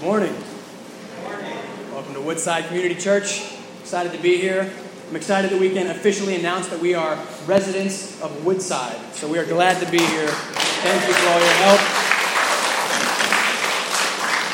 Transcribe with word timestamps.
Good 0.00 0.06
morning. 0.06 0.32
Good 0.32 1.24
morning. 1.24 1.58
Welcome 1.92 2.14
to 2.14 2.22
Woodside 2.22 2.68
Community 2.68 2.94
Church. 2.94 3.52
Excited 3.82 4.12
to 4.12 4.18
be 4.18 4.38
here. 4.38 4.72
I'm 5.10 5.14
excited 5.14 5.50
that 5.50 5.60
we 5.60 5.68
can 5.74 5.88
officially 5.88 6.36
announce 6.36 6.68
that 6.68 6.80
we 6.80 6.94
are 6.94 7.22
residents 7.46 8.18
of 8.22 8.46
Woodside. 8.46 8.96
So 9.12 9.28
we 9.30 9.36
are 9.38 9.44
glad 9.44 9.78
to 9.84 9.90
be 9.92 9.98
here. 9.98 10.28
Thank 10.28 11.06
you 11.06 11.12
for 11.12 11.28
all 11.28 11.38
your 11.38 11.52
help. 11.52 11.80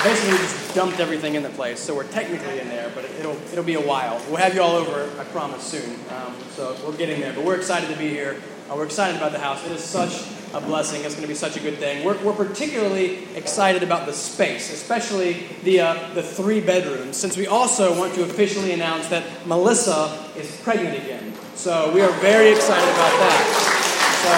Basically, 0.02 0.32
we 0.32 0.38
just 0.38 0.74
dumped 0.74 0.98
everything 0.98 1.36
in 1.36 1.44
the 1.44 1.50
place, 1.50 1.78
so 1.78 1.94
we're 1.94 2.10
technically 2.10 2.58
in 2.58 2.68
there, 2.68 2.90
but 2.92 3.04
it'll 3.04 3.36
it'll 3.52 3.62
be 3.62 3.74
a 3.74 3.80
while. 3.80 4.20
We'll 4.26 4.38
have 4.38 4.52
you 4.52 4.62
all 4.62 4.74
over, 4.74 5.08
I 5.20 5.22
promise, 5.26 5.62
soon. 5.62 5.94
Um, 6.10 6.34
so 6.56 6.76
we're 6.84 6.96
getting 6.96 7.20
there, 7.20 7.32
but 7.32 7.44
we're 7.44 7.54
excited 7.54 7.88
to 7.90 7.96
be 7.96 8.08
here. 8.08 8.42
Uh, 8.68 8.74
we're 8.74 8.86
excited 8.86 9.16
about 9.16 9.30
the 9.30 9.38
house. 9.38 9.64
It 9.64 9.70
is 9.70 9.84
such 9.84 10.24
a 10.54 10.60
blessing. 10.60 11.04
It's 11.04 11.14
going 11.14 11.22
to 11.22 11.28
be 11.28 11.34
such 11.34 11.56
a 11.56 11.60
good 11.60 11.78
thing. 11.78 12.04
We're, 12.04 12.22
we're 12.22 12.32
particularly 12.32 13.24
excited 13.34 13.82
about 13.82 14.06
the 14.06 14.12
space, 14.12 14.72
especially 14.72 15.46
the, 15.64 15.80
uh, 15.80 16.14
the 16.14 16.22
three 16.22 16.60
bedrooms, 16.60 17.16
since 17.16 17.36
we 17.36 17.46
also 17.46 17.98
want 17.98 18.14
to 18.14 18.22
officially 18.22 18.72
announce 18.72 19.08
that 19.08 19.46
Melissa 19.46 20.30
is 20.36 20.60
pregnant 20.62 20.96
again. 20.96 21.34
So 21.54 21.92
we 21.92 22.00
are 22.00 22.12
very 22.20 22.50
excited 22.50 22.88
about 22.88 23.18
that. 23.20 23.72
So 24.22 24.32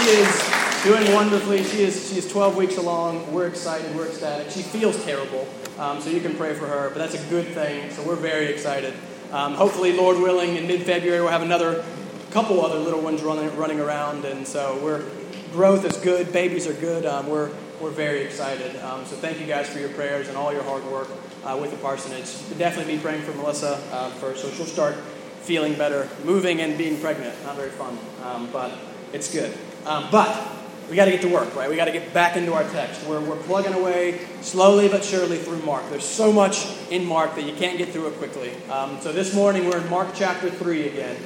she 0.00 0.10
is 0.10 0.52
doing 0.84 1.14
wonderfully. 1.14 1.62
She 1.64 1.82
is, 1.82 2.10
she 2.10 2.18
is 2.18 2.30
12 2.30 2.56
weeks 2.56 2.76
along. 2.76 3.32
We're 3.32 3.46
excited. 3.46 3.94
We're 3.94 4.06
ecstatic. 4.06 4.50
She 4.50 4.62
feels 4.62 5.02
terrible, 5.04 5.46
um, 5.78 6.00
so 6.00 6.10
you 6.10 6.20
can 6.20 6.34
pray 6.34 6.54
for 6.54 6.66
her, 6.66 6.90
but 6.90 6.98
that's 6.98 7.14
a 7.14 7.28
good 7.28 7.46
thing. 7.48 7.90
So 7.90 8.02
we're 8.02 8.16
very 8.16 8.46
excited. 8.46 8.94
Um, 9.32 9.54
hopefully, 9.54 9.96
Lord 9.96 10.18
willing, 10.18 10.56
in 10.56 10.66
mid 10.66 10.82
February, 10.82 11.20
we'll 11.20 11.30
have 11.30 11.42
another 11.42 11.84
couple 12.32 12.64
other 12.64 12.78
little 12.78 13.00
ones 13.00 13.22
running, 13.22 13.54
running 13.56 13.78
around, 13.78 14.24
and 14.24 14.46
so 14.46 14.78
we're 14.82 15.04
growth 15.52 15.84
is 15.84 15.98
good, 15.98 16.32
babies 16.32 16.66
are 16.66 16.72
good. 16.72 17.04
Um, 17.04 17.28
we're 17.28 17.50
we're 17.78 17.90
very 17.90 18.22
excited. 18.22 18.74
Um, 18.82 19.04
so 19.04 19.16
thank 19.16 19.38
you 19.38 19.46
guys 19.46 19.68
for 19.68 19.80
your 19.80 19.90
prayers 19.90 20.28
and 20.28 20.36
all 20.36 20.50
your 20.50 20.62
hard 20.62 20.82
work 20.86 21.08
uh, 21.44 21.58
with 21.60 21.72
the 21.72 21.76
parsonage. 21.76 22.32
We'll 22.48 22.58
definitely 22.58 22.96
be 22.96 23.02
praying 23.02 23.22
for 23.22 23.32
Melissa 23.32 23.74
uh, 23.92 24.08
for 24.10 24.34
so 24.34 24.50
she'll 24.50 24.64
start 24.64 24.94
feeling 25.42 25.74
better, 25.74 26.08
moving 26.24 26.62
and 26.62 26.78
being 26.78 26.98
pregnant. 27.00 27.34
Not 27.44 27.56
very 27.56 27.70
fun, 27.70 27.98
um, 28.24 28.48
but 28.50 28.72
it's 29.12 29.30
good. 29.30 29.52
Um, 29.84 30.08
but 30.10 30.48
we 30.88 30.96
got 30.96 31.04
to 31.04 31.10
get 31.10 31.20
to 31.22 31.28
work, 31.28 31.54
right? 31.54 31.68
We 31.68 31.76
got 31.76 31.84
to 31.84 31.92
get 31.92 32.14
back 32.14 32.36
into 32.36 32.54
our 32.54 32.64
text. 32.70 33.06
We're, 33.06 33.20
we're 33.20 33.42
plugging 33.42 33.74
away 33.74 34.20
slowly 34.40 34.88
but 34.88 35.04
surely 35.04 35.36
through 35.36 35.60
Mark. 35.62 35.88
There's 35.90 36.04
so 36.04 36.32
much 36.32 36.66
in 36.90 37.04
Mark 37.04 37.34
that 37.34 37.44
you 37.44 37.52
can't 37.54 37.76
get 37.76 37.90
through 37.90 38.08
it 38.08 38.14
quickly. 38.14 38.52
Um, 38.70 39.00
so 39.00 39.12
this 39.12 39.34
morning 39.34 39.66
we're 39.66 39.80
in 39.80 39.90
Mark 39.90 40.08
chapter 40.14 40.48
3 40.48 40.88
again. 40.88 41.16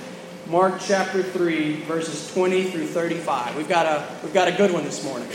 Mark 0.48 0.80
chapter 0.80 1.24
3, 1.24 1.82
verses 1.82 2.32
20 2.32 2.70
through 2.70 2.86
35. 2.86 3.56
We've 3.56 3.68
got 3.68 3.86
a, 3.86 4.06
we've 4.22 4.32
got 4.32 4.46
a 4.46 4.52
good 4.52 4.72
one 4.72 4.84
this 4.84 5.02
morning. 5.02 5.26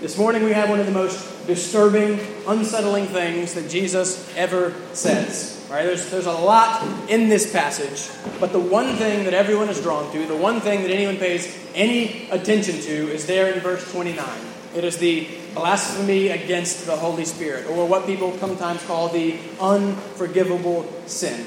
This 0.00 0.16
morning 0.16 0.44
we 0.44 0.52
have 0.52 0.70
one 0.70 0.80
of 0.80 0.86
the 0.86 0.92
most 0.92 1.46
disturbing, 1.46 2.18
unsettling 2.48 3.04
things 3.08 3.52
that 3.52 3.68
Jesus 3.68 4.34
ever 4.36 4.74
says. 4.94 5.62
Right? 5.70 5.84
There's, 5.84 6.10
there's 6.10 6.24
a 6.24 6.32
lot 6.32 7.10
in 7.10 7.28
this 7.28 7.52
passage, 7.52 8.08
but 8.40 8.52
the 8.52 8.58
one 8.58 8.94
thing 8.96 9.24
that 9.24 9.34
everyone 9.34 9.68
is 9.68 9.78
drawn 9.82 10.10
to, 10.12 10.26
the 10.26 10.36
one 10.36 10.62
thing 10.62 10.82
that 10.82 10.90
anyone 10.90 11.18
pays 11.18 11.54
any 11.74 12.26
attention 12.30 12.80
to, 12.80 13.12
is 13.12 13.26
there 13.26 13.52
in 13.52 13.60
verse 13.60 13.92
29. 13.92 14.26
It 14.74 14.84
is 14.84 14.96
the 14.96 15.28
blasphemy 15.54 16.28
against 16.28 16.86
the 16.86 16.96
Holy 16.96 17.26
Spirit, 17.26 17.66
or 17.68 17.86
what 17.86 18.06
people 18.06 18.32
sometimes 18.38 18.82
call 18.86 19.10
the 19.10 19.38
unforgivable 19.60 20.90
sin. 21.04 21.44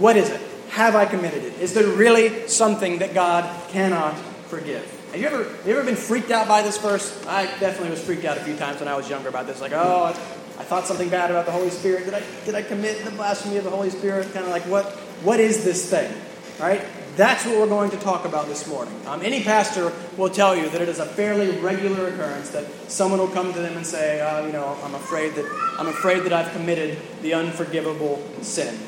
What 0.00 0.16
is 0.16 0.28
it? 0.28 0.40
Have 0.72 0.96
I 0.96 1.04
committed 1.04 1.44
it? 1.44 1.60
Is 1.60 1.74
there 1.74 1.86
really 1.86 2.48
something 2.48 3.00
that 3.00 3.12
God 3.12 3.44
cannot 3.68 4.16
forgive? 4.48 4.82
Have 5.10 5.20
you 5.20 5.26
ever, 5.26 5.44
have 5.44 5.66
you 5.66 5.76
ever 5.76 5.84
been 5.84 5.96
freaked 5.96 6.30
out 6.30 6.48
by 6.48 6.62
this 6.62 6.78
verse? 6.78 7.26
I 7.26 7.44
definitely 7.60 7.90
was 7.90 8.02
freaked 8.02 8.24
out 8.24 8.38
a 8.38 8.40
few 8.40 8.56
times 8.56 8.80
when 8.80 8.88
I 8.88 8.96
was 8.96 9.10
younger 9.10 9.28
about 9.28 9.46
this. 9.46 9.60
Like, 9.60 9.72
oh, 9.74 10.06
I 10.06 10.64
thought 10.64 10.86
something 10.86 11.10
bad 11.10 11.30
about 11.30 11.44
the 11.44 11.52
Holy 11.52 11.68
Spirit. 11.68 12.06
Did 12.06 12.14
I, 12.14 12.22
did 12.46 12.54
I 12.54 12.62
commit 12.62 13.04
the 13.04 13.10
blasphemy 13.10 13.58
of 13.58 13.64
the 13.64 13.70
Holy 13.70 13.90
Spirit? 13.90 14.32
Kind 14.32 14.46
of 14.46 14.50
like, 14.50 14.62
what, 14.62 14.86
what 15.22 15.40
is 15.40 15.62
this 15.62 15.90
thing? 15.90 16.10
Right? 16.58 16.82
That's 17.16 17.44
what 17.44 17.58
we're 17.58 17.66
going 17.66 17.90
to 17.90 17.98
talk 17.98 18.24
about 18.24 18.46
this 18.46 18.66
morning. 18.66 18.94
Um, 19.06 19.20
any 19.20 19.42
pastor 19.42 19.92
will 20.16 20.30
tell 20.30 20.56
you 20.56 20.70
that 20.70 20.80
it 20.80 20.88
is 20.88 21.00
a 21.00 21.06
fairly 21.06 21.50
regular 21.58 22.08
occurrence 22.08 22.48
that 22.50 22.64
someone 22.90 23.20
will 23.20 23.28
come 23.28 23.52
to 23.52 23.58
them 23.58 23.76
and 23.76 23.86
say, 23.86 24.22
uh, 24.22 24.46
you 24.46 24.52
know, 24.52 24.78
I'm 24.82 24.94
afraid 24.94 25.34
that 25.34 25.44
I'm 25.78 25.88
afraid 25.88 26.22
that 26.22 26.32
I've 26.32 26.50
committed 26.52 26.96
the 27.20 27.34
unforgivable 27.34 28.22
sin. 28.40 28.78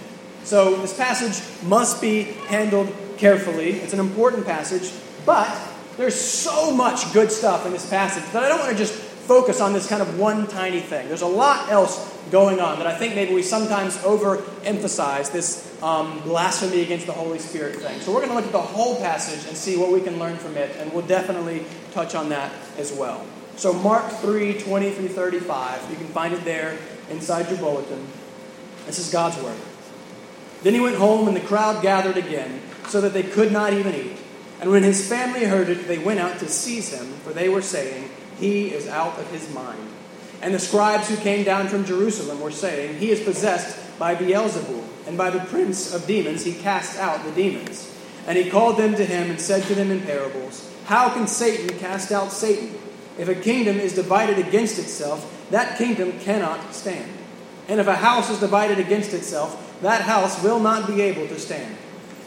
So 0.44 0.76
this 0.76 0.96
passage 0.96 1.42
must 1.66 2.00
be 2.00 2.22
handled 2.22 2.94
carefully. 3.16 3.72
It's 3.80 3.94
an 3.94 4.00
important 4.00 4.46
passage, 4.46 4.92
but 5.24 5.50
there's 5.96 6.20
so 6.20 6.70
much 6.70 7.12
good 7.12 7.32
stuff 7.32 7.64
in 7.66 7.72
this 7.72 7.88
passage 7.88 8.24
that 8.32 8.42
I 8.42 8.48
don't 8.48 8.60
want 8.60 8.72
to 8.72 8.76
just 8.76 8.92
focus 8.92 9.60
on 9.60 9.72
this 9.72 9.88
kind 9.88 10.02
of 10.02 10.18
one 10.18 10.46
tiny 10.46 10.80
thing. 10.80 11.08
There's 11.08 11.22
a 11.22 11.26
lot 11.26 11.70
else 11.70 12.12
going 12.30 12.60
on 12.60 12.78
that 12.78 12.86
I 12.86 12.94
think 12.94 13.14
maybe 13.14 13.34
we 13.34 13.42
sometimes 13.42 13.96
overemphasize 13.98 15.32
this 15.32 15.82
um, 15.82 16.20
blasphemy 16.20 16.82
against 16.82 17.06
the 17.06 17.12
Holy 17.12 17.38
Spirit 17.38 17.76
thing. 17.76 18.00
So 18.00 18.12
we're 18.12 18.20
going 18.20 18.30
to 18.30 18.36
look 18.36 18.46
at 18.46 18.52
the 18.52 18.60
whole 18.60 18.96
passage 19.00 19.48
and 19.48 19.56
see 19.56 19.76
what 19.78 19.92
we 19.92 20.00
can 20.00 20.18
learn 20.18 20.36
from 20.36 20.56
it, 20.56 20.76
and 20.76 20.92
we'll 20.92 21.06
definitely 21.06 21.64
touch 21.92 22.14
on 22.14 22.28
that 22.30 22.52
as 22.76 22.92
well. 22.92 23.24
So 23.56 23.72
Mark 23.72 24.10
3 24.10 24.60
20 24.60 24.90
through 24.90 25.08
35, 25.08 25.90
you 25.90 25.96
can 25.96 26.08
find 26.08 26.34
it 26.34 26.44
there 26.44 26.76
inside 27.08 27.48
your 27.48 27.58
bulletin. 27.58 28.06
This 28.86 28.98
is 28.98 29.10
God's 29.10 29.40
Word. 29.42 29.56
Then 30.64 30.72
he 30.72 30.80
went 30.80 30.96
home, 30.96 31.28
and 31.28 31.36
the 31.36 31.42
crowd 31.42 31.82
gathered 31.82 32.16
again, 32.16 32.62
so 32.88 33.02
that 33.02 33.12
they 33.12 33.22
could 33.22 33.52
not 33.52 33.74
even 33.74 33.94
eat. 33.94 34.16
And 34.60 34.70
when 34.70 34.82
his 34.82 35.06
family 35.06 35.44
heard 35.44 35.68
it, 35.68 35.86
they 35.86 35.98
went 35.98 36.20
out 36.20 36.38
to 36.38 36.48
seize 36.48 36.90
him, 36.90 37.06
for 37.18 37.34
they 37.34 37.50
were 37.50 37.60
saying, 37.60 38.08
He 38.38 38.72
is 38.72 38.88
out 38.88 39.18
of 39.18 39.30
his 39.30 39.52
mind. 39.52 39.90
And 40.40 40.54
the 40.54 40.58
scribes 40.58 41.08
who 41.08 41.16
came 41.16 41.44
down 41.44 41.68
from 41.68 41.84
Jerusalem 41.84 42.40
were 42.40 42.50
saying, 42.50 42.98
He 42.98 43.10
is 43.10 43.22
possessed 43.22 43.98
by 43.98 44.14
Beelzebul, 44.14 44.82
and 45.06 45.18
by 45.18 45.28
the 45.28 45.40
prince 45.40 45.92
of 45.92 46.06
demons 46.06 46.44
he 46.44 46.54
casts 46.54 46.98
out 46.98 47.22
the 47.24 47.32
demons. 47.32 47.94
And 48.26 48.38
he 48.38 48.48
called 48.48 48.78
them 48.78 48.94
to 48.94 49.04
him 49.04 49.30
and 49.30 49.38
said 49.38 49.64
to 49.64 49.74
them 49.74 49.90
in 49.90 50.00
parables, 50.00 50.72
How 50.86 51.10
can 51.10 51.26
Satan 51.26 51.78
cast 51.78 52.10
out 52.10 52.32
Satan? 52.32 52.74
If 53.18 53.28
a 53.28 53.34
kingdom 53.34 53.78
is 53.78 53.94
divided 53.94 54.38
against 54.38 54.78
itself, 54.78 55.30
that 55.50 55.76
kingdom 55.76 56.18
cannot 56.20 56.74
stand. 56.74 57.10
And 57.68 57.80
if 57.80 57.86
a 57.86 57.96
house 57.96 58.30
is 58.30 58.40
divided 58.40 58.78
against 58.78 59.12
itself, 59.12 59.73
that 59.84 60.02
house 60.02 60.42
will 60.42 60.60
not 60.60 60.86
be 60.86 61.02
able 61.02 61.28
to 61.28 61.38
stand. 61.38 61.76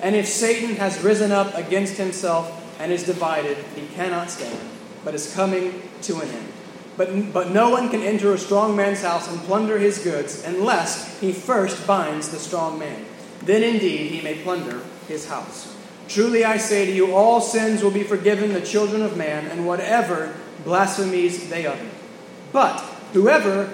And 0.02 0.16
if 0.16 0.28
Satan 0.28 0.76
has 0.76 1.02
risen 1.04 1.32
up 1.32 1.56
against 1.56 1.98
himself 1.98 2.80
and 2.80 2.92
is 2.92 3.04
divided, 3.04 3.58
he 3.76 3.88
cannot 3.88 4.30
stand, 4.30 4.60
but 5.04 5.16
is 5.16 5.34
coming 5.34 5.82
to 6.04 6.20
an 6.20 6.30
end. 6.30 6.54
But, 6.98 7.34
but 7.34 7.50
no 7.52 7.70
one 7.70 7.90
can 7.90 8.02
enter 8.02 8.34
a 8.34 8.38
strong 8.38 8.76
man's 8.76 9.02
house 9.02 9.28
and 9.28 9.40
plunder 9.42 9.80
his 9.80 10.00
goods 10.00 10.44
unless 10.44 11.20
he 11.20 11.32
first 11.32 11.86
binds 11.88 12.30
the 12.30 12.38
strong 12.38 12.78
man. 12.78 13.06
Then 13.44 13.64
indeed 13.64 14.12
he 14.12 14.22
may 14.22 14.36
plunder 14.44 14.82
his 15.08 15.28
house. 15.28 15.76
Truly 16.08 16.46
I 16.46 16.58
say 16.58 16.86
to 16.86 16.92
you, 16.92 17.16
all 17.16 17.42
sins 17.42 17.84
will 17.84 17.92
be 17.92 18.04
forgiven 18.04 18.54
the 18.54 18.62
children 18.62 19.02
of 19.02 19.18
man, 19.18 19.48
and 19.48 19.66
whatever 19.66 20.34
blasphemies 20.64 21.50
they 21.50 21.66
utter. 21.66 21.90
But 22.52 22.84
Whoever 23.14 23.74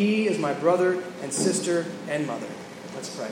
he 0.00 0.26
is 0.26 0.38
my 0.38 0.54
brother 0.54 1.02
and 1.20 1.30
sister 1.30 1.84
and 2.08 2.26
mother. 2.26 2.46
Let's 2.94 3.14
pray. 3.14 3.28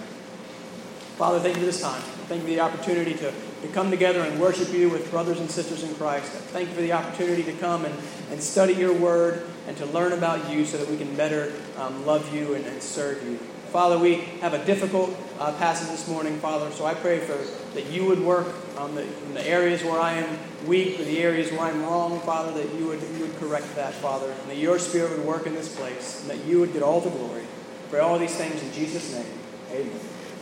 Father, 1.17 1.41
thank 1.41 1.57
you 1.57 1.63
for 1.63 1.67
this 1.67 1.81
time. 1.81 2.03
Thank 2.29 2.43
you 2.43 2.49
for 2.49 2.55
the 2.55 2.61
opportunity 2.61 3.15
to, 3.15 3.33
to 3.63 3.69
come 3.73 3.91
together 3.91 4.21
and 4.21 4.39
worship 4.39 4.71
you 4.71 4.91
with 4.91 5.11
brothers 5.11 5.41
and 5.41 5.51
sisters 5.51 5.83
in 5.83 5.95
Christ. 5.95 6.31
Thank 6.31 6.69
you 6.69 6.75
for 6.75 6.83
the 6.83 6.93
opportunity 6.93 7.43
to 7.45 7.55
come 7.55 7.87
and, 7.87 7.95
and 8.31 8.43
study 8.43 8.75
your 8.75 8.93
word 8.93 9.49
and 9.67 9.79
to 9.79 9.87
learn 9.87 10.13
about 10.13 10.51
you 10.51 10.67
so 10.67 10.77
that 10.77 10.87
we 10.91 10.99
can 10.99 11.17
better 11.17 11.55
um, 11.79 12.05
love 12.05 12.35
you 12.35 12.53
and, 12.53 12.67
and 12.67 12.83
serve 12.83 13.25
you. 13.25 13.39
Father, 13.73 13.99
we 13.99 14.17
have 14.43 14.53
a 14.53 14.63
difficult 14.67 15.17
uh, 15.39 15.53
passage 15.55 15.89
this 15.89 16.09
morning, 16.09 16.39
Father, 16.39 16.71
so 16.73 16.85
I 16.85 16.95
pray 16.95 17.21
for 17.21 17.37
that 17.75 17.87
you 17.91 18.05
would 18.07 18.21
work 18.21 18.55
on 18.77 18.95
the, 18.95 19.07
the 19.35 19.47
areas 19.47 19.85
where 19.85 20.01
I 20.01 20.15
am 20.15 20.39
weak 20.67 20.99
or 20.99 21.05
the 21.05 21.19
areas 21.19 21.51
where 21.53 21.61
I'm 21.61 21.83
wrong, 21.83 22.21
Father, 22.21 22.53
that 22.53 22.75
you 22.75 22.87
would, 22.87 23.01
you 23.17 23.21
would 23.21 23.37
correct 23.37 23.75
that, 23.77 23.95
Father, 23.95 24.31
and 24.31 24.51
that 24.51 24.57
your 24.57 24.79
Spirit 24.79 25.17
would 25.17 25.27
work 25.27 25.47
in 25.47 25.55
this 25.55 25.75
place, 25.77 26.21
and 26.21 26.31
that 26.31 26.45
you 26.47 26.61
would 26.61 26.73
get 26.73 26.83
all 26.83 27.01
the 27.01 27.11
glory. 27.11 27.45
For 27.91 28.01
all 28.01 28.19
these 28.19 28.35
things 28.35 28.63
in 28.63 28.73
Jesus' 28.73 29.15
name, 29.15 29.27
amen. 29.71 30.01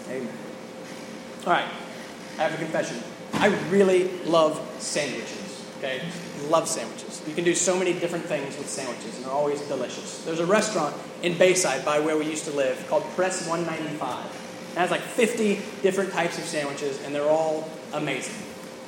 Amen. 0.08 0.34
All 1.46 1.52
right, 1.52 1.68
I 2.38 2.42
have 2.42 2.54
a 2.54 2.56
confession. 2.56 2.98
I 3.34 3.48
really 3.68 4.08
love 4.24 4.60
sandwiches. 4.78 5.64
Okay? 5.78 6.00
Love 6.48 6.68
sandwiches. 6.68 7.22
You 7.26 7.34
can 7.34 7.44
do 7.44 7.54
so 7.54 7.78
many 7.78 7.92
different 7.92 8.24
things 8.24 8.56
with 8.56 8.68
sandwiches, 8.68 9.16
and 9.16 9.26
they're 9.26 9.32
always 9.32 9.60
delicious. 9.62 10.24
There's 10.24 10.40
a 10.40 10.46
restaurant 10.46 10.96
in 11.22 11.36
Bayside 11.36 11.84
by 11.84 12.00
where 12.00 12.16
we 12.16 12.24
used 12.24 12.46
to 12.46 12.52
live 12.52 12.84
called 12.88 13.04
Press 13.14 13.46
195. 13.46 14.45
Has 14.76 14.90
like 14.90 15.00
50 15.00 15.60
different 15.82 16.12
types 16.12 16.38
of 16.38 16.44
sandwiches, 16.44 17.02
and 17.02 17.14
they're 17.14 17.28
all 17.28 17.68
amazing. 17.92 18.34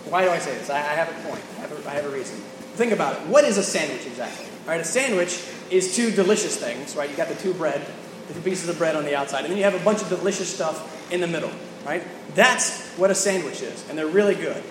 Why 0.09 0.23
do 0.23 0.31
I 0.31 0.39
say 0.39 0.55
this? 0.55 0.71
I, 0.71 0.77
I 0.77 0.95
have 0.95 1.09
a 1.09 1.29
point. 1.29 1.43
I 1.57 1.61
have 1.61 1.73
a, 1.73 1.91
I 1.91 1.95
have 1.95 2.05
a 2.05 2.11
reason. 2.11 2.37
Think 2.77 2.93
about 2.93 3.15
it. 3.15 3.27
What 3.27 3.45
is 3.45 3.59
a 3.59 3.63
sandwich 3.63 4.07
exactly? 4.07 4.47
All 4.63 4.69
right, 4.69 4.81
a 4.81 4.85
sandwich 4.85 5.43
is 5.71 5.97
two 5.97 6.11
delicious 6.11 6.57
things, 6.57 6.95
right? 6.95 7.11
You 7.11 7.17
got 7.17 7.29
the 7.29 7.35
two 7.35 7.55
bread, 7.55 7.85
the 8.29 8.35
two 8.35 8.41
pieces 8.41 8.69
of 8.69 8.79
bread 8.79 8.97
on 8.97 9.05
the 9.05 9.17
outside, 9.17 9.41
and 9.41 9.51
then 9.51 9.57
you 9.57 9.65
have 9.65 9.75
a 9.75 9.85
bunch 9.85 10.03
of 10.03 10.09
delicious 10.09 10.55
stuff 10.55 11.11
in 11.11 11.21
the 11.21 11.27
middle, 11.27 11.51
right? 11.85 12.03
That's 12.35 12.87
what 12.97 13.11
a 13.11 13.15
sandwich 13.15 13.63
is, 13.63 13.89
and 13.89 13.99
they're 13.99 14.07
really 14.07 14.35
good. 14.35 14.63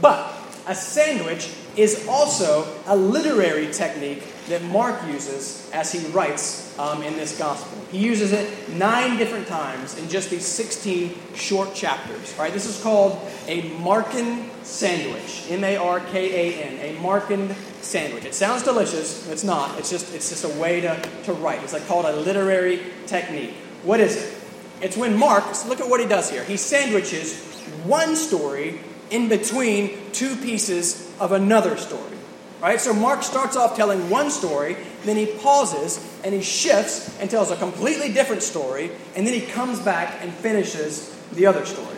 But 0.00 0.32
a 0.66 0.74
sandwich 0.74 1.50
is 1.80 2.06
also 2.08 2.66
a 2.86 2.96
literary 2.96 3.72
technique 3.72 4.22
that 4.48 4.62
Mark 4.64 5.06
uses 5.06 5.70
as 5.72 5.92
he 5.92 6.06
writes 6.08 6.76
um, 6.78 7.02
in 7.02 7.16
this 7.16 7.38
gospel. 7.38 7.78
He 7.90 7.98
uses 7.98 8.32
it 8.32 8.68
nine 8.70 9.16
different 9.16 9.46
times 9.46 9.96
in 9.98 10.08
just 10.08 10.30
these 10.30 10.44
16 10.44 11.14
short 11.34 11.74
chapters. 11.74 12.34
Right? 12.38 12.52
This 12.52 12.66
is 12.66 12.82
called 12.82 13.18
a 13.46 13.62
Markan 13.78 14.48
sandwich. 14.64 15.46
M 15.48 15.64
A 15.64 15.76
R 15.76 16.00
K 16.00 16.54
A 16.54 16.64
N. 16.64 16.96
A 16.96 16.98
Markan 17.00 17.54
sandwich. 17.82 18.24
It 18.24 18.34
sounds 18.34 18.62
delicious. 18.62 19.28
It's 19.28 19.44
not. 19.44 19.78
It's 19.78 19.90
just 19.90 20.14
it's 20.14 20.28
just 20.28 20.44
a 20.44 20.60
way 20.60 20.80
to, 20.80 21.00
to 21.24 21.32
write. 21.32 21.62
It's 21.62 21.72
like 21.72 21.86
called 21.86 22.04
a 22.04 22.16
literary 22.16 22.80
technique. 23.06 23.54
What 23.84 24.00
is 24.00 24.16
it? 24.16 24.36
It's 24.82 24.96
when 24.96 25.16
Mark, 25.16 25.44
look 25.66 25.80
at 25.80 25.88
what 25.88 26.00
he 26.00 26.06
does 26.06 26.30
here. 26.30 26.42
He 26.42 26.56
sandwiches 26.56 27.38
one 27.84 28.16
story 28.16 28.80
in 29.10 29.28
between 29.28 30.10
two 30.12 30.36
pieces 30.36 31.09
of 31.20 31.32
another 31.32 31.76
story. 31.76 32.16
Right? 32.60 32.80
So 32.80 32.92
Mark 32.92 33.22
starts 33.22 33.56
off 33.56 33.76
telling 33.76 34.10
one 34.10 34.30
story, 34.30 34.76
then 35.04 35.16
he 35.16 35.26
pauses 35.26 36.04
and 36.24 36.34
he 36.34 36.42
shifts 36.42 37.18
and 37.18 37.30
tells 37.30 37.50
a 37.50 37.56
completely 37.56 38.12
different 38.12 38.42
story, 38.42 38.90
and 39.16 39.26
then 39.26 39.32
he 39.32 39.40
comes 39.40 39.80
back 39.80 40.18
and 40.22 40.32
finishes 40.32 41.16
the 41.32 41.46
other 41.46 41.64
story. 41.64 41.96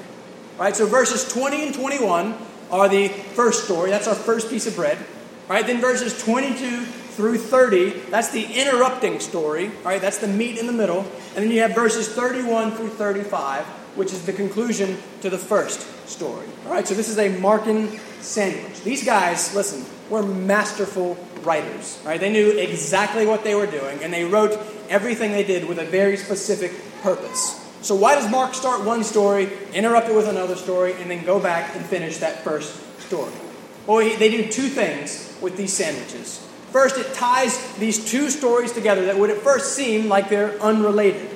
Right? 0.59 0.77
So 0.77 0.87
verses 0.87 1.27
20 1.33 1.67
and 1.67 1.75
21 1.75 2.37
are 2.71 2.89
the 2.89 3.09
first 3.09 3.65
story. 3.65 3.91
That's 3.91 4.07
our 4.07 4.15
first 4.15 4.51
piece 4.51 4.67
of 4.67 4.77
bread. 4.77 4.99
Right? 5.49 5.67
Then 5.67 5.81
verses 5.81 6.23
22 6.23 6.85
through 6.85 7.39
30, 7.39 7.91
that's 8.11 8.31
the 8.31 8.45
interrupting 8.45 9.19
story. 9.19 9.73
Right? 9.83 10.01
That's 10.01 10.19
the 10.19 10.29
meat 10.29 10.59
in 10.59 10.69
the 10.69 10.73
middle. 10.73 11.01
And 11.01 11.45
then 11.45 11.51
you 11.51 11.61
have 11.63 11.75
verses 11.75 12.09
31 12.09 12.73
through 12.73 12.91
35, 12.91 13.67
which 13.95 14.13
is 14.13 14.25
the 14.27 14.33
conclusion 14.33 14.97
to 15.21 15.31
the 15.31 15.39
first 15.39 15.81
story. 16.09 16.47
All 16.67 16.73
right, 16.73 16.87
so 16.87 16.95
this 16.95 17.09
is 17.09 17.19
a 17.19 17.29
Markan 17.29 17.99
sandwich. 18.23 18.83
These 18.83 19.05
guys, 19.05 19.55
listen, 19.55 19.85
were 20.11 20.23
masterful 20.23 21.17
writers. 21.43 22.01
Right? 22.05 22.21
They 22.21 22.33
knew 22.33 22.51
exactly 22.51 23.27
what 23.27 23.45
they 23.45 23.55
were 23.55 23.67
doing, 23.67 24.03
and 24.03 24.13
they 24.13 24.25
wrote 24.25 24.59
everything 24.89 25.33
they 25.33 25.45
did 25.45 25.69
with 25.69 25.79
a 25.79 25.85
very 25.85 26.17
specific 26.17 26.73
purpose. 27.03 27.59
So 27.83 27.97
why 27.97 28.15
does 28.15 28.31
Mark 28.31 28.55
start 28.55 28.85
one 28.85 29.03
story, 29.03 29.51
interrupt 29.75 30.09
it 30.09 30.15
with 30.15 30.29
another 30.29 30.55
story, 30.55 30.95
and 30.95 31.11
then 31.11 31.25
go 31.25 31.41
back 31.41 31.75
and 31.75 31.85
finish 31.85 32.19
that 32.19 32.45
first 32.45 33.01
story? 33.01 33.33
Well, 33.87 33.99
they 33.99 34.31
do 34.31 34.49
two 34.49 34.69
things 34.69 35.37
with 35.41 35.57
these 35.57 35.73
sandwiches. 35.73 36.47
First, 36.71 36.97
it 36.97 37.13
ties 37.13 37.59
these 37.75 38.09
two 38.09 38.31
stories 38.31 38.73
together 38.73 39.07
that 39.07 39.19
would 39.19 39.31
at 39.31 39.39
first 39.39 39.75
seem 39.75 40.09
like 40.09 40.29
they're 40.29 40.59
unrelated, 40.63 41.29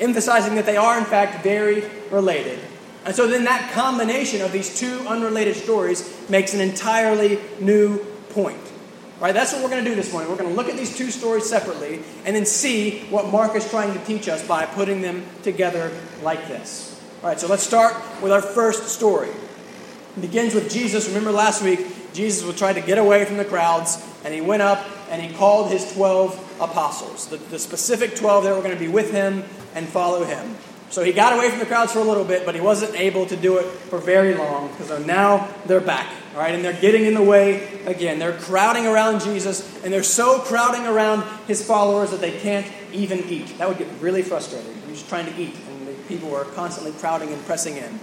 emphasizing 0.00 0.54
that 0.56 0.66
they 0.66 0.76
are, 0.76 0.98
in 0.98 1.04
fact, 1.04 1.42
very 1.42 1.84
related. 2.10 2.58
And 3.04 3.14
so 3.14 3.26
then 3.26 3.44
that 3.44 3.72
combination 3.72 4.40
of 4.40 4.52
these 4.52 4.78
two 4.78 5.00
unrelated 5.06 5.56
stories 5.56 6.28
makes 6.28 6.54
an 6.54 6.60
entirely 6.60 7.38
new 7.60 7.98
point. 8.30 8.60
Right? 9.20 9.32
That's 9.32 9.52
what 9.52 9.62
we're 9.62 9.70
going 9.70 9.84
to 9.84 9.90
do 9.90 9.94
this 9.94 10.12
morning. 10.12 10.30
We're 10.30 10.38
going 10.38 10.50
to 10.50 10.56
look 10.56 10.68
at 10.68 10.76
these 10.76 10.96
two 10.96 11.10
stories 11.10 11.48
separately 11.48 12.02
and 12.24 12.34
then 12.34 12.46
see 12.46 13.00
what 13.10 13.28
Mark 13.30 13.54
is 13.54 13.68
trying 13.70 13.92
to 13.92 14.04
teach 14.04 14.28
us 14.28 14.46
by 14.46 14.66
putting 14.66 15.02
them 15.02 15.24
together 15.42 15.92
like 16.22 16.48
this. 16.48 17.00
All 17.22 17.28
right, 17.28 17.38
so 17.38 17.46
let's 17.46 17.62
start 17.62 17.94
with 18.22 18.32
our 18.32 18.42
first 18.42 18.88
story. 18.88 19.28
It 19.28 20.20
begins 20.20 20.54
with 20.54 20.70
Jesus. 20.70 21.08
Remember 21.08 21.30
last 21.30 21.62
week, 21.62 22.12
Jesus 22.12 22.44
was 22.44 22.56
trying 22.56 22.74
to 22.74 22.80
get 22.80 22.98
away 22.98 23.24
from 23.24 23.36
the 23.36 23.44
crowds, 23.44 24.04
and 24.24 24.34
he 24.34 24.40
went 24.40 24.62
up 24.62 24.84
and 25.10 25.22
he 25.22 25.34
called 25.34 25.70
his 25.70 25.92
12 25.92 26.60
apostles, 26.60 27.28
the, 27.28 27.36
the 27.36 27.58
specific 27.58 28.16
12 28.16 28.44
that 28.44 28.54
were 28.54 28.62
going 28.62 28.74
to 28.74 28.80
be 28.80 28.88
with 28.88 29.10
him 29.10 29.44
and 29.74 29.88
follow 29.88 30.24
him. 30.24 30.56
So 30.90 31.02
he 31.02 31.12
got 31.12 31.32
away 31.32 31.50
from 31.50 31.58
the 31.58 31.66
crowds 31.66 31.92
for 31.92 31.98
a 31.98 32.04
little 32.04 32.24
bit, 32.24 32.46
but 32.46 32.54
he 32.54 32.60
wasn't 32.60 32.94
able 32.94 33.26
to 33.26 33.36
do 33.36 33.58
it 33.58 33.64
for 33.64 33.98
very 33.98 34.34
long 34.34 34.68
because 34.68 35.04
now 35.04 35.48
they're 35.66 35.80
back, 35.80 36.12
all 36.34 36.40
right, 36.40 36.54
and 36.54 36.64
they're 36.64 36.80
getting 36.80 37.04
in 37.04 37.14
the 37.14 37.22
way 37.22 37.82
again. 37.84 38.20
They're 38.20 38.38
crowding 38.38 38.86
around 38.86 39.20
Jesus, 39.20 39.82
and 39.82 39.92
they're 39.92 40.04
so 40.04 40.38
crowding 40.38 40.86
around 40.86 41.24
his 41.48 41.66
followers 41.66 42.12
that 42.12 42.20
they 42.20 42.38
can't 42.38 42.70
even 42.92 43.18
eat. 43.28 43.58
That 43.58 43.68
would 43.68 43.78
get 43.78 43.88
really 44.00 44.22
frustrating. 44.22 44.72
He's 44.86 45.02
trying 45.02 45.26
to 45.26 45.36
eat, 45.36 45.56
and 45.68 45.88
the 45.88 45.94
people 46.06 46.28
were 46.28 46.44
constantly 46.44 46.92
crowding 46.92 47.32
and 47.32 47.44
pressing 47.44 47.76
in. 47.76 47.98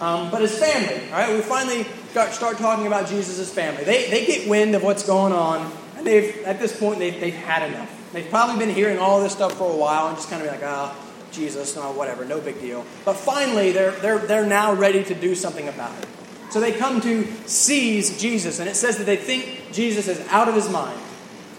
Um, 0.00 0.30
but 0.30 0.42
his 0.42 0.58
family, 0.58 1.08
all 1.12 1.18
right, 1.18 1.32
we 1.32 1.42
finally 1.42 1.84
start 2.10 2.56
talking 2.58 2.88
about 2.88 3.08
Jesus' 3.08 3.52
family. 3.52 3.84
They, 3.84 4.10
they 4.10 4.26
get 4.26 4.48
wind 4.48 4.74
of 4.74 4.82
what's 4.82 5.06
going 5.06 5.32
on, 5.32 5.72
and 5.96 6.06
they've 6.06 6.42
at 6.44 6.58
this 6.58 6.76
point 6.78 6.98
they've, 6.98 7.18
they've 7.20 7.32
had 7.32 7.70
enough. 7.70 7.95
They've 8.16 8.30
probably 8.30 8.64
been 8.64 8.74
hearing 8.74 8.98
all 8.98 9.22
this 9.22 9.32
stuff 9.32 9.52
for 9.58 9.70
a 9.70 9.76
while 9.76 10.08
and 10.08 10.16
just 10.16 10.30
kind 10.30 10.40
of 10.40 10.48
be 10.48 10.56
like, 10.56 10.64
ah. 10.66 10.96
Oh, 10.98 11.26
Jesus, 11.32 11.76
no, 11.76 11.92
whatever, 11.92 12.24
no 12.24 12.40
big 12.40 12.58
deal. 12.62 12.82
But 13.04 13.12
finally, 13.12 13.72
they're, 13.72 13.90
they're, 13.90 14.16
they're 14.16 14.46
now 14.46 14.72
ready 14.72 15.04
to 15.04 15.14
do 15.14 15.34
something 15.34 15.68
about 15.68 15.92
it. 16.02 16.08
So 16.50 16.58
they 16.58 16.72
come 16.72 17.02
to 17.02 17.26
seize 17.46 18.18
Jesus, 18.18 18.58
and 18.58 18.70
it 18.70 18.74
says 18.74 18.96
that 18.96 19.04
they 19.04 19.18
think 19.18 19.70
Jesus 19.70 20.08
is 20.08 20.18
out 20.28 20.48
of 20.48 20.54
his 20.54 20.70
mind. 20.70 20.98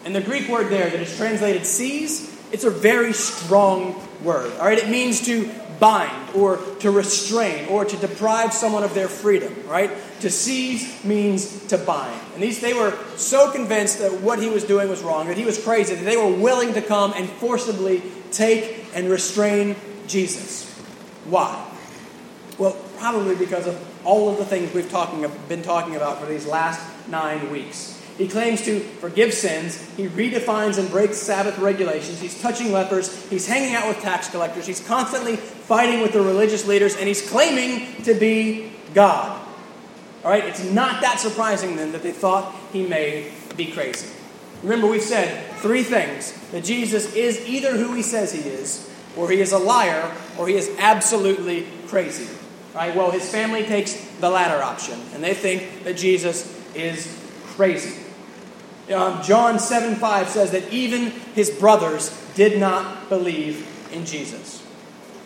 And 0.03 0.15
the 0.15 0.21
Greek 0.21 0.49
word 0.49 0.71
there 0.71 0.89
that 0.89 0.99
is 0.99 1.15
translated 1.15 1.63
seize, 1.63 2.35
it's 2.51 2.63
a 2.63 2.71
very 2.71 3.13
strong 3.13 4.01
word. 4.23 4.51
All 4.57 4.65
right, 4.65 4.79
it 4.79 4.89
means 4.89 5.23
to 5.27 5.47
bind 5.79 6.35
or 6.35 6.57
to 6.79 6.91
restrain 6.91 7.67
or 7.67 7.85
to 7.85 7.97
deprive 7.97 8.53
someone 8.53 8.83
of 8.83 8.93
their 8.93 9.07
freedom, 9.07 9.53
right? 9.67 9.91
To 10.21 10.29
seize 10.29 11.03
means 11.03 11.67
to 11.67 11.77
bind. 11.77 12.19
And 12.33 12.43
these 12.43 12.59
they 12.59 12.73
were 12.73 12.97
so 13.15 13.51
convinced 13.51 13.99
that 13.99 14.21
what 14.21 14.39
he 14.39 14.49
was 14.49 14.63
doing 14.63 14.89
was 14.89 15.01
wrong, 15.01 15.27
that 15.27 15.37
he 15.37 15.45
was 15.45 15.61
crazy, 15.63 15.95
that 15.95 16.03
they 16.03 16.17
were 16.17 16.35
willing 16.35 16.73
to 16.73 16.81
come 16.81 17.13
and 17.15 17.29
forcibly 17.29 18.01
take 18.31 18.85
and 18.93 19.09
restrain 19.09 19.75
Jesus. 20.07 20.71
Why? 21.25 21.63
Well, 22.57 22.75
probably 22.97 23.35
because 23.35 23.67
of 23.67 24.05
all 24.05 24.29
of 24.29 24.37
the 24.37 24.45
things 24.45 24.73
we've 24.73 24.89
talking, 24.89 25.29
been 25.47 25.61
talking 25.61 25.95
about 25.95 26.19
for 26.19 26.25
these 26.25 26.45
last 26.45 26.81
nine 27.07 27.51
weeks. 27.51 27.96
He 28.17 28.27
claims 28.27 28.63
to 28.65 28.79
forgive 28.79 29.33
sins. 29.33 29.79
He 29.95 30.07
redefines 30.07 30.79
and 30.79 30.89
breaks 30.89 31.17
Sabbath 31.17 31.59
regulations. 31.59 32.19
He's 32.19 32.41
touching 32.41 32.71
lepers. 32.71 33.29
He's 33.29 33.45
hanging 33.45 33.75
out 33.75 33.87
with 33.87 34.01
tax 34.01 34.29
collectors. 34.29 34.65
He's 34.65 34.85
constantly 34.85 35.35
fighting 35.35 36.01
with 36.01 36.13
the 36.13 36.21
religious 36.21 36.67
leaders, 36.67 36.95
and 36.95 37.07
he's 37.07 37.29
claiming 37.29 38.01
to 38.03 38.15
be 38.15 38.71
God. 38.95 39.39
All 40.23 40.31
right, 40.31 40.45
it's 40.45 40.63
not 40.63 41.01
that 41.01 41.19
surprising 41.19 41.75
then 41.75 41.91
that 41.91 42.01
they 42.01 42.11
thought 42.11 42.55
he 42.73 42.87
may 42.87 43.31
be 43.55 43.67
crazy. 43.67 44.07
Remember, 44.63 44.87
we've 44.87 45.03
said 45.03 45.53
three 45.57 45.83
things 45.83 46.33
that 46.51 46.63
Jesus 46.63 47.13
is 47.13 47.47
either 47.47 47.77
who 47.77 47.93
he 47.93 48.01
says 48.01 48.33
he 48.33 48.41
is, 48.41 48.89
or 49.15 49.29
he 49.29 49.39
is 49.39 49.51
a 49.51 49.59
liar, 49.59 50.11
or 50.39 50.47
he 50.47 50.55
is 50.55 50.71
absolutely 50.79 51.67
crazy. 51.87 52.27
Right? 52.73 52.95
Well, 52.95 53.11
his 53.11 53.29
family 53.29 53.63
takes 53.63 53.93
the 54.19 54.29
latter 54.29 54.61
option, 54.63 54.99
and 55.13 55.23
they 55.23 55.35
think 55.35 55.83
that 55.83 55.97
Jesus 55.97 56.51
is 56.73 57.07
crazy. 57.45 58.06
Um, 58.93 59.21
John 59.21 59.59
7 59.59 59.95
5 59.95 60.29
says 60.29 60.51
that 60.51 60.71
even 60.71 61.11
his 61.35 61.49
brothers 61.49 62.09
did 62.35 62.59
not 62.59 63.09
believe 63.09 63.67
in 63.91 64.05
Jesus. 64.05 64.63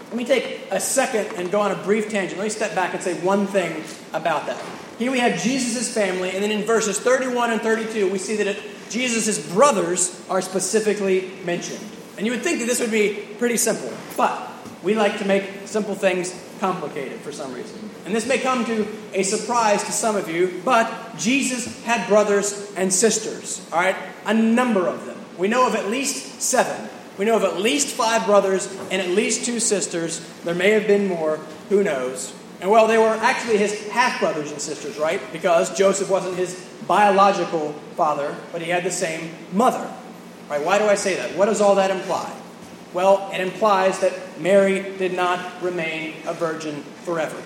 Let 0.10 0.18
me 0.18 0.26
take 0.26 0.68
a 0.72 0.80
second 0.80 1.28
and 1.38 1.52
go 1.52 1.62
on 1.62 1.72
a 1.72 1.76
brief 1.84 2.10
tangent. 2.10 2.38
Let 2.38 2.44
me 2.44 2.50
step 2.50 2.76
back 2.76 2.94
and 2.94 3.02
say 3.02 3.14
one 3.22 3.48
thing 3.48 3.84
about 4.14 4.48
that. 4.48 4.62
Here 4.98 5.12
we 5.12 5.20
have 5.20 5.42
Jesus' 5.42 5.94
family, 5.94 6.32
and 6.32 6.44
then 6.44 6.52
in 6.52 6.64
verses 6.64 7.00
31 7.00 7.52
and 7.52 7.62
32, 7.62 8.12
we 8.12 8.18
see 8.18 8.36
that 8.38 8.58
Jesus' 8.90 9.40
brothers 9.54 10.22
are 10.30 10.42
specifically 10.42 11.32
mentioned. 11.46 11.80
And 12.18 12.26
you 12.26 12.34
would 12.34 12.44
think 12.44 12.60
that 12.60 12.66
this 12.66 12.80
would 12.80 12.92
be 12.92 13.26
pretty 13.40 13.58
simple, 13.58 13.92
but 14.18 14.52
we 14.84 14.96
like 14.96 15.18
to 15.20 15.26
make 15.26 15.50
simple 15.66 15.96
things 15.96 16.36
complicated 16.60 17.20
for 17.22 17.32
some 17.32 17.54
reason. 17.54 17.91
And 18.06 18.16
this 18.16 18.28
may 18.28 18.38
come 18.38 18.66
to 18.66 18.88
a 19.14 19.24
surprise 19.24 19.84
to 19.84 19.92
some 19.92 20.16
of 20.16 20.30
you, 20.30 20.62
but 20.66 21.18
Jesus 21.18 21.84
had 21.84 22.08
brothers 22.08 22.74
and 22.76 22.92
sisters, 22.94 23.66
all 23.72 23.80
right? 23.80 23.96
A 24.26 24.34
number 24.34 24.88
of 24.88 25.06
them. 25.06 25.18
We 25.38 25.48
know 25.48 25.68
of 25.68 25.76
at 25.76 25.88
least 25.88 26.42
seven. 26.42 26.90
We 27.18 27.26
know 27.26 27.36
of 27.36 27.44
at 27.44 27.58
least 27.58 27.90
five 27.90 28.26
brothers 28.26 28.68
and 28.90 29.02
at 29.02 29.10
least 29.10 29.46
two 29.46 29.60
sisters. 29.60 30.20
There 30.44 30.56
may 30.56 30.72
have 30.72 30.88
been 30.88 31.08
more, 31.08 31.38
who 31.70 31.84
knows? 31.84 32.34
And 32.62 32.70
well, 32.70 32.88
they 32.88 32.98
were 32.98 33.10
actually 33.10 33.58
his 33.58 33.88
half 33.90 34.20
brothers 34.20 34.52
and 34.52 34.62
sisters, 34.62 34.98
right? 34.98 35.20
Because 35.32 35.76
Joseph 35.76 36.10
wasn't 36.10 36.38
his 36.38 36.68
biological 36.88 37.74
father, 37.96 38.36
but 38.52 38.62
he 38.62 38.70
had 38.70 38.84
the 38.84 38.92
same 38.92 39.32
mother. 39.52 39.92
Right? 40.50 40.64
Why 40.64 40.78
do 40.78 40.86
I 40.86 40.96
say 40.96 41.16
that? 41.16 41.36
What 41.36 41.46
does 41.46 41.62
all 41.62 41.76
that 41.76 41.92
imply? 41.92 42.32
Well, 42.94 43.30
it 43.34 43.40
implies 43.40 44.00
that 44.00 44.14
Mary 44.40 44.98
did 44.98 45.14
not 45.14 45.62
remain 45.64 46.16
a 46.28 46.34
virgin 46.34 46.84
forever. 47.06 47.42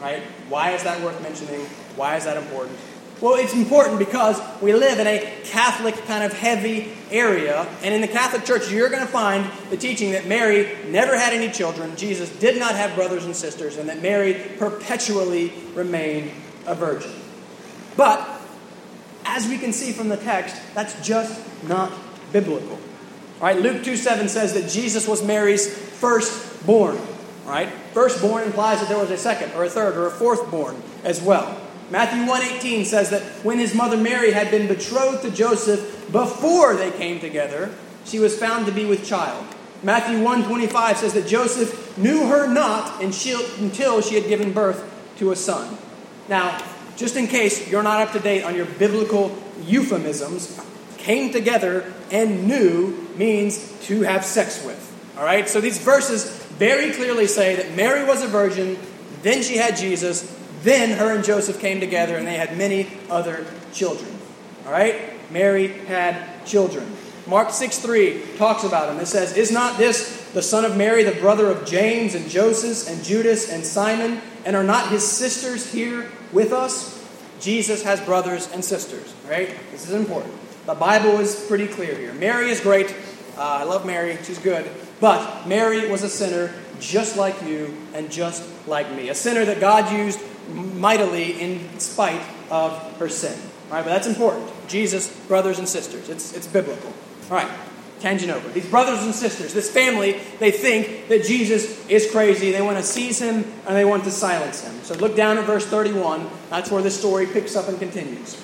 Right? 0.00 0.22
Why 0.48 0.72
is 0.72 0.84
that 0.84 1.00
worth 1.02 1.20
mentioning? 1.22 1.60
Why 1.96 2.16
is 2.16 2.24
that 2.24 2.36
important? 2.36 2.78
Well, 3.20 3.34
it's 3.34 3.52
important 3.52 3.98
because 3.98 4.40
we 4.62 4.72
live 4.72 5.00
in 5.00 5.08
a 5.08 5.40
Catholic 5.44 5.96
kind 6.06 6.22
of 6.22 6.32
heavy 6.32 6.92
area, 7.10 7.66
and 7.82 7.92
in 7.92 8.00
the 8.00 8.06
Catholic 8.06 8.44
Church, 8.44 8.70
you're 8.70 8.90
going 8.90 9.04
to 9.04 9.10
find 9.10 9.50
the 9.70 9.76
teaching 9.76 10.12
that 10.12 10.28
Mary 10.28 10.68
never 10.86 11.18
had 11.18 11.32
any 11.32 11.50
children, 11.50 11.96
Jesus 11.96 12.30
did 12.38 12.60
not 12.60 12.76
have 12.76 12.94
brothers 12.94 13.24
and 13.24 13.34
sisters, 13.34 13.76
and 13.76 13.88
that 13.88 14.00
Mary 14.02 14.40
perpetually 14.58 15.52
remained 15.74 16.30
a 16.64 16.76
virgin. 16.76 17.10
But, 17.96 18.24
as 19.24 19.48
we 19.48 19.58
can 19.58 19.72
see 19.72 19.90
from 19.90 20.08
the 20.08 20.16
text, 20.16 20.54
that's 20.74 21.04
just 21.04 21.42
not 21.64 21.92
biblical. 22.32 22.78
Right? 23.40 23.56
Luke 23.56 23.82
2 23.82 23.96
7 23.96 24.28
says 24.28 24.54
that 24.54 24.70
Jesus 24.70 25.08
was 25.08 25.24
Mary's 25.24 25.72
firstborn. 25.76 26.98
Right? 27.48 27.70
Firstborn 27.94 28.44
implies 28.44 28.80
that 28.80 28.90
there 28.90 28.98
was 28.98 29.10
a 29.10 29.16
second 29.16 29.52
or 29.54 29.64
a 29.64 29.70
third 29.70 29.96
or 29.96 30.06
a 30.06 30.10
fourth 30.10 30.50
born 30.50 30.82
as 31.02 31.22
well. 31.22 31.58
Matthew 31.90 32.26
1:18 32.26 32.84
says 32.84 33.08
that 33.08 33.22
when 33.42 33.58
his 33.58 33.74
mother 33.74 33.96
Mary 33.96 34.32
had 34.32 34.50
been 34.50 34.68
betrothed 34.68 35.22
to 35.22 35.30
Joseph 35.30 36.12
before 36.12 36.76
they 36.76 36.90
came 36.90 37.20
together, 37.20 37.70
she 38.04 38.18
was 38.18 38.38
found 38.38 38.66
to 38.66 38.72
be 38.72 38.84
with 38.84 39.06
child. 39.06 39.46
Matthew 39.82 40.18
1:25 40.22 40.98
says 40.98 41.14
that 41.14 41.26
Joseph 41.26 41.96
knew 41.96 42.26
her 42.26 42.46
not 42.46 43.02
until 43.02 44.02
she 44.02 44.14
had 44.14 44.28
given 44.28 44.52
birth 44.52 44.84
to 45.18 45.32
a 45.32 45.36
son. 45.36 45.78
Now, 46.28 46.58
just 46.96 47.16
in 47.16 47.28
case 47.28 47.70
you're 47.70 47.82
not 47.82 48.00
up 48.02 48.12
to 48.12 48.20
date 48.20 48.44
on 48.44 48.54
your 48.54 48.66
biblical 48.66 49.34
euphemisms, 49.64 50.60
came 50.98 51.32
together 51.32 51.90
and 52.10 52.46
knew 52.46 53.08
means 53.16 53.72
to 53.82 54.02
have 54.02 54.24
sex 54.24 54.62
with. 54.64 54.84
All 55.16 55.24
right? 55.24 55.48
So 55.48 55.60
these 55.60 55.78
verses 55.78 56.44
very 56.58 56.92
clearly 56.92 57.26
say 57.26 57.56
that 57.56 57.76
Mary 57.76 58.04
was 58.04 58.22
a 58.22 58.26
virgin, 58.26 58.76
then 59.22 59.42
she 59.42 59.56
had 59.56 59.76
Jesus, 59.76 60.36
then 60.62 60.98
her 60.98 61.14
and 61.14 61.24
Joseph 61.24 61.60
came 61.60 61.80
together 61.80 62.16
and 62.16 62.26
they 62.26 62.36
had 62.36 62.58
many 62.58 62.88
other 63.08 63.46
children. 63.72 64.10
All 64.66 64.72
right? 64.72 65.12
Mary 65.30 65.68
had 65.68 66.44
children. 66.44 66.90
Mark 67.26 67.50
6 67.50 67.78
3 67.78 68.22
talks 68.38 68.64
about 68.64 68.92
him. 68.92 69.00
It 69.00 69.06
says, 69.06 69.36
Is 69.36 69.52
not 69.52 69.78
this 69.78 70.30
the 70.32 70.42
son 70.42 70.64
of 70.64 70.76
Mary, 70.76 71.02
the 71.04 71.20
brother 71.20 71.46
of 71.46 71.66
James 71.66 72.14
and 72.14 72.28
Joseph 72.28 72.88
and 72.92 73.04
Judas 73.04 73.50
and 73.50 73.64
Simon? 73.64 74.20
And 74.44 74.56
are 74.56 74.64
not 74.64 74.90
his 74.90 75.06
sisters 75.06 75.70
here 75.70 76.10
with 76.32 76.52
us? 76.52 76.96
Jesus 77.40 77.82
has 77.84 78.00
brothers 78.00 78.50
and 78.52 78.64
sisters. 78.64 79.14
Right? 79.28 79.54
This 79.70 79.86
is 79.86 79.94
important. 79.94 80.34
The 80.66 80.74
Bible 80.74 81.20
is 81.20 81.46
pretty 81.46 81.66
clear 81.66 81.94
here. 81.94 82.14
Mary 82.14 82.50
is 82.50 82.60
great. 82.60 82.94
Uh, 83.36 83.42
I 83.42 83.64
love 83.64 83.86
Mary. 83.86 84.18
She's 84.24 84.38
good. 84.38 84.68
But 85.00 85.46
Mary 85.46 85.88
was 85.88 86.02
a 86.02 86.08
sinner 86.08 86.52
just 86.80 87.16
like 87.16 87.42
you 87.42 87.74
and 87.94 88.10
just 88.10 88.44
like 88.66 88.92
me. 88.92 89.08
A 89.08 89.14
sinner 89.14 89.44
that 89.44 89.60
God 89.60 89.92
used 89.92 90.20
mightily 90.52 91.40
in 91.40 91.78
spite 91.78 92.22
of 92.50 92.72
her 92.98 93.08
sin. 93.08 93.38
All 93.68 93.74
right, 93.74 93.84
but 93.84 93.90
that's 93.90 94.06
important. 94.06 94.50
Jesus, 94.68 95.14
brothers 95.26 95.58
and 95.58 95.68
sisters. 95.68 96.08
It's, 96.08 96.34
it's 96.34 96.46
biblical. 96.46 96.92
All 97.30 97.36
right, 97.36 97.50
tangent 98.00 98.32
over. 98.32 98.48
These 98.48 98.68
brothers 98.68 99.02
and 99.04 99.14
sisters, 99.14 99.52
this 99.52 99.70
family, 99.70 100.20
they 100.38 100.50
think 100.50 101.08
that 101.08 101.24
Jesus 101.24 101.86
is 101.88 102.10
crazy. 102.10 102.50
They 102.50 102.62
want 102.62 102.78
to 102.78 102.82
seize 102.82 103.20
him 103.20 103.44
and 103.66 103.76
they 103.76 103.84
want 103.84 104.04
to 104.04 104.10
silence 104.10 104.64
him. 104.64 104.74
So 104.82 104.94
look 104.94 105.16
down 105.16 105.36
at 105.36 105.44
verse 105.44 105.66
31. 105.66 106.28
That's 106.48 106.70
where 106.70 106.82
this 106.82 106.98
story 106.98 107.26
picks 107.26 107.56
up 107.56 107.68
and 107.68 107.78
continues. 107.78 108.34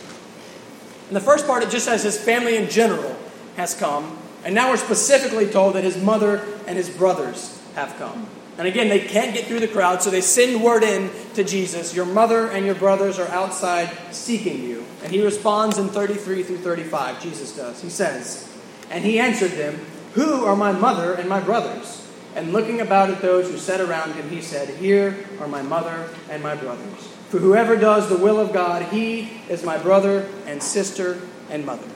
In 1.09 1.15
the 1.15 1.21
first 1.21 1.47
part, 1.47 1.63
it 1.63 1.71
just 1.71 1.85
says 1.85 2.03
his 2.03 2.19
family 2.19 2.57
in 2.57 2.69
general 2.69 3.17
has 3.57 3.75
come. 3.75 4.19
And 4.45 4.55
now 4.55 4.71
we're 4.71 4.77
specifically 4.77 5.47
told 5.47 5.75
that 5.75 5.85
his 5.85 5.97
mother 5.97 6.47
and 6.67 6.77
his 6.77 6.91
brothers 6.91 7.61
have 7.75 7.97
come. 7.97 8.29
And 8.57 8.69
again, 8.69 8.89
they 8.89 9.01
can't 9.01 9.35
get 9.35 9.47
through 9.47 9.61
the 9.61 9.69
crowd, 9.69 10.03
so 10.03 10.11
they 10.11 10.21
send 10.21 10.63
word 10.63 10.85
in 10.85 11.11
to 11.35 11.43
Jesus 11.43 11.95
Your 11.95 12.07
mother 12.07 12.49
and 12.49 12.65
your 12.65 12.77
brothers 12.77 13.19
are 13.19 13.29
outside 13.29 13.91
seeking 14.13 14.63
you. 14.63 14.85
And 15.03 15.13
he 15.13 15.25
responds 15.25 15.79
in 15.79 15.89
33 15.89 16.45
through 16.45 16.59
35. 16.59 17.23
Jesus 17.23 17.57
does. 17.57 17.83
He 17.83 17.91
says, 17.91 18.49
And 18.91 19.05
he 19.05 19.19
answered 19.19 19.53
them, 19.53 19.81
Who 20.13 20.45
are 20.45 20.57
my 20.57 20.73
mother 20.73 21.15
and 21.15 21.29
my 21.29 21.41
brothers? 21.41 22.01
And 22.37 22.53
looking 22.53 22.81
about 22.81 23.11
at 23.11 23.23
those 23.23 23.49
who 23.49 23.59
sat 23.59 23.81
around 23.81 24.15
him, 24.15 24.29
he 24.29 24.41
said, 24.41 24.69
Here 24.69 25.25
are 25.41 25.49
my 25.49 25.63
mother 25.63 26.09
and 26.31 26.43
my 26.43 26.55
brothers. 26.55 27.09
For 27.31 27.39
whoever 27.39 27.77
does 27.77 28.09
the 28.09 28.19
will 28.19 28.39
of 28.39 28.53
God, 28.53 28.83
he 28.93 29.31
is 29.49 29.65
my 29.65 29.79
brother 29.79 30.29
and 30.47 30.63
sister 30.63 31.21
and 31.51 31.67
mother. 31.67 31.87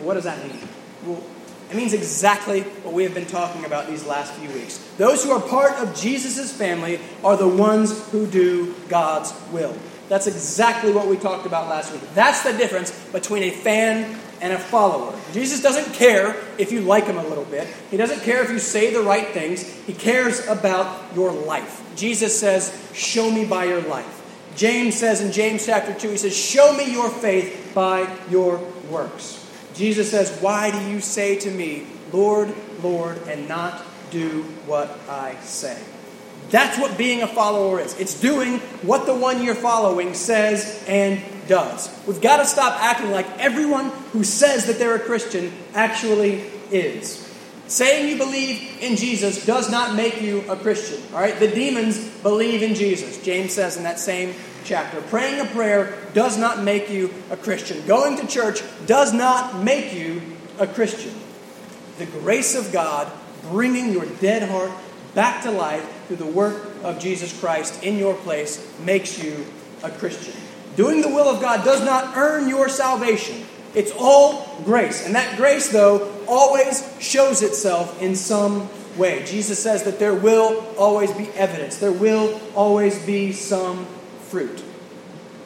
What 0.00 0.14
does 0.14 0.24
that 0.24 0.46
mean? 0.46 0.68
Well, 1.06 1.22
it 1.72 1.76
means 1.76 1.94
exactly 1.94 2.60
what 2.60 2.92
we 2.92 3.02
have 3.04 3.14
been 3.14 3.24
talking 3.24 3.64
about 3.64 3.88
these 3.88 4.04
last 4.04 4.34
few 4.34 4.50
weeks. 4.50 4.76
Those 4.98 5.24
who 5.24 5.30
are 5.30 5.40
part 5.40 5.72
of 5.78 5.98
Jesus' 5.98 6.52
family 6.52 7.00
are 7.24 7.34
the 7.34 7.48
ones 7.48 8.06
who 8.10 8.26
do 8.26 8.74
God's 8.90 9.32
will. 9.52 9.74
That's 10.10 10.26
exactly 10.26 10.92
what 10.92 11.06
we 11.06 11.16
talked 11.16 11.46
about 11.46 11.70
last 11.70 11.90
week. 11.90 12.02
That's 12.12 12.42
the 12.42 12.52
difference 12.52 12.90
between 13.06 13.44
a 13.44 13.50
fan 13.50 14.18
and 14.42 14.52
a 14.52 14.58
follower. 14.58 15.18
Jesus 15.32 15.62
doesn't 15.62 15.94
care 15.94 16.36
if 16.58 16.72
you 16.72 16.82
like 16.82 17.06
him 17.06 17.16
a 17.16 17.26
little 17.26 17.46
bit, 17.46 17.66
he 17.90 17.96
doesn't 17.96 18.20
care 18.20 18.44
if 18.44 18.50
you 18.50 18.58
say 18.58 18.92
the 18.92 19.00
right 19.00 19.28
things. 19.28 19.62
He 19.86 19.94
cares 19.94 20.46
about 20.48 21.14
your 21.14 21.32
life. 21.32 21.82
Jesus 21.96 22.38
says, 22.38 22.70
Show 22.92 23.30
me 23.30 23.46
by 23.46 23.64
your 23.64 23.80
life. 23.80 24.18
James 24.56 24.94
says 24.94 25.22
in 25.22 25.32
James 25.32 25.64
chapter 25.64 25.94
2, 25.94 26.10
he 26.10 26.16
says, 26.18 26.36
Show 26.36 26.76
me 26.76 26.92
your 26.92 27.08
faith 27.08 27.72
by 27.74 28.14
your 28.28 28.58
works. 28.90 29.41
Jesus 29.74 30.10
says, 30.10 30.30
Why 30.40 30.70
do 30.70 30.90
you 30.90 31.00
say 31.00 31.38
to 31.40 31.50
me, 31.50 31.86
Lord, 32.12 32.54
Lord, 32.82 33.18
and 33.28 33.48
not 33.48 33.82
do 34.10 34.42
what 34.66 34.90
I 35.08 35.36
say? 35.40 35.82
That's 36.50 36.78
what 36.78 36.98
being 36.98 37.22
a 37.22 37.26
follower 37.26 37.80
is. 37.80 37.98
It's 37.98 38.20
doing 38.20 38.58
what 38.82 39.06
the 39.06 39.14
one 39.14 39.42
you're 39.42 39.54
following 39.54 40.12
says 40.12 40.84
and 40.86 41.22
does. 41.48 41.90
We've 42.06 42.20
got 42.20 42.38
to 42.38 42.44
stop 42.44 42.80
acting 42.82 43.10
like 43.10 43.26
everyone 43.38 43.88
who 44.12 44.22
says 44.24 44.66
that 44.66 44.78
they're 44.78 44.96
a 44.96 45.00
Christian 45.00 45.52
actually 45.74 46.42
is. 46.70 47.28
Saying 47.68 48.08
you 48.08 48.18
believe 48.18 48.82
in 48.82 48.96
Jesus 48.96 49.46
does 49.46 49.70
not 49.70 49.96
make 49.96 50.20
you 50.20 50.44
a 50.50 50.56
Christian. 50.56 51.02
All 51.14 51.20
right? 51.20 51.38
The 51.38 51.48
demons 51.48 51.98
believe 52.22 52.62
in 52.62 52.74
Jesus. 52.74 53.22
James 53.24 53.54
says 53.54 53.78
in 53.78 53.84
that 53.84 53.98
same 53.98 54.34
chapter. 54.64 55.00
Praying 55.02 55.40
a 55.40 55.44
prayer 55.46 55.98
does 56.14 56.38
not 56.38 56.62
make 56.62 56.90
you 56.90 57.12
a 57.30 57.36
Christian. 57.36 57.86
Going 57.86 58.16
to 58.18 58.26
church 58.26 58.62
does 58.86 59.12
not 59.12 59.62
make 59.62 59.94
you 59.94 60.22
a 60.58 60.66
Christian. 60.66 61.14
The 61.98 62.06
grace 62.06 62.54
of 62.54 62.72
God 62.72 63.10
bringing 63.50 63.92
your 63.92 64.06
dead 64.06 64.48
heart 64.48 64.70
back 65.14 65.42
to 65.42 65.50
life 65.50 66.06
through 66.06 66.16
the 66.16 66.26
work 66.26 66.70
of 66.82 66.98
Jesus 66.98 67.38
Christ 67.38 67.82
in 67.82 67.98
your 67.98 68.14
place 68.14 68.66
makes 68.84 69.22
you 69.22 69.44
a 69.82 69.90
Christian. 69.90 70.34
Doing 70.76 71.02
the 71.02 71.08
will 71.08 71.28
of 71.28 71.40
God 71.40 71.64
does 71.64 71.84
not 71.84 72.16
earn 72.16 72.48
your 72.48 72.68
salvation. 72.68 73.44
It's 73.74 73.92
all 73.98 74.60
grace. 74.64 75.04
And 75.04 75.14
that 75.14 75.36
grace, 75.36 75.70
though, 75.70 76.10
always 76.26 76.96
shows 77.00 77.42
itself 77.42 78.00
in 78.00 78.16
some 78.16 78.68
way. 78.96 79.24
Jesus 79.24 79.62
says 79.62 79.84
that 79.84 79.98
there 79.98 80.14
will 80.14 80.64
always 80.78 81.10
be 81.12 81.28
evidence, 81.30 81.78
there 81.78 81.92
will 81.92 82.40
always 82.54 83.04
be 83.04 83.32
some 83.32 83.86
fruit. 84.32 84.64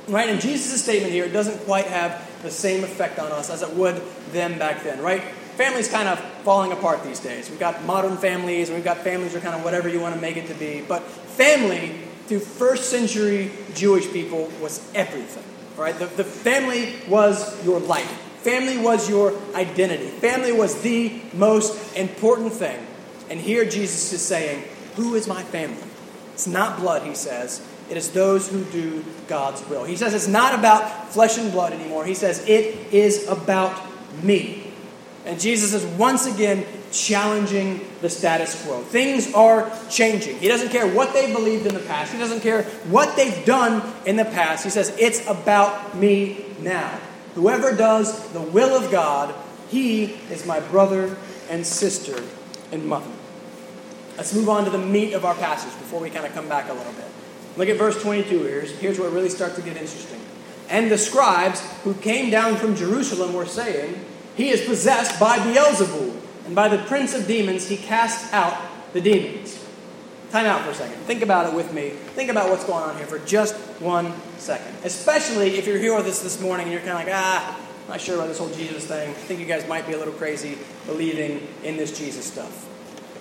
Right? 0.06 0.28
And 0.28 0.40
Jesus' 0.40 0.82
statement 0.82 1.12
here 1.12 1.28
doesn't 1.28 1.64
quite 1.64 1.86
have 1.86 2.24
the 2.42 2.50
same 2.52 2.84
effect 2.84 3.18
on 3.18 3.32
us 3.32 3.50
as 3.50 3.62
it 3.62 3.70
would 3.74 4.00
them 4.30 4.58
back 4.58 4.84
then, 4.84 5.02
right? 5.02 5.20
Families 5.56 5.88
kind 5.88 6.08
of 6.08 6.20
falling 6.44 6.70
apart 6.70 7.02
these 7.02 7.18
days. 7.18 7.50
We've 7.50 7.58
got 7.58 7.82
modern 7.84 8.16
families, 8.16 8.68
and 8.68 8.76
we've 8.76 8.84
got 8.84 8.98
families 8.98 9.34
are 9.34 9.40
kind 9.40 9.56
of 9.56 9.64
whatever 9.64 9.88
you 9.88 9.98
want 10.00 10.14
to 10.14 10.20
make 10.20 10.36
it 10.36 10.46
to 10.46 10.54
be. 10.54 10.84
But 10.86 11.02
family, 11.02 11.96
to 12.28 12.38
first 12.38 12.88
century 12.90 13.50
Jewish 13.74 14.08
people, 14.12 14.52
was 14.62 14.88
everything. 14.94 15.42
Right? 15.76 15.98
The, 15.98 16.06
the 16.06 16.24
family 16.24 16.94
was 17.08 17.64
your 17.64 17.80
life. 17.80 18.08
Family 18.42 18.78
was 18.78 19.10
your 19.10 19.36
identity. 19.54 20.06
Family 20.06 20.52
was 20.52 20.80
the 20.82 21.20
most 21.34 21.96
important 21.96 22.52
thing. 22.52 22.78
And 23.28 23.40
here 23.40 23.64
Jesus 23.64 24.12
is 24.12 24.22
saying, 24.22 24.62
Who 24.94 25.16
is 25.16 25.26
my 25.26 25.42
family? 25.42 25.82
It's 26.34 26.46
not 26.46 26.78
blood, 26.78 27.02
he 27.02 27.14
says. 27.16 27.66
It 27.88 27.96
is 27.96 28.10
those 28.10 28.48
who 28.48 28.64
do 28.64 29.04
God's 29.28 29.66
will. 29.68 29.84
He 29.84 29.96
says 29.96 30.14
it's 30.14 30.26
not 30.26 30.58
about 30.58 31.10
flesh 31.12 31.38
and 31.38 31.52
blood 31.52 31.72
anymore. 31.72 32.04
He 32.04 32.14
says 32.14 32.46
it 32.48 32.92
is 32.92 33.28
about 33.28 33.80
me. 34.22 34.72
And 35.24 35.40
Jesus 35.40 35.72
is 35.72 35.84
once 35.96 36.26
again 36.26 36.64
challenging 36.92 37.80
the 38.00 38.08
status 38.08 38.64
quo. 38.64 38.82
Things 38.82 39.32
are 39.34 39.70
changing. 39.90 40.38
He 40.38 40.48
doesn't 40.48 40.70
care 40.70 40.86
what 40.92 41.12
they 41.12 41.32
believed 41.32 41.66
in 41.66 41.74
the 41.74 41.80
past, 41.80 42.12
he 42.12 42.18
doesn't 42.18 42.40
care 42.40 42.62
what 42.88 43.16
they've 43.16 43.44
done 43.44 43.82
in 44.06 44.16
the 44.16 44.24
past. 44.24 44.64
He 44.64 44.70
says 44.70 44.94
it's 44.98 45.26
about 45.26 45.96
me 45.96 46.44
now. 46.60 46.98
Whoever 47.34 47.74
does 47.74 48.28
the 48.32 48.40
will 48.40 48.74
of 48.74 48.90
God, 48.90 49.34
he 49.68 50.04
is 50.30 50.46
my 50.46 50.60
brother 50.60 51.16
and 51.50 51.66
sister 51.66 52.22
and 52.72 52.86
mother. 52.86 53.10
Let's 54.16 54.32
move 54.32 54.48
on 54.48 54.64
to 54.64 54.70
the 54.70 54.78
meat 54.78 55.12
of 55.12 55.24
our 55.24 55.34
passage 55.34 55.72
before 55.78 56.00
we 56.00 56.08
kind 56.08 56.24
of 56.24 56.32
come 56.32 56.48
back 56.48 56.70
a 56.70 56.72
little 56.72 56.92
bit. 56.92 57.04
Look 57.56 57.68
at 57.68 57.76
verse 57.76 58.00
22. 58.02 58.42
Here's, 58.42 58.70
here's 58.78 58.98
where 58.98 59.08
it 59.08 59.12
really 59.12 59.28
starts 59.28 59.56
to 59.56 59.62
get 59.62 59.76
interesting. 59.76 60.20
And 60.68 60.90
the 60.90 60.98
scribes 60.98 61.60
who 61.84 61.94
came 61.94 62.30
down 62.30 62.56
from 62.56 62.74
Jerusalem 62.74 63.32
were 63.32 63.46
saying, 63.46 64.04
He 64.36 64.50
is 64.50 64.66
possessed 64.66 65.18
by 65.20 65.38
Beelzebul, 65.38 66.14
and 66.46 66.54
by 66.54 66.68
the 66.68 66.78
prince 66.78 67.14
of 67.14 67.26
demons 67.26 67.68
he 67.68 67.76
casts 67.76 68.32
out 68.32 68.56
the 68.92 69.00
demons. 69.00 69.62
time 70.30 70.46
out 70.46 70.62
for 70.62 70.70
a 70.70 70.74
second. 70.74 70.96
Think 71.04 71.22
about 71.22 71.46
it 71.46 71.54
with 71.54 71.72
me. 71.72 71.90
Think 71.90 72.30
about 72.30 72.50
what's 72.50 72.64
going 72.64 72.82
on 72.82 72.96
here 72.96 73.06
for 73.06 73.18
just 73.20 73.54
one 73.80 74.12
second. 74.38 74.74
Especially 74.84 75.56
if 75.56 75.66
you're 75.66 75.78
here 75.78 75.94
with 75.96 76.06
us 76.06 76.22
this 76.22 76.40
morning 76.40 76.64
and 76.64 76.72
you're 76.72 76.82
kind 76.82 76.92
of 76.92 77.06
like, 77.06 77.14
ah, 77.14 77.60
I'm 77.84 77.88
not 77.88 78.00
sure 78.00 78.16
about 78.16 78.28
this 78.28 78.38
whole 78.38 78.50
Jesus 78.50 78.84
thing. 78.86 79.10
I 79.10 79.12
think 79.12 79.38
you 79.38 79.46
guys 79.46 79.66
might 79.68 79.86
be 79.86 79.92
a 79.92 79.98
little 79.98 80.14
crazy 80.14 80.58
believing 80.86 81.46
in 81.62 81.76
this 81.76 81.96
Jesus 81.96 82.24
stuff. 82.24 82.50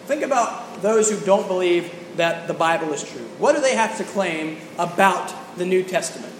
Think 0.08 0.24
about 0.24 0.82
those 0.82 1.10
who 1.10 1.20
don't 1.25 1.48
believe 1.48 1.94
that 2.18 2.48
the 2.48 2.54
Bible 2.54 2.94
is 2.94 3.04
true. 3.04 3.26
What 3.38 3.56
do 3.56 3.62
they 3.62 3.76
have 3.76 3.98
to 3.98 4.04
claim 4.04 4.58
about 4.78 5.34
the 5.58 5.66
New 5.66 5.84
Testament? 5.84 6.34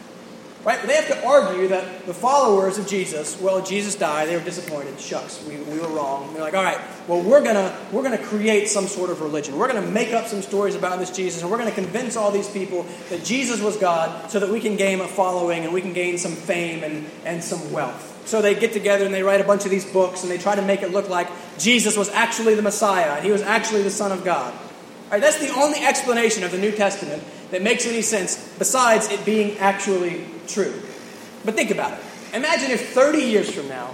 Right? 0.66 0.82
They 0.82 0.96
have 0.96 1.08
to 1.10 1.28
argue 1.28 1.68
that 1.68 2.08
the 2.08 2.14
followers 2.14 2.80
of 2.80 2.88
Jesus, 2.88 3.40
well, 3.40 3.64
Jesus 3.64 3.94
died, 3.94 4.30
they 4.30 4.36
were 4.36 4.44
disappointed. 4.44 5.00
Shucks, 5.00 5.46
we, 5.48 5.58
we 5.58 5.80
were 5.80 5.90
wrong. 5.90 6.34
They're 6.34 6.42
like, 6.42 6.56
all 6.56 6.64
right, 6.64 6.80
well, 7.08 7.22
we're 7.22 7.44
gonna 7.44 7.78
we're 7.92 8.02
gonna 8.02 8.18
create 8.18 8.68
some 8.68 8.88
sort 8.88 9.12
of 9.12 9.22
religion. 9.22 9.60
We're 9.60 9.68
gonna 9.68 9.86
make 9.86 10.12
up 10.12 10.26
some 10.26 10.42
stories 10.42 10.74
about 10.74 10.98
this 10.98 11.12
Jesus, 11.12 11.44
and 11.44 11.52
we're 11.52 11.60
gonna 11.60 11.72
convince 11.72 12.18
all 12.18 12.32
these 12.32 12.50
people 12.50 12.84
that 13.10 13.24
Jesus 13.24 13.62
was 13.62 13.78
God 13.78 14.32
so 14.32 14.40
that 14.40 14.50
we 14.50 14.60
can 14.60 14.76
gain 14.76 15.00
a 15.02 15.08
following 15.08 15.66
and 15.66 15.72
we 15.72 15.82
can 15.82 15.94
gain 15.94 16.18
some 16.18 16.32
fame 16.32 16.84
and, 16.84 17.06
and 17.26 17.44
some 17.44 17.72
wealth. 17.72 18.14
So 18.26 18.42
they 18.42 18.56
get 18.56 18.74
together 18.74 19.06
and 19.06 19.14
they 19.14 19.22
write 19.22 19.42
a 19.42 19.44
bunch 19.44 19.66
of 19.66 19.72
these 19.72 19.86
books 19.86 20.24
and 20.24 20.32
they 20.32 20.40
try 20.40 20.56
to 20.56 20.64
make 20.64 20.82
it 20.82 20.92
look 20.92 21.10
like 21.10 21.30
Jesus 21.60 21.96
was 21.96 22.10
actually 22.10 22.56
the 22.56 22.64
Messiah 22.64 23.12
and 23.18 23.24
he 23.24 23.32
was 23.32 23.44
actually 23.44 23.84
the 23.84 23.92
Son 23.92 24.12
of 24.12 24.26
God. 24.26 24.52
Right, 25.12 25.22
that's 25.22 25.40
the 25.40 25.54
only 25.54 25.80
explanation 25.86 26.44
of 26.44 26.52
the 26.52 26.58
New 26.58 26.72
Testament 26.72 27.24
that 27.52 27.62
makes 27.62 27.86
any 27.86 28.02
sense 28.02 28.54
besides 28.58 29.10
it 29.12 29.24
being 29.24 29.58
actually 29.60 30.26
true. 30.48 30.74
But 31.44 31.56
think 31.56 31.70
about 31.72 31.94
it. 31.94 32.00
Imagine 32.34 32.72
if 32.72 32.90
30 32.90 33.20
years 33.20 33.52
from 33.52 33.68
now, 33.70 33.92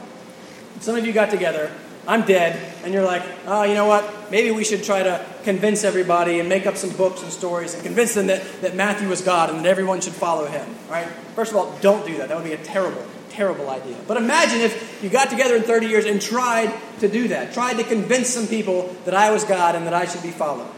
some 0.79 0.95
of 0.95 1.05
you 1.05 1.11
got 1.11 1.29
together, 1.29 1.69
I'm 2.07 2.25
dead, 2.25 2.59
and 2.83 2.93
you're 2.93 3.05
like, 3.05 3.21
oh, 3.45 3.63
you 3.63 3.73
know 3.73 3.85
what? 3.85 4.31
Maybe 4.31 4.51
we 4.51 4.63
should 4.63 4.83
try 4.83 5.03
to 5.03 5.23
convince 5.43 5.83
everybody 5.83 6.39
and 6.39 6.49
make 6.49 6.65
up 6.65 6.77
some 6.77 6.89
books 6.91 7.21
and 7.21 7.31
stories 7.31 7.73
and 7.73 7.83
convince 7.83 8.15
them 8.15 8.27
that, 8.27 8.41
that 8.61 8.75
Matthew 8.75 9.07
was 9.07 9.21
God 9.21 9.49
and 9.49 9.59
that 9.59 9.65
everyone 9.67 10.01
should 10.01 10.13
follow 10.13 10.47
him. 10.47 10.67
Right? 10.89 11.05
First 11.35 11.51
of 11.51 11.57
all, 11.57 11.77
don't 11.81 12.05
do 12.07 12.17
that. 12.17 12.29
That 12.29 12.37
would 12.37 12.45
be 12.45 12.53
a 12.53 12.63
terrible, 12.63 13.03
terrible 13.29 13.69
idea. 13.69 13.97
But 14.07 14.17
imagine 14.17 14.61
if 14.61 15.03
you 15.03 15.09
got 15.09 15.29
together 15.29 15.55
in 15.55 15.63
30 15.63 15.87
years 15.87 16.05
and 16.05 16.21
tried 16.21 16.73
to 17.01 17.07
do 17.07 17.27
that, 17.27 17.53
tried 17.53 17.77
to 17.77 17.83
convince 17.83 18.29
some 18.29 18.47
people 18.47 18.95
that 19.05 19.13
I 19.13 19.29
was 19.31 19.43
God 19.43 19.75
and 19.75 19.85
that 19.85 19.93
I 19.93 20.05
should 20.05 20.23
be 20.23 20.31
followed. 20.31 20.71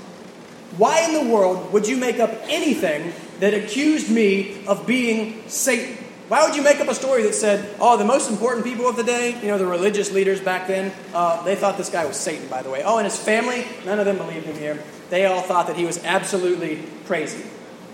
Why 0.78 1.02
in 1.02 1.14
the 1.14 1.34
world 1.34 1.72
would 1.72 1.88
you 1.88 1.98
make 1.98 2.20
up 2.20 2.32
anything 2.46 3.14
that 3.40 3.54
accused 3.54 4.10
me 4.10 4.66
of 4.66 4.88
being 4.88 5.48
Satan? 5.48 5.98
Why 6.30 6.46
would 6.46 6.56
you 6.56 6.64
make 6.64 6.80
up 6.80 6.88
a 6.88 6.96
story 6.96 7.24
that 7.24 7.36
said, 7.36 7.76
oh, 7.80 7.98
the 7.98 8.06
most 8.06 8.32
important 8.32 8.66
people 8.66 8.88
of 8.88 8.96
the 8.96 9.04
day, 9.04 9.40
you 9.42 9.50
know, 9.50 9.58
the 9.58 9.68
religious 9.68 10.12
leaders 10.12 10.42
back 10.42 10.68
then, 10.68 10.92
uh, 11.14 11.44
they 11.44 11.56
thought 11.56 11.78
this 11.78 11.90
guy 11.90 12.06
was 12.06 12.18
Satan, 12.18 12.48
by 12.48 12.64
the 12.64 12.72
way. 12.72 12.82
Oh, 12.84 12.98
and 12.98 13.06
his 13.06 13.18
family, 13.18 13.68
none 13.86 14.00
of 14.00 14.06
them 14.06 14.18
believed 14.18 14.46
him 14.48 14.58
here. 14.58 14.82
They 15.10 15.26
all 15.26 15.42
thought 15.42 15.68
that 15.68 15.76
he 15.76 15.86
was 15.86 16.04
absolutely 16.04 16.82
crazy. 17.06 17.44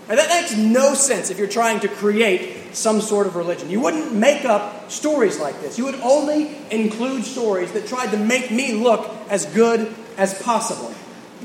Now, 0.08 0.16
that 0.16 0.28
makes 0.28 0.56
no 0.56 0.94
sense 0.94 1.30
if 1.30 1.38
you're 1.38 1.48
trying 1.48 1.80
to 1.80 1.88
create 1.88 2.74
some 2.74 3.00
sort 3.00 3.26
of 3.26 3.36
religion. 3.36 3.68
You 3.68 3.80
wouldn't 3.80 4.14
make 4.14 4.44
up 4.44 4.90
stories 4.90 5.38
like 5.38 5.60
this. 5.60 5.76
You 5.76 5.84
would 5.84 6.00
only 6.00 6.56
include 6.70 7.24
stories 7.24 7.72
that 7.72 7.86
tried 7.86 8.12
to 8.12 8.16
make 8.16 8.50
me 8.50 8.72
look 8.72 9.10
as 9.28 9.44
good 9.46 9.94
as 10.16 10.40
possible. 10.42 10.94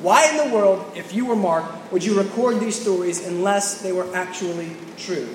Why 0.02 0.30
in 0.30 0.50
the 0.50 0.54
world, 0.54 0.92
if 0.96 1.14
you 1.14 1.26
were 1.26 1.36
Mark, 1.36 1.92
would 1.92 2.04
you 2.04 2.18
record 2.18 2.60
these 2.60 2.80
stories 2.80 3.26
unless 3.26 3.82
they 3.82 3.92
were 3.92 4.14
actually 4.16 4.76
true? 4.98 5.30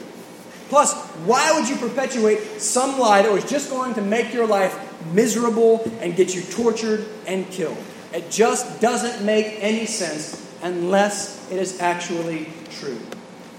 Plus, 0.68 0.94
why 1.24 1.52
would 1.58 1.68
you 1.68 1.76
perpetuate 1.76 2.60
some 2.60 2.98
lie 2.98 3.22
that 3.22 3.32
was 3.32 3.48
just 3.48 3.70
going 3.70 3.94
to 3.94 4.02
make 4.02 4.32
your 4.32 4.46
life 4.46 4.78
miserable 5.12 5.82
and 6.00 6.14
get 6.14 6.34
you 6.34 6.42
tortured 6.42 7.06
and 7.26 7.50
killed? 7.50 7.78
It 8.12 8.30
just 8.30 8.80
doesn't 8.80 9.24
make 9.24 9.56
any 9.60 9.86
sense 9.86 10.46
unless 10.62 11.50
it 11.50 11.58
is 11.58 11.80
actually 11.80 12.48
true. 12.70 13.00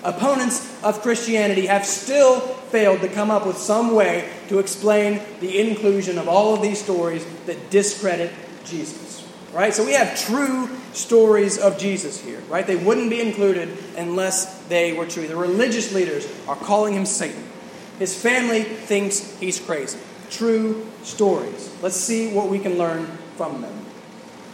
Opponents 0.03 0.81
of 0.83 1.01
Christianity 1.01 1.65
have 1.65 1.85
still 1.85 2.39
failed 2.39 3.01
to 3.01 3.07
come 3.07 3.31
up 3.31 3.45
with 3.45 3.57
some 3.57 3.93
way 3.93 4.29
to 4.49 4.59
explain 4.59 5.19
the 5.39 5.59
inclusion 5.59 6.17
of 6.17 6.27
all 6.27 6.53
of 6.53 6.61
these 6.61 6.81
stories 6.81 7.25
that 7.45 7.69
discredit 7.71 8.31
Jesus 8.63 9.10
right? 9.53 9.73
So 9.73 9.85
we 9.85 9.93
have 9.93 10.19
true 10.19 10.69
stories 10.93 11.57
of 11.57 11.77
Jesus 11.77 12.19
here, 12.21 12.39
right? 12.49 12.65
They 12.65 12.75
wouldn't 12.75 13.09
be 13.09 13.21
included 13.21 13.69
unless 13.97 14.61
they 14.63 14.93
were 14.93 15.05
true. 15.05 15.27
The 15.27 15.35
religious 15.35 15.93
leaders 15.93 16.27
are 16.47 16.55
calling 16.55 16.93
him 16.93 17.05
Satan. 17.05 17.43
His 17.99 18.19
family 18.19 18.63
thinks 18.63 19.37
he's 19.39 19.59
crazy. 19.59 19.99
True 20.29 20.85
stories. 21.03 21.73
Let's 21.81 21.95
see 21.95 22.33
what 22.33 22.49
we 22.49 22.59
can 22.59 22.77
learn 22.77 23.05
from 23.37 23.61
them. 23.61 23.73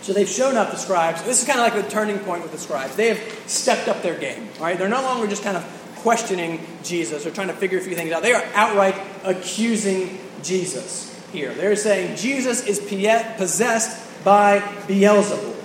So 0.01 0.13
they've 0.13 0.29
shown 0.29 0.57
up 0.57 0.71
the 0.71 0.77
scribes. 0.77 1.23
This 1.23 1.41
is 1.41 1.47
kind 1.47 1.59
of 1.59 1.65
like 1.65 1.83
the 1.83 1.89
turning 1.89 2.19
point 2.19 2.43
with 2.43 2.51
the 2.51 2.57
scribes. 2.57 2.95
They 2.95 3.07
have 3.07 3.19
stepped 3.49 3.87
up 3.87 4.01
their 4.01 4.17
game, 4.17 4.47
right? 4.59 4.77
They're 4.77 4.87
no 4.87 5.01
longer 5.01 5.27
just 5.27 5.43
kind 5.43 5.57
of 5.57 5.63
questioning 5.97 6.65
Jesus 6.83 7.25
or 7.25 7.31
trying 7.31 7.47
to 7.47 7.53
figure 7.53 7.79
a 7.79 7.81
few 7.81 7.95
things 7.95 8.11
out. 8.11 8.21
They 8.21 8.33
are 8.33 8.43
outright 8.53 8.95
accusing 9.23 10.17
Jesus 10.43 11.13
here. 11.31 11.53
They're 11.53 11.75
saying 11.75 12.15
Jesus 12.15 12.65
is 12.65 12.79
possessed 12.79 14.06
by 14.27 14.59
Beelzebul. 14.89 15.55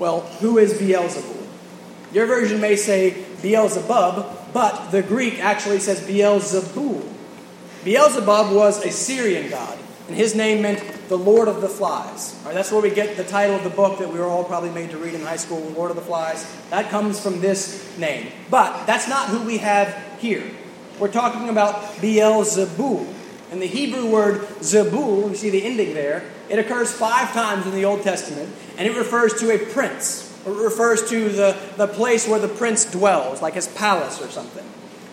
Well, 0.00 0.22
who 0.40 0.58
is 0.58 0.72
Beelzebul? 0.72 1.46
Your 2.12 2.26
version 2.26 2.60
may 2.60 2.74
say 2.74 3.24
Beelzebub, 3.40 4.52
but 4.52 4.90
the 4.90 5.00
Greek 5.00 5.38
actually 5.38 5.78
says 5.78 6.00
Beelzebul. 6.00 7.08
Beelzebub 7.84 8.52
was 8.52 8.84
a 8.84 8.90
Syrian 8.90 9.48
god, 9.48 9.78
and 10.08 10.16
his 10.16 10.34
name 10.34 10.60
meant 10.60 10.82
the 11.08 11.16
Lord 11.16 11.46
of 11.46 11.60
the 11.60 11.68
Flies. 11.68 12.34
Right, 12.44 12.52
that's 12.52 12.72
where 12.72 12.82
we 12.82 12.90
get 12.90 13.16
the 13.16 13.22
title 13.22 13.54
of 13.54 13.62
the 13.62 13.70
book 13.70 14.00
that 14.00 14.12
we 14.12 14.18
were 14.18 14.26
all 14.26 14.42
probably 14.42 14.70
made 14.70 14.90
to 14.90 14.98
read 14.98 15.14
in 15.14 15.20
high 15.20 15.36
school, 15.36 15.60
Lord 15.60 15.90
of 15.90 15.96
the 15.96 16.02
Flies. 16.02 16.44
That 16.70 16.90
comes 16.90 17.20
from 17.20 17.40
this 17.40 17.96
name. 17.96 18.32
But 18.50 18.86
that's 18.86 19.06
not 19.06 19.28
who 19.28 19.40
we 19.42 19.58
have 19.58 20.18
here. 20.18 20.50
We're 20.98 21.12
talking 21.12 21.48
about 21.48 21.76
Beelzebul. 22.02 23.06
And 23.52 23.62
the 23.62 23.66
Hebrew 23.66 24.06
word 24.06 24.40
Zebul, 24.62 25.30
you 25.30 25.36
see 25.36 25.50
the 25.50 25.64
ending 25.64 25.94
there, 25.94 26.24
it 26.50 26.58
occurs 26.58 26.92
five 26.92 27.32
times 27.32 27.66
in 27.66 27.72
the 27.72 27.84
Old 27.84 28.02
Testament, 28.02 28.52
and 28.76 28.86
it 28.88 28.96
refers 28.96 29.34
to 29.40 29.50
a 29.54 29.58
prince. 29.72 30.26
It 30.44 30.50
refers 30.50 31.08
to 31.10 31.28
the, 31.28 31.56
the 31.76 31.86
place 31.86 32.26
where 32.26 32.40
the 32.40 32.48
prince 32.48 32.90
dwells, 32.90 33.40
like 33.40 33.54
his 33.54 33.68
palace 33.68 34.20
or 34.20 34.28
something. 34.28 34.64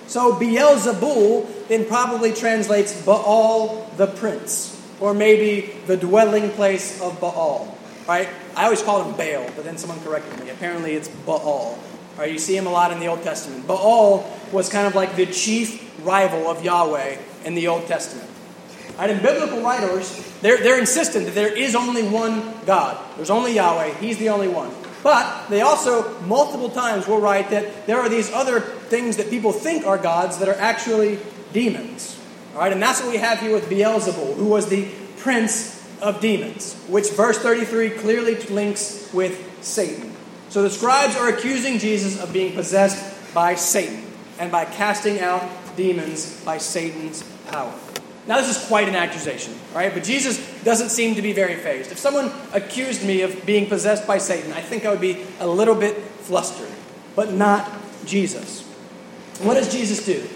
So 0.08 0.34
Beelzebul 0.34 1.67
then 1.67 1.86
probably 1.86 2.34
translates 2.34 3.00
Baal 3.06 3.89
the 3.97 4.08
prince, 4.08 4.82
or 5.00 5.13
maybe 5.13 5.73
the 5.86 5.97
dwelling 5.97 6.50
place 6.52 7.02
of 7.02 7.19
Baal. 7.19 7.78
Right? 8.08 8.30
I 8.56 8.63
always 8.63 8.82
call 8.82 9.04
him 9.04 9.17
Baal, 9.17 9.52
but 9.56 9.65
then 9.65 9.78
someone 9.78 10.00
corrected 10.00 10.39
me. 10.39 10.50
Apparently 10.50 10.93
it's 10.93 11.10
Baal. 11.10 11.78
Right? 12.17 12.32
You 12.32 12.39
see 12.39 12.56
him 12.56 12.65
a 12.65 12.71
lot 12.71 12.91
in 12.91 13.00
the 13.00 13.08
Old 13.08 13.21
Testament. 13.21 13.67
Baal 13.67 14.26
was 14.52 14.69
kind 14.69 14.88
of 14.88 14.95
like 14.95 15.17
the 15.17 15.26
chief 15.26 15.84
rival 16.06 16.47
of 16.47 16.63
Yahweh 16.63 17.17
in 17.43 17.54
the 17.54 17.67
Old 17.67 17.86
Testament. 17.86 18.30
Right, 18.97 19.12
and 19.12 19.21
biblical 19.21 19.62
writers, 19.62 20.12
they're, 20.41 20.57
they're 20.57 20.79
insistent 20.79 21.25
that 21.25 21.36
there 21.36 21.55
is 21.55 21.75
only 21.75 22.07
one 22.07 22.53
God. 22.65 22.97
There's 23.15 23.29
only 23.29 23.53
Yahweh. 23.53 23.95
He's 23.95 24.17
the 24.17 24.29
only 24.29 24.47
one. 24.47 24.71
But 25.03 25.47
they 25.49 25.62
also, 25.62 26.19
multiple 26.21 26.69
times, 26.69 27.07
will 27.07 27.21
write 27.21 27.51
that 27.51 27.86
there 27.86 27.99
are 27.99 28.10
these 28.10 28.31
other 28.31 28.60
things 28.60 29.17
that 29.17 29.29
people 29.29 29.51
think 29.51 29.86
are 29.86 29.97
gods 29.97 30.39
that 30.39 30.49
are 30.49 30.55
actually 30.55 31.19
demons. 31.53 32.19
All 32.53 32.62
right, 32.62 32.73
and 32.73 32.81
that's 32.81 33.01
what 33.01 33.12
we 33.12 33.17
have 33.17 33.39
here 33.39 33.53
with 33.53 33.69
Beelzebul, 33.69 34.36
who 34.36 34.47
was 34.47 34.67
the 34.67 34.88
prince 35.17 35.77
of 36.01 36.19
demons, 36.19 36.73
which 36.88 37.12
verse 37.12 37.38
33 37.38 37.91
clearly 37.91 38.36
links 38.45 39.12
with 39.13 39.63
Satan. 39.63 40.12
So 40.49 40.63
the 40.63 40.69
scribes 40.69 41.15
are 41.15 41.29
accusing 41.29 41.77
Jesus 41.77 42.21
of 42.21 42.33
being 42.33 42.53
possessed 42.53 43.33
by 43.33 43.55
Satan 43.55 44.03
and 44.39 44.51
by 44.51 44.65
casting 44.65 45.19
out 45.19 45.43
demons 45.75 46.43
by 46.43 46.57
Satan's 46.57 47.23
power. 47.51 47.73
Now, 48.27 48.37
this 48.41 48.57
is 48.57 48.67
quite 48.67 48.89
an 48.89 48.95
accusation, 48.95 49.53
right? 49.73 49.93
But 49.93 50.03
Jesus 50.03 50.37
doesn't 50.63 50.89
seem 50.89 51.15
to 51.15 51.21
be 51.21 51.31
very 51.31 51.55
fazed. 51.55 51.91
If 51.91 51.97
someone 51.97 52.31
accused 52.53 53.05
me 53.05 53.21
of 53.21 53.45
being 53.45 53.67
possessed 53.67 54.05
by 54.05 54.17
Satan, 54.17 54.51
I 54.51 54.61
think 54.61 54.85
I 54.85 54.91
would 54.91 55.01
be 55.01 55.23
a 55.39 55.47
little 55.47 55.75
bit 55.75 55.95
flustered, 55.97 56.69
but 57.15 57.31
not 57.31 57.71
Jesus. 58.05 58.63
What 59.39 59.53
does 59.53 59.71
Jesus 59.71 60.05
do? 60.05 60.27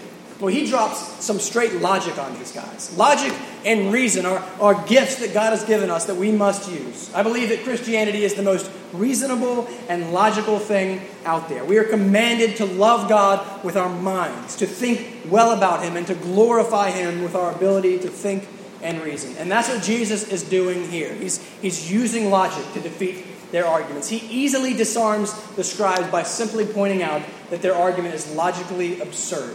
Well, 0.42 0.52
he 0.52 0.66
drops 0.66 1.24
some 1.24 1.38
straight 1.38 1.74
logic 1.74 2.18
on 2.18 2.36
these 2.36 2.50
guys. 2.50 2.92
Logic 2.96 3.32
and 3.64 3.92
reason 3.92 4.26
are, 4.26 4.40
are 4.60 4.74
gifts 4.88 5.20
that 5.20 5.32
God 5.32 5.50
has 5.50 5.62
given 5.62 5.88
us 5.88 6.06
that 6.06 6.16
we 6.16 6.32
must 6.32 6.68
use. 6.68 7.14
I 7.14 7.22
believe 7.22 7.50
that 7.50 7.62
Christianity 7.62 8.24
is 8.24 8.34
the 8.34 8.42
most 8.42 8.68
reasonable 8.92 9.68
and 9.88 10.12
logical 10.12 10.58
thing 10.58 11.00
out 11.24 11.48
there. 11.48 11.64
We 11.64 11.78
are 11.78 11.84
commanded 11.84 12.56
to 12.56 12.64
love 12.64 13.08
God 13.08 13.62
with 13.62 13.76
our 13.76 13.88
minds, 13.88 14.56
to 14.56 14.66
think 14.66 15.30
well 15.30 15.52
about 15.52 15.84
Him, 15.84 15.96
and 15.96 16.08
to 16.08 16.16
glorify 16.16 16.90
Him 16.90 17.22
with 17.22 17.36
our 17.36 17.54
ability 17.54 18.00
to 18.00 18.08
think 18.08 18.48
and 18.82 19.00
reason. 19.00 19.36
And 19.36 19.48
that's 19.48 19.68
what 19.68 19.80
Jesus 19.84 20.26
is 20.26 20.42
doing 20.42 20.88
here. 20.88 21.14
He's, 21.14 21.40
he's 21.60 21.88
using 21.88 22.30
logic 22.30 22.64
to 22.72 22.80
defeat 22.80 23.24
their 23.52 23.66
arguments. 23.68 24.08
He 24.08 24.16
easily 24.16 24.74
disarms 24.74 25.40
the 25.54 25.62
scribes 25.62 26.08
by 26.08 26.24
simply 26.24 26.66
pointing 26.66 27.00
out 27.00 27.22
that 27.50 27.62
their 27.62 27.76
argument 27.76 28.16
is 28.16 28.34
logically 28.34 29.00
absurd 29.00 29.54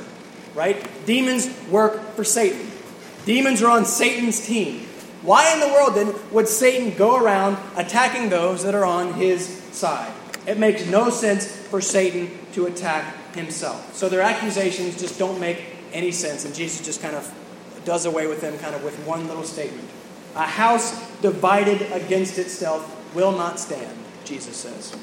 right? 0.58 0.90
Demons 1.06 1.48
work 1.70 2.16
for 2.16 2.24
Satan. 2.24 2.72
Demons 3.26 3.62
are 3.62 3.70
on 3.70 3.86
Satan's 3.86 4.46
team. 4.46 4.88
Why 5.22 5.54
in 5.54 5.60
the 5.60 5.68
world 5.68 5.96
then 5.96 6.16
would 6.32 6.48
Satan 6.48 6.98
go 6.98 7.16
around 7.22 7.58
attacking 7.76 8.30
those 8.30 8.64
that 8.64 8.74
are 8.74 8.86
on 8.86 9.14
his 9.14 9.48
side? 9.72 10.12
It 10.48 10.58
makes 10.58 10.86
no 10.88 11.10
sense 11.12 11.46
for 11.46 11.80
Satan 11.80 12.32
to 12.54 12.66
attack 12.66 13.36
himself. 13.36 13.96
So 13.96 14.10
their 14.10 14.22
accusations 14.22 15.00
just 15.00 15.20
don't 15.20 15.40
make 15.40 15.62
any 15.94 16.12
sense, 16.12 16.44
and 16.44 16.56
Jesus 16.56 16.84
just 16.84 17.02
kind 17.02 17.16
of 17.16 17.32
does 17.86 18.06
away 18.06 18.28
with 18.28 18.42
them 18.42 18.58
kind 18.58 18.74
of 18.74 18.84
with 18.84 18.98
one 19.06 19.28
little 19.28 19.44
statement. 19.44 19.88
A 20.36 20.44
house 20.44 20.92
divided 21.22 21.82
against 21.92 22.40
itself 22.40 23.14
will 23.14 23.32
not 23.32 23.60
stand, 23.60 23.98
Jesus 24.26 24.58
says. 24.58 24.96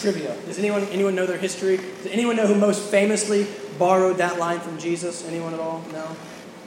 Trivia. 0.00 0.36
Does 0.46 0.58
anyone, 0.58 0.84
anyone 0.84 1.14
know 1.14 1.26
their 1.26 1.38
history? 1.38 1.76
Does 1.76 2.06
anyone 2.06 2.36
know 2.36 2.46
who 2.46 2.54
most 2.54 2.90
famously 2.90 3.46
borrowed 3.78 4.18
that 4.18 4.38
line 4.38 4.60
from 4.60 4.78
Jesus? 4.78 5.26
Anyone 5.26 5.54
at 5.54 5.60
all? 5.60 5.82
No? 5.92 6.16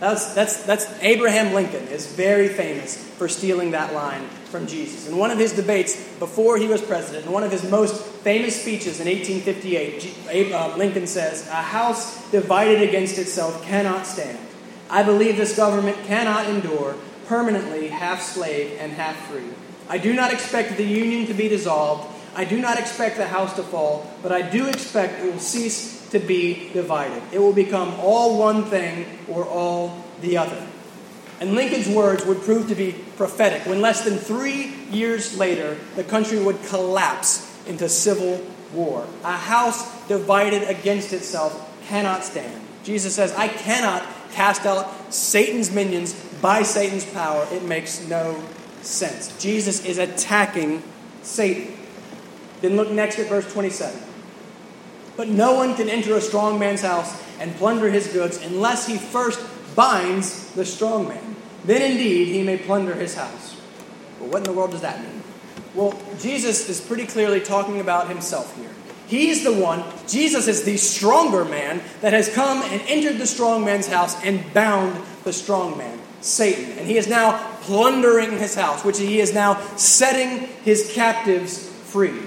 That's, 0.01 0.33
that's, 0.33 0.63
that's 0.63 0.91
Abraham 1.03 1.53
Lincoln 1.53 1.87
is 1.89 2.07
very 2.07 2.47
famous 2.47 2.97
for 2.97 3.29
stealing 3.29 3.71
that 3.71 3.93
line 3.93 4.27
from 4.45 4.65
Jesus. 4.65 5.07
In 5.07 5.15
one 5.15 5.29
of 5.29 5.37
his 5.37 5.53
debates 5.53 5.95
before 6.17 6.57
he 6.57 6.67
was 6.67 6.81
president, 6.81 7.27
in 7.27 7.31
one 7.31 7.43
of 7.43 7.51
his 7.51 7.63
most 7.69 8.03
famous 8.03 8.59
speeches 8.59 8.99
in 8.99 9.07
1858, 9.07 10.51
uh, 10.51 10.75
Lincoln 10.75 11.05
says, 11.05 11.47
A 11.49 11.61
house 11.61 12.29
divided 12.31 12.81
against 12.81 13.19
itself 13.19 13.63
cannot 13.63 14.07
stand. 14.07 14.39
I 14.89 15.03
believe 15.03 15.37
this 15.37 15.55
government 15.55 15.97
cannot 16.05 16.49
endure 16.49 16.95
permanently 17.27 17.87
half 17.87 18.21
slave 18.21 18.77
and 18.79 18.91
half 18.91 19.15
free. 19.27 19.47
I 19.87 19.99
do 19.99 20.13
not 20.13 20.33
expect 20.33 20.77
the 20.77 20.83
Union 20.83 21.27
to 21.27 21.33
be 21.33 21.47
dissolved. 21.47 22.11
I 22.35 22.45
do 22.45 22.59
not 22.59 22.79
expect 22.79 23.17
the 23.17 23.27
house 23.27 23.55
to 23.55 23.63
fall, 23.63 24.09
but 24.21 24.31
I 24.31 24.41
do 24.41 24.67
expect 24.67 25.23
it 25.23 25.31
will 25.31 25.39
cease 25.39 26.09
to 26.11 26.19
be 26.19 26.69
divided. 26.73 27.21
It 27.31 27.39
will 27.39 27.53
become 27.53 27.93
all 27.99 28.37
one 28.37 28.65
thing 28.65 29.05
or 29.27 29.45
all 29.45 30.03
the 30.21 30.37
other. 30.37 30.67
And 31.39 31.55
Lincoln's 31.55 31.89
words 31.89 32.25
would 32.25 32.41
prove 32.41 32.67
to 32.67 32.75
be 32.75 32.93
prophetic 33.17 33.65
when 33.65 33.81
less 33.81 34.03
than 34.03 34.17
three 34.17 34.73
years 34.91 35.37
later, 35.37 35.77
the 35.95 36.03
country 36.03 36.39
would 36.41 36.61
collapse 36.65 37.47
into 37.67 37.89
civil 37.89 38.45
war. 38.73 39.07
A 39.23 39.35
house 39.35 40.07
divided 40.07 40.63
against 40.69 41.13
itself 41.13 41.67
cannot 41.87 42.23
stand. 42.23 42.61
Jesus 42.83 43.15
says, 43.15 43.33
I 43.33 43.47
cannot 43.47 44.05
cast 44.31 44.65
out 44.65 45.13
Satan's 45.13 45.71
minions 45.71 46.13
by 46.41 46.63
Satan's 46.63 47.05
power. 47.05 47.47
It 47.51 47.63
makes 47.63 48.07
no 48.07 48.41
sense. 48.81 49.37
Jesus 49.41 49.85
is 49.85 49.97
attacking 49.97 50.83
Satan. 51.23 51.77
Then 52.61 52.75
look 52.75 52.91
next 52.91 53.19
at 53.19 53.27
verse 53.27 53.51
27. 53.51 53.99
But 55.17 55.27
no 55.27 55.55
one 55.55 55.75
can 55.75 55.89
enter 55.89 56.15
a 56.15 56.21
strong 56.21 56.59
man's 56.59 56.81
house 56.81 57.21
and 57.39 57.55
plunder 57.55 57.89
his 57.89 58.07
goods 58.07 58.41
unless 58.43 58.87
he 58.87 58.97
first 58.97 59.39
binds 59.75 60.51
the 60.53 60.65
strong 60.65 61.07
man. 61.07 61.35
Then 61.65 61.81
indeed 61.81 62.27
he 62.27 62.43
may 62.43 62.57
plunder 62.57 62.93
his 62.93 63.15
house. 63.15 63.55
But 64.19 64.29
what 64.29 64.37
in 64.37 64.43
the 64.43 64.53
world 64.53 64.71
does 64.71 64.81
that 64.81 65.01
mean? 65.01 65.23
Well, 65.73 65.99
Jesus 66.19 66.69
is 66.69 66.81
pretty 66.81 67.05
clearly 67.05 67.39
talking 67.39 67.79
about 67.79 68.09
himself 68.09 68.55
here. 68.57 68.69
He's 69.07 69.43
the 69.43 69.53
one, 69.53 69.83
Jesus 70.07 70.47
is 70.47 70.63
the 70.63 70.77
stronger 70.77 71.43
man 71.43 71.81
that 71.99 72.13
has 72.13 72.33
come 72.33 72.61
and 72.61 72.81
entered 72.87 73.17
the 73.17 73.27
strong 73.27 73.65
man's 73.65 73.87
house 73.87 74.15
and 74.23 74.53
bound 74.53 75.01
the 75.25 75.33
strong 75.33 75.77
man, 75.77 75.99
Satan. 76.21 76.77
And 76.77 76.87
he 76.87 76.97
is 76.97 77.07
now 77.07 77.37
plundering 77.61 78.37
his 78.37 78.55
house, 78.55 78.85
which 78.85 78.97
he 78.97 79.19
is 79.19 79.33
now 79.33 79.59
setting 79.75 80.47
his 80.63 80.91
captives 80.93 81.67
free. 81.67 82.17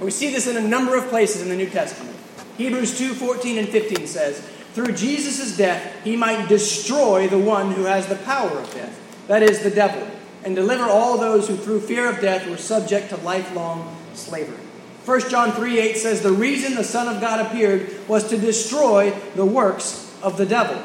We 0.00 0.10
see 0.10 0.30
this 0.30 0.46
in 0.46 0.56
a 0.56 0.66
number 0.66 0.96
of 0.96 1.08
places 1.08 1.42
in 1.42 1.48
the 1.48 1.56
New 1.56 1.70
Testament. 1.70 2.16
Hebrews 2.58 2.98
2 2.98 3.14
14 3.14 3.58
and 3.58 3.68
15 3.68 4.06
says, 4.06 4.40
Through 4.74 4.92
Jesus' 4.92 5.56
death, 5.56 6.04
he 6.04 6.16
might 6.16 6.48
destroy 6.48 7.28
the 7.28 7.38
one 7.38 7.72
who 7.72 7.84
has 7.84 8.06
the 8.06 8.16
power 8.16 8.50
of 8.50 8.72
death, 8.74 8.98
that 9.28 9.42
is, 9.42 9.62
the 9.62 9.70
devil, 9.70 10.06
and 10.44 10.54
deliver 10.54 10.84
all 10.84 11.18
those 11.18 11.48
who 11.48 11.56
through 11.56 11.80
fear 11.80 12.08
of 12.08 12.20
death 12.20 12.48
were 12.48 12.56
subject 12.56 13.10
to 13.10 13.16
lifelong 13.18 13.96
slavery. 14.14 14.62
1 15.04 15.30
John 15.30 15.52
3 15.52 15.78
8 15.78 15.96
says, 15.96 16.22
The 16.22 16.32
reason 16.32 16.74
the 16.74 16.84
Son 16.84 17.14
of 17.14 17.20
God 17.20 17.46
appeared 17.46 18.08
was 18.08 18.28
to 18.30 18.38
destroy 18.38 19.10
the 19.34 19.46
works 19.46 20.12
of 20.22 20.36
the 20.36 20.46
devil. 20.46 20.82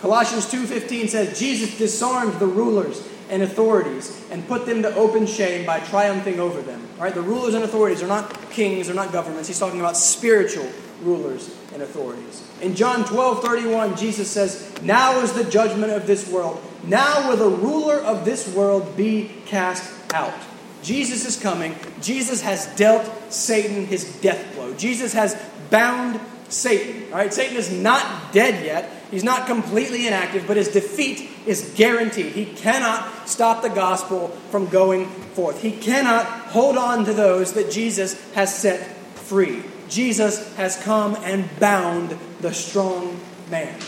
Colossians 0.00 0.46
2:15 0.46 1.08
says 1.08 1.38
Jesus 1.38 1.76
disarmed 1.78 2.34
the 2.34 2.46
rulers 2.46 3.02
and 3.28 3.42
authorities 3.42 4.24
and 4.30 4.46
put 4.46 4.66
them 4.66 4.82
to 4.82 4.94
open 4.94 5.26
shame 5.26 5.66
by 5.66 5.80
triumphing 5.80 6.40
over 6.40 6.60
them. 6.62 6.86
All 6.96 7.04
right, 7.04 7.14
the 7.14 7.22
rulers 7.22 7.54
and 7.54 7.64
authorities 7.64 8.02
are 8.02 8.06
not 8.06 8.50
kings, 8.50 8.86
they're 8.86 8.96
not 8.96 9.12
governments. 9.12 9.48
He's 9.48 9.58
talking 9.58 9.80
about 9.80 9.96
spiritual 9.96 10.70
rulers 11.02 11.54
and 11.72 11.82
authorities. 11.82 12.48
In 12.62 12.74
John 12.74 13.04
12 13.04 13.42
31, 13.42 13.96
Jesus 13.96 14.30
says, 14.30 14.80
Now 14.82 15.20
is 15.20 15.32
the 15.32 15.44
judgment 15.44 15.92
of 15.92 16.06
this 16.06 16.28
world. 16.30 16.62
Now 16.84 17.28
will 17.28 17.36
the 17.36 17.56
ruler 17.56 17.96
of 17.96 18.24
this 18.24 18.52
world 18.54 18.96
be 18.96 19.30
cast 19.46 19.92
out. 20.14 20.34
Jesus 20.82 21.26
is 21.26 21.40
coming. 21.40 21.74
Jesus 22.00 22.42
has 22.42 22.66
dealt 22.76 23.10
Satan 23.32 23.86
his 23.86 24.04
death 24.20 24.54
blow. 24.54 24.72
Jesus 24.74 25.12
has 25.14 25.34
bound 25.70 26.20
Satan. 26.48 27.12
All 27.12 27.18
right, 27.18 27.34
Satan 27.34 27.56
is 27.56 27.72
not 27.72 28.32
dead 28.32 28.64
yet. 28.64 28.90
He's 29.10 29.24
not 29.24 29.46
completely 29.46 30.06
inactive, 30.06 30.46
but 30.46 30.56
his 30.56 30.68
defeat 30.68 31.30
is 31.46 31.72
guaranteed. 31.76 32.32
He 32.32 32.44
cannot 32.44 33.28
stop 33.28 33.62
the 33.62 33.68
gospel 33.68 34.28
from 34.50 34.66
going 34.66 35.06
forth. 35.06 35.62
He 35.62 35.72
cannot 35.72 36.26
hold 36.26 36.76
on 36.76 37.04
to 37.04 37.14
those 37.14 37.52
that 37.52 37.70
Jesus 37.70 38.20
has 38.32 38.52
set 38.54 38.96
free. 39.16 39.62
Jesus 39.88 40.54
has 40.56 40.76
come 40.82 41.16
and 41.22 41.48
bound 41.60 42.18
the 42.40 42.52
strong 42.52 43.20
man. 43.48 43.78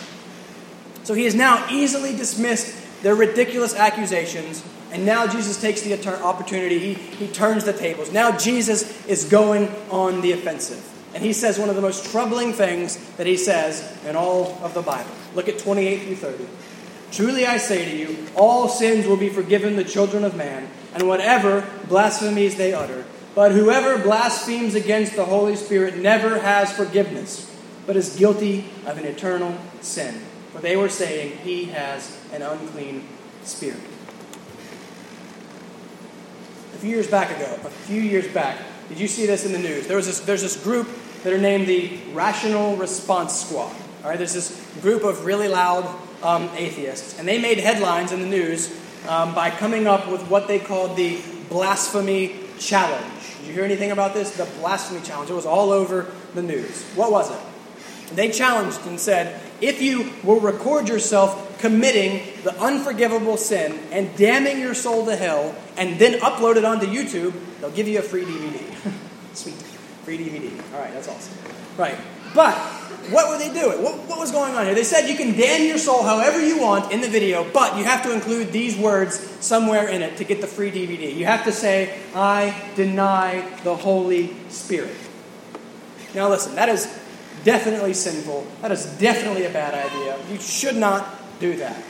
So 1.02 1.14
he 1.14 1.24
has 1.24 1.34
now 1.34 1.66
easily 1.70 2.14
dismissed 2.14 3.02
their 3.02 3.14
ridiculous 3.14 3.74
accusations, 3.74 4.64
and 4.92 5.04
now 5.04 5.26
Jesus 5.26 5.60
takes 5.60 5.82
the 5.82 5.94
opportunity. 6.22 6.78
He, 6.78 6.94
he 6.94 7.28
turns 7.28 7.64
the 7.64 7.72
tables. 7.72 8.12
Now 8.12 8.36
Jesus 8.36 9.06
is 9.06 9.24
going 9.24 9.68
on 9.90 10.20
the 10.20 10.32
offensive. 10.32 10.97
And 11.18 11.26
he 11.26 11.32
says 11.32 11.58
one 11.58 11.68
of 11.68 11.74
the 11.74 11.82
most 11.82 12.12
troubling 12.12 12.52
things 12.52 12.96
that 13.16 13.26
he 13.26 13.36
says 13.36 13.82
in 14.06 14.14
all 14.14 14.56
of 14.62 14.72
the 14.72 14.82
Bible. 14.82 15.10
Look 15.34 15.48
at 15.48 15.58
28 15.58 16.04
through 16.04 16.14
30. 16.14 16.46
Truly 17.10 17.44
I 17.44 17.56
say 17.56 17.90
to 17.90 17.96
you, 17.96 18.28
all 18.36 18.68
sins 18.68 19.04
will 19.04 19.16
be 19.16 19.28
forgiven 19.28 19.74
the 19.74 19.82
children 19.82 20.22
of 20.22 20.36
man, 20.36 20.70
and 20.94 21.08
whatever 21.08 21.68
blasphemies 21.88 22.54
they 22.54 22.72
utter. 22.72 23.04
But 23.34 23.50
whoever 23.50 24.00
blasphemes 24.00 24.76
against 24.76 25.16
the 25.16 25.24
Holy 25.24 25.56
Spirit 25.56 25.96
never 25.96 26.38
has 26.38 26.70
forgiveness, 26.72 27.52
but 27.84 27.96
is 27.96 28.14
guilty 28.14 28.66
of 28.86 28.96
an 28.96 29.04
eternal 29.04 29.58
sin. 29.80 30.22
For 30.52 30.60
they 30.60 30.76
were 30.76 30.88
saying, 30.88 31.38
He 31.38 31.64
has 31.64 32.16
an 32.32 32.42
unclean 32.42 33.08
spirit. 33.42 33.80
A 36.74 36.78
few 36.78 36.90
years 36.90 37.08
back 37.08 37.36
ago, 37.36 37.58
a 37.64 37.70
few 37.70 38.02
years 38.02 38.32
back, 38.32 38.58
did 38.88 39.00
you 39.00 39.08
see 39.08 39.26
this 39.26 39.44
in 39.44 39.50
the 39.50 39.58
news? 39.58 39.88
There 39.88 39.96
was 39.96 40.06
this, 40.06 40.20
there's 40.20 40.42
this 40.42 40.62
group 40.62 40.88
that 41.22 41.32
are 41.32 41.38
named 41.38 41.66
the 41.66 41.98
Rational 42.12 42.76
Response 42.76 43.40
Squad. 43.40 43.74
All 44.02 44.10
right, 44.10 44.18
there's 44.18 44.34
this 44.34 44.64
group 44.80 45.04
of 45.04 45.24
really 45.24 45.48
loud 45.48 45.84
um, 46.22 46.48
atheists, 46.56 47.18
and 47.18 47.26
they 47.26 47.40
made 47.40 47.58
headlines 47.58 48.12
in 48.12 48.20
the 48.20 48.26
news 48.26 48.72
um, 49.08 49.34
by 49.34 49.50
coming 49.50 49.86
up 49.86 50.08
with 50.08 50.22
what 50.28 50.48
they 50.48 50.58
called 50.58 50.96
the 50.96 51.20
blasphemy 51.48 52.36
challenge. 52.58 53.36
Did 53.38 53.48
you 53.48 53.52
hear 53.52 53.64
anything 53.64 53.90
about 53.90 54.14
this? 54.14 54.36
The 54.36 54.44
blasphemy 54.60 55.00
challenge. 55.00 55.30
It 55.30 55.34
was 55.34 55.46
all 55.46 55.70
over 55.70 56.10
the 56.34 56.42
news. 56.42 56.84
What 56.94 57.10
was 57.10 57.30
it? 57.30 58.14
They 58.14 58.30
challenged 58.30 58.86
and 58.86 58.98
said, 58.98 59.40
if 59.60 59.82
you 59.82 60.10
will 60.22 60.40
record 60.40 60.88
yourself 60.88 61.58
committing 61.58 62.22
the 62.44 62.58
unforgivable 62.60 63.36
sin 63.36 63.78
and 63.90 64.16
damning 64.16 64.60
your 64.60 64.74
soul 64.74 65.06
to 65.06 65.16
hell 65.16 65.54
and 65.76 65.98
then 65.98 66.20
upload 66.20 66.56
it 66.56 66.64
onto 66.64 66.86
YouTube, 66.86 67.34
they'll 67.60 67.70
give 67.70 67.88
you 67.88 67.98
a 67.98 68.02
free 68.02 68.24
DVD. 68.24 68.94
Sweet. 69.34 69.77
Free 70.08 70.16
DVD. 70.16 70.50
All 70.72 70.80
right, 70.80 70.90
that's 70.94 71.06
awesome. 71.06 71.36
Right. 71.76 71.94
But 72.34 72.56
what 73.10 73.28
were 73.28 73.36
they 73.36 73.52
doing? 73.52 73.82
What, 73.82 74.08
what, 74.08 74.18
was 74.18 74.32
going 74.32 74.54
on 74.54 74.64
here? 74.64 74.74
They 74.74 74.82
said 74.82 75.06
you 75.06 75.14
can 75.14 75.36
damn 75.36 75.66
your 75.66 75.76
soul 75.76 76.02
however 76.02 76.42
you 76.42 76.58
want 76.62 76.90
in 76.92 77.02
the 77.02 77.08
video, 77.08 77.46
but 77.52 77.76
you 77.76 77.84
have 77.84 78.02
to 78.04 78.14
include 78.14 78.50
these 78.50 78.74
words 78.74 79.18
somewhere 79.44 79.86
in 79.86 80.00
it 80.00 80.16
to 80.16 80.24
get 80.24 80.40
the 80.40 80.46
free 80.46 80.70
DVD. 80.70 81.14
You 81.14 81.26
have 81.26 81.44
to 81.44 81.52
say, 81.52 82.00
I 82.14 82.58
deny 82.74 83.46
the 83.64 83.76
Holy 83.76 84.34
Spirit. 84.48 84.96
Now, 86.14 86.30
listen, 86.30 86.54
that 86.54 86.70
is 86.70 86.86
definitely 87.44 87.92
sinful. 87.92 88.46
That 88.62 88.72
is 88.72 88.86
definitely 88.98 89.44
a 89.44 89.50
bad 89.50 89.74
idea. 89.74 90.18
You 90.32 90.40
should 90.40 90.76
not 90.76 91.06
do 91.38 91.54
that. 91.58 91.82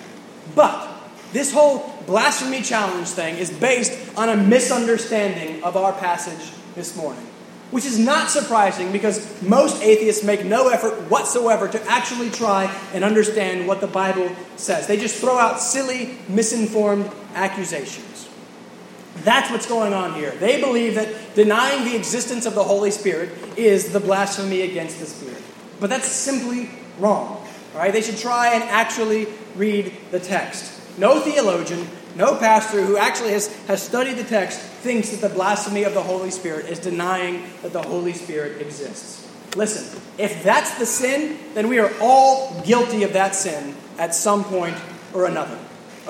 But 0.56 0.88
this 1.32 1.52
whole 1.52 1.94
blasphemy 2.04 2.62
challenge 2.62 3.10
thing 3.10 3.36
is 3.36 3.52
based 3.52 3.96
on 4.18 4.28
a 4.28 4.36
misunderstanding 4.36 5.62
of 5.62 5.76
our 5.76 5.92
passage 5.92 6.50
this 6.74 6.96
morning 6.96 7.27
which 7.70 7.84
is 7.84 7.98
not 7.98 8.30
surprising 8.30 8.92
because 8.92 9.42
most 9.42 9.82
atheists 9.82 10.24
make 10.24 10.44
no 10.44 10.68
effort 10.68 11.10
whatsoever 11.10 11.68
to 11.68 11.82
actually 11.90 12.30
try 12.30 12.64
and 12.94 13.04
understand 13.04 13.68
what 13.68 13.80
the 13.80 13.86
Bible 13.86 14.30
says. 14.56 14.86
They 14.86 14.96
just 14.96 15.20
throw 15.20 15.36
out 15.38 15.60
silly, 15.60 16.16
misinformed 16.28 17.10
accusations. 17.34 18.28
That's 19.16 19.50
what's 19.50 19.66
going 19.66 19.92
on 19.92 20.14
here. 20.14 20.30
They 20.30 20.60
believe 20.60 20.94
that 20.94 21.34
denying 21.34 21.84
the 21.84 21.96
existence 21.96 22.46
of 22.46 22.54
the 22.54 22.64
Holy 22.64 22.90
Spirit 22.90 23.30
is 23.56 23.92
the 23.92 24.00
blasphemy 24.00 24.62
against 24.62 25.00
the 25.00 25.06
Spirit. 25.06 25.42
But 25.80 25.90
that's 25.90 26.06
simply 26.06 26.70
wrong. 26.98 27.44
All 27.74 27.80
right? 27.80 27.92
They 27.92 28.02
should 28.02 28.18
try 28.18 28.54
and 28.54 28.62
actually 28.64 29.26
read 29.56 29.92
the 30.10 30.20
text. 30.20 30.74
No 30.98 31.20
theologian, 31.20 31.86
no 32.16 32.36
pastor 32.36 32.84
who 32.84 32.96
actually 32.96 33.32
has, 33.32 33.54
has 33.66 33.82
studied 33.82 34.16
the 34.16 34.24
text 34.24 34.60
thinks 34.80 35.10
that 35.10 35.20
the 35.20 35.34
blasphemy 35.34 35.84
of 35.84 35.94
the 35.94 36.02
Holy 36.02 36.30
Spirit 36.30 36.66
is 36.66 36.78
denying 36.78 37.44
that 37.62 37.72
the 37.72 37.82
Holy 37.82 38.12
Spirit 38.12 38.60
exists. 38.60 39.26
Listen, 39.56 40.00
if 40.18 40.42
that's 40.42 40.78
the 40.78 40.86
sin, 40.86 41.38
then 41.54 41.68
we 41.68 41.78
are 41.78 41.90
all 42.00 42.60
guilty 42.62 43.02
of 43.02 43.12
that 43.14 43.34
sin 43.34 43.74
at 43.98 44.14
some 44.14 44.44
point 44.44 44.76
or 45.14 45.26
another. 45.26 45.58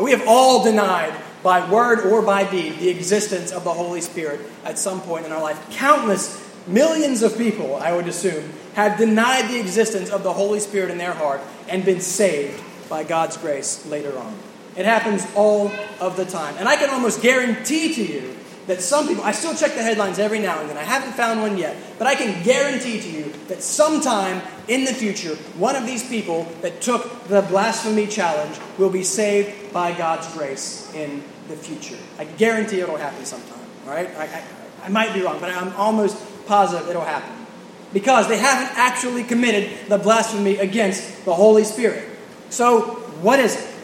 We 0.01 0.11
have 0.11 0.25
all 0.27 0.65
denied, 0.65 1.15
by 1.43 1.69
word 1.71 2.01
or 2.01 2.23
by 2.23 2.49
deed, 2.49 2.79
the 2.79 2.89
existence 2.89 3.53
of 3.53 3.65
the 3.65 3.73
Holy 3.73 4.01
Spirit 4.01 4.41
at 4.65 4.79
some 4.79 5.01
point 5.01 5.25
in 5.25 5.33
our 5.33 5.41
life. 5.41 5.71
Countless 5.71 6.45
millions 6.67 7.23
of 7.23 7.37
people, 7.39 7.77
I 7.77 7.93
would 7.93 8.07
assume, 8.07 8.53
have 8.75 8.99
denied 8.99 9.49
the 9.49 9.59
existence 9.59 10.11
of 10.11 10.23
the 10.23 10.33
Holy 10.33 10.61
Spirit 10.61 10.91
in 10.91 10.99
their 10.99 11.15
heart 11.15 11.41
and 11.69 11.85
been 11.85 12.01
saved 12.01 12.63
by 12.89 13.05
God's 13.05 13.37
grace 13.37 13.87
later 13.87 14.17
on. 14.19 14.35
It 14.77 14.85
happens 14.85 15.27
all 15.35 15.73
of 16.01 16.17
the 16.17 16.25
time. 16.25 16.55
And 16.59 16.69
I 16.69 16.77
can 16.77 16.91
almost 16.91 17.23
guarantee 17.23 17.95
to 17.95 18.05
you 18.05 18.37
that 18.69 18.83
some 18.83 19.09
people, 19.09 19.25
I 19.25 19.33
still 19.33 19.55
check 19.55 19.75
the 19.75 19.83
headlines 19.83 20.19
every 20.19 20.39
now 20.39 20.61
and 20.61 20.69
then, 20.69 20.77
I 20.77 20.85
haven't 20.85 21.15
found 21.15 21.41
one 21.41 21.57
yet, 21.57 21.75
but 21.99 22.07
I 22.07 22.15
can 22.15 22.45
guarantee 22.45 23.01
to 23.01 23.11
you 23.11 23.33
that 23.49 23.63
sometime 23.63 24.43
in 24.69 24.85
the 24.85 24.93
future, 24.93 25.35
one 25.57 25.75
of 25.75 25.87
these 25.87 26.07
people 26.07 26.45
that 26.61 26.83
took 26.83 27.25
the 27.29 27.41
blasphemy 27.43 28.07
challenge 28.07 28.59
will 28.77 28.91
be 28.91 29.03
saved 29.03 29.73
by 29.73 29.93
God's 29.93 30.31
grace 30.35 30.93
in 30.95 31.25
the 31.49 31.57
future. 31.57 31.97
I 32.19 32.25
guarantee 32.25 32.81
it'll 32.81 32.99
happen 32.99 33.25
sometime, 33.25 33.59
all 33.87 33.93
right? 33.93 34.09
I, 34.17 34.25
I, 34.25 34.45
I 34.85 34.89
might 34.91 35.15
be 35.15 35.23
wrong, 35.23 35.41
but 35.41 35.51
I'm 35.51 35.73
almost 35.73 36.17
positive 36.47 36.89
it'll 36.89 37.03
happen. 37.03 37.47
Because 37.95 38.29
they 38.29 38.37
haven't 38.37 38.77
actually 38.77 39.25
committed 39.25 39.89
the 39.89 39.97
blasphemy 39.97 40.59
against 40.59 41.25
the 41.25 41.33
Holy 41.33 41.65
Spirit. 41.65 42.07
So, 42.51 42.83
what 43.23 43.39
is 43.39 43.57
it? 43.57 43.75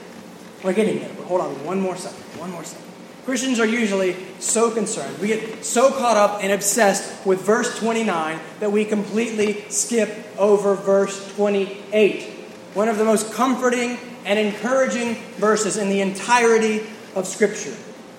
We're 0.63 0.75
getting 0.75 0.99
there, 0.99 1.11
but 1.17 1.27
hold 1.27 1.41
on 1.41 1.65
one 1.65 1.81
more 1.81 1.97
second. 1.97 2.21
One 2.39 2.51
more 2.51 2.65
second. 2.65 2.84
Christians 3.25 3.59
are 3.59 3.67
usually 3.67 4.17
so 4.39 4.71
concerned. 4.71 5.19
We 5.19 5.29
get 5.29 5.65
so 5.65 5.91
caught 5.91 6.17
up 6.17 6.43
and 6.43 6.53
obsessed 6.53 7.27
with 7.27 7.41
verse 7.41 7.79
29 7.79 8.39
that 8.61 8.71
we 8.71 8.85
completely 8.85 9.65
skip 9.71 10.11
over 10.39 10.75
verse 10.75 11.35
28. 11.35 12.31
One 12.75 12.89
of 12.89 12.99
the 12.99 13.05
most 13.05 13.33
comforting 13.33 13.99
and 14.25 14.39
encouraging 14.39 15.15
verses 15.37 15.77
in 15.77 15.89
the 15.89 16.01
entirety 16.01 16.83
of 17.15 17.27
Scripture. 17.27 17.75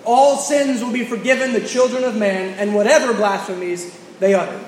All 0.06 0.38
sins 0.38 0.84
will 0.84 0.94
be 0.94 1.06
forgiven 1.06 1.54
the 1.54 1.66
children 1.66 2.04
of 2.04 2.16
man, 2.16 2.58
and 2.60 2.76
whatever 2.76 3.14
blasphemies 3.14 3.98
they 4.20 4.34
utter. 4.34 4.60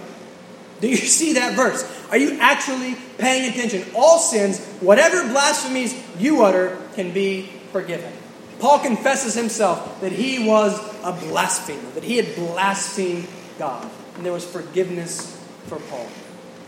Do 0.81 0.87
you 0.87 0.97
see 0.97 1.33
that 1.33 1.55
verse? 1.55 1.83
Are 2.09 2.17
you 2.17 2.39
actually 2.39 2.95
paying 3.17 3.51
attention? 3.51 3.85
All 3.95 4.19
sins, 4.19 4.59
whatever 4.79 5.27
blasphemies 5.29 5.95
you 6.19 6.43
utter, 6.43 6.77
can 6.95 7.13
be 7.13 7.49
forgiven. 7.71 8.11
Paul 8.59 8.79
confesses 8.79 9.33
himself 9.33 10.01
that 10.01 10.11
he 10.11 10.45
was 10.45 10.77
a 11.03 11.11
blasphemer, 11.11 11.91
that 11.91 12.03
he 12.03 12.17
had 12.17 12.35
blasphemed 12.35 13.27
God, 13.59 13.89
and 14.15 14.25
there 14.25 14.33
was 14.33 14.45
forgiveness 14.45 15.35
for 15.67 15.77
Paul. 15.77 16.07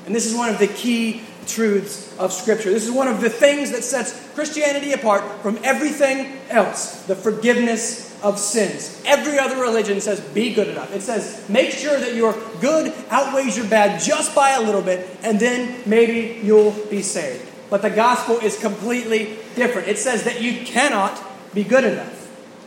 And 0.06 0.16
this 0.16 0.26
is 0.26 0.36
one 0.36 0.50
of 0.50 0.60
the 0.60 0.68
key 0.68 1.24
truths 1.48 2.18
of 2.18 2.32
Scripture. 2.32 2.70
This 2.70 2.86
is 2.86 2.92
one 2.92 3.08
of 3.08 3.22
the 3.22 3.30
things 3.30 3.72
that 3.72 3.84
sets 3.84 4.14
Christianity 4.34 4.94
apart 4.94 5.24
from 5.42 5.60
everything 5.64 6.38
else 6.50 7.04
the 7.04 7.16
forgiveness 7.16 8.08
of 8.22 8.38
sins. 8.38 9.02
Every 9.06 9.40
other 9.40 9.62
religion 9.62 10.00
says 10.02 10.20
be 10.20 10.54
good 10.54 10.68
enough. 10.68 10.94
It 10.94 11.02
says 11.02 11.48
make 11.50 11.72
sure 11.72 12.00
that 12.00 12.16
your 12.16 12.38
good 12.62 12.94
outweighs 13.10 13.58
your 13.58 13.68
bad 13.68 14.02
just 14.02 14.36
by 14.36 14.52
a 14.52 14.62
little 14.62 14.82
bit, 14.82 15.08
and 15.24 15.40
then 15.40 15.82
maybe 15.86 16.40
you'll 16.46 16.72
be 16.90 17.02
saved. 17.02 17.46
But 17.70 17.82
the 17.82 17.90
gospel 17.90 18.38
is 18.40 18.60
completely 18.60 19.38
different. 19.56 19.88
It 19.88 19.98
says 19.98 20.24
that 20.24 20.42
you 20.42 20.66
cannot 20.66 21.22
be 21.54 21.64
good 21.64 21.84
enough. 21.84 22.20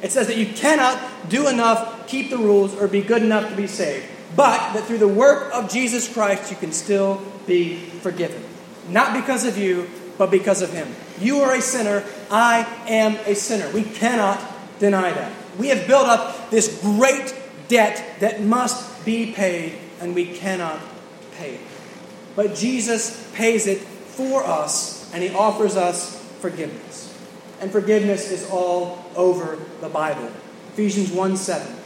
It 0.02 0.10
says 0.10 0.26
that 0.26 0.36
you 0.36 0.46
cannot 0.46 1.00
do 1.28 1.48
enough, 1.48 2.08
keep 2.08 2.30
the 2.30 2.38
rules, 2.38 2.74
or 2.74 2.88
be 2.88 3.02
good 3.02 3.22
enough 3.22 3.48
to 3.50 3.56
be 3.56 3.66
saved. 3.68 4.06
But 4.34 4.72
that 4.72 4.84
through 4.84 4.98
the 4.98 5.08
work 5.08 5.52
of 5.54 5.70
Jesus 5.70 6.12
Christ, 6.12 6.50
you 6.50 6.56
can 6.56 6.72
still 6.72 7.22
be 7.46 7.76
forgiven. 7.76 8.42
Not 8.88 9.14
because 9.14 9.44
of 9.44 9.56
you, 9.56 9.88
but 10.18 10.30
because 10.30 10.60
of 10.60 10.72
Him. 10.72 10.88
You 11.20 11.40
are 11.40 11.54
a 11.54 11.60
sinner. 11.60 12.04
I 12.30 12.66
am 12.88 13.14
a 13.26 13.34
sinner. 13.34 13.70
We 13.72 13.84
cannot 13.84 14.42
deny 14.80 15.12
that. 15.12 15.32
We 15.58 15.68
have 15.68 15.86
built 15.86 16.08
up 16.08 16.50
this 16.50 16.80
great 16.80 17.34
debt 17.68 18.20
that 18.20 18.42
must 18.42 19.04
be 19.04 19.32
paid, 19.32 19.78
and 20.00 20.14
we 20.14 20.26
cannot 20.26 20.80
pay 21.36 21.54
it. 21.54 21.60
But 22.34 22.56
Jesus 22.56 23.30
pays 23.34 23.66
it 23.66 23.78
for 23.78 24.42
us, 24.44 25.12
and 25.14 25.22
He 25.22 25.30
offers 25.30 25.76
us 25.76 26.18
forgiveness 26.40 26.91
and 27.62 27.70
forgiveness 27.70 28.30
is 28.30 28.50
all 28.50 29.04
over 29.14 29.56
the 29.80 29.88
Bible. 29.88 30.28
Ephesians 30.72 31.12
1 31.12 31.36
7. 31.36 31.76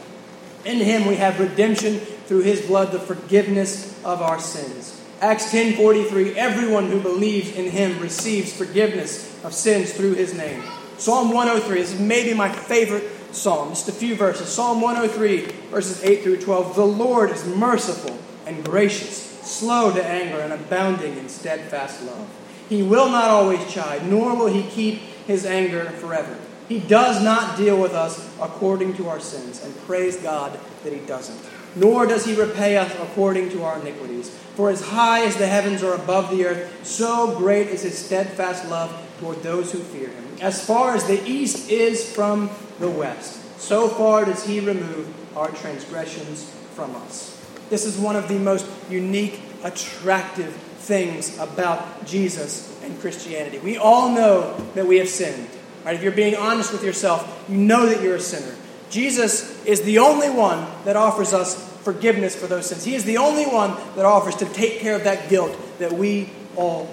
In 0.65 0.79
him 0.79 1.05
we 1.05 1.15
have 1.15 1.39
redemption 1.39 1.99
through 1.99 2.41
his 2.41 2.65
blood, 2.65 2.91
the 2.91 2.99
forgiveness 2.99 4.03
of 4.03 4.21
our 4.21 4.39
sins. 4.39 4.99
Acts 5.21 5.51
10:43 5.51 6.35
Everyone 6.35 6.87
who 6.87 6.99
believes 6.99 7.55
in 7.55 7.69
him 7.69 7.99
receives 7.99 8.51
forgiveness 8.51 9.31
of 9.43 9.53
sins 9.53 9.93
through 9.93 10.15
his 10.15 10.33
name. 10.33 10.63
Psalm 10.97 11.31
103 11.31 11.79
this 11.79 11.93
is 11.93 11.99
maybe 11.99 12.33
my 12.33 12.51
favorite 12.51 13.03
psalm. 13.31 13.69
Just 13.69 13.87
a 13.87 13.91
few 13.91 14.15
verses. 14.15 14.49
Psalm 14.49 14.81
103 14.81 15.41
verses 15.69 16.03
8 16.03 16.23
through 16.23 16.41
12. 16.41 16.75
The 16.75 16.85
Lord 16.85 17.29
is 17.29 17.45
merciful 17.45 18.17
and 18.47 18.65
gracious, 18.65 19.39
slow 19.43 19.93
to 19.93 20.03
anger 20.03 20.39
and 20.39 20.53
abounding 20.53 21.17
in 21.17 21.29
steadfast 21.29 22.03
love. 22.03 22.27
He 22.67 22.81
will 22.81 23.09
not 23.09 23.29
always 23.29 23.63
chide, 23.71 24.07
nor 24.07 24.35
will 24.35 24.47
he 24.47 24.63
keep 24.63 25.01
his 25.27 25.45
anger 25.45 25.85
forever. 25.91 26.37
He 26.67 26.79
does 26.79 27.23
not 27.23 27.57
deal 27.57 27.79
with 27.79 27.93
us 27.93 28.29
according 28.41 28.95
to 28.95 29.07
our 29.09 29.19
sins, 29.19 29.63
and 29.63 29.77
praise 29.85 30.17
God 30.17 30.59
that 30.83 30.93
he 30.93 30.99
doesn't. 30.99 31.39
Nor 31.75 32.07
does 32.07 32.25
he 32.25 32.33
repay 32.33 32.77
us 32.77 32.91
according 32.99 33.49
to 33.51 33.63
our 33.63 33.79
iniquities. 33.79 34.29
For 34.55 34.69
as 34.69 34.81
high 34.81 35.25
as 35.25 35.35
the 35.35 35.47
heavens 35.47 35.83
are 35.83 35.93
above 35.93 36.31
the 36.31 36.45
earth, 36.45 36.85
so 36.85 37.37
great 37.37 37.67
is 37.67 37.83
his 37.83 37.97
steadfast 37.97 38.67
love 38.67 38.91
toward 39.19 39.43
those 39.43 39.71
who 39.71 39.79
fear 39.79 40.09
him. 40.09 40.25
As 40.41 40.65
far 40.65 40.95
as 40.95 41.05
the 41.05 41.23
east 41.27 41.69
is 41.69 42.11
from 42.11 42.49
the 42.79 42.89
west, 42.89 43.59
so 43.59 43.87
far 43.87 44.25
does 44.25 44.45
he 44.45 44.59
remove 44.59 45.07
our 45.37 45.51
transgressions 45.51 46.49
from 46.73 46.95
us. 46.95 47.33
This 47.69 47.85
is 47.85 47.97
one 47.97 48.15
of 48.15 48.27
the 48.27 48.39
most 48.39 48.65
unique, 48.89 49.41
attractive 49.63 50.53
things 50.53 51.37
about 51.37 52.05
Jesus 52.05 52.76
and 52.87 52.99
Christianity. 52.99 53.59
We 53.59 53.77
all 53.77 54.09
know 54.09 54.57
that 54.75 54.87
we 54.87 54.97
have 54.97 55.09
sinned. 55.09 55.47
Right? 55.85 55.95
If 55.95 56.03
you're 56.03 56.11
being 56.11 56.35
honest 56.35 56.71
with 56.71 56.83
yourself, 56.83 57.45
you 57.47 57.57
know 57.57 57.85
that 57.85 58.01
you're 58.01 58.15
a 58.15 58.19
sinner. 58.19 58.55
Jesus 58.89 59.63
is 59.65 59.81
the 59.83 59.99
only 59.99 60.29
one 60.29 60.67
that 60.85 60.95
offers 60.95 61.33
us 61.33 61.55
forgiveness 61.83 62.35
for 62.35 62.47
those 62.47 62.67
sins. 62.67 62.83
He 62.83 62.95
is 62.95 63.05
the 63.05 63.17
only 63.17 63.45
one 63.45 63.75
that 63.95 64.05
offers 64.05 64.35
to 64.35 64.45
take 64.45 64.79
care 64.79 64.95
of 64.95 65.05
that 65.05 65.29
guilt 65.29 65.57
that 65.79 65.93
we 65.93 66.29
all 66.57 66.87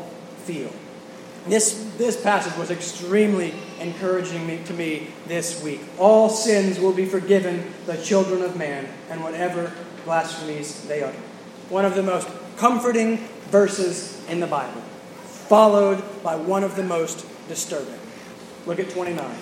feel. 0.44 0.70
This, 1.46 1.92
this 1.98 2.20
passage 2.20 2.56
was 2.56 2.70
extremely 2.70 3.52
encouraging 3.80 4.46
me, 4.46 4.60
to 4.66 4.72
me 4.72 5.08
this 5.26 5.60
week. 5.62 5.80
All 5.98 6.30
sins 6.30 6.78
will 6.78 6.92
be 6.92 7.04
forgiven 7.04 7.74
the 7.86 7.96
children 7.96 8.42
of 8.42 8.56
man, 8.56 8.88
and 9.10 9.22
whatever 9.22 9.72
blasphemies 10.04 10.86
they 10.86 11.02
utter. 11.02 11.18
One 11.68 11.84
of 11.84 11.96
the 11.96 12.02
most 12.02 12.28
comforting 12.56 13.18
verses 13.50 14.24
in 14.28 14.40
the 14.40 14.46
Bible 14.46 14.83
followed 15.48 16.02
by 16.22 16.36
one 16.36 16.64
of 16.64 16.76
the 16.76 16.82
most 16.82 17.26
disturbing. 17.48 17.98
Look 18.66 18.78
at 18.78 18.90
29. 18.90 19.36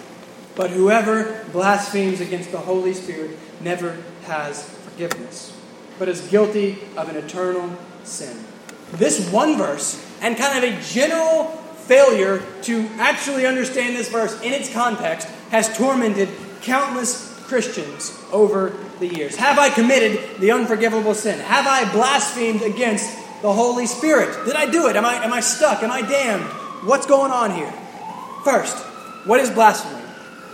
But 0.54 0.70
whoever 0.70 1.44
blasphemes 1.52 2.20
against 2.20 2.52
the 2.52 2.58
Holy 2.58 2.92
Spirit 2.92 3.38
never 3.60 3.96
has 4.24 4.68
forgiveness, 4.68 5.56
but 5.98 6.08
is 6.08 6.20
guilty 6.28 6.78
of 6.96 7.08
an 7.08 7.16
eternal 7.16 7.76
sin. 8.04 8.36
This 8.92 9.30
one 9.30 9.56
verse, 9.56 10.04
and 10.20 10.36
kind 10.36 10.62
of 10.62 10.70
a 10.70 10.82
general 10.82 11.44
failure 11.86 12.42
to 12.62 12.86
actually 12.98 13.46
understand 13.46 13.96
this 13.96 14.08
verse 14.08 14.38
in 14.42 14.52
its 14.52 14.72
context, 14.72 15.28
has 15.50 15.74
tormented 15.76 16.28
countless 16.60 17.32
Christians 17.46 18.18
over 18.32 18.76
the 18.98 19.06
years. 19.06 19.36
Have 19.36 19.58
I 19.58 19.70
committed 19.70 20.40
the 20.40 20.52
unforgivable 20.52 21.14
sin? 21.14 21.38
Have 21.40 21.66
I 21.66 21.90
blasphemed 21.92 22.62
against 22.62 23.10
the 23.42 23.52
Holy 23.52 23.86
Spirit. 23.86 24.44
Did 24.46 24.54
I 24.54 24.70
do 24.70 24.88
it? 24.88 24.96
Am 24.96 25.04
I, 25.04 25.24
am 25.24 25.32
I 25.32 25.40
stuck? 25.40 25.82
Am 25.82 25.90
I 25.90 26.00
damned? 26.02 26.44
What's 26.86 27.06
going 27.06 27.32
on 27.32 27.54
here? 27.54 27.70
First, 28.44 28.76
what 29.26 29.40
is 29.40 29.50
blasphemy? 29.50 30.00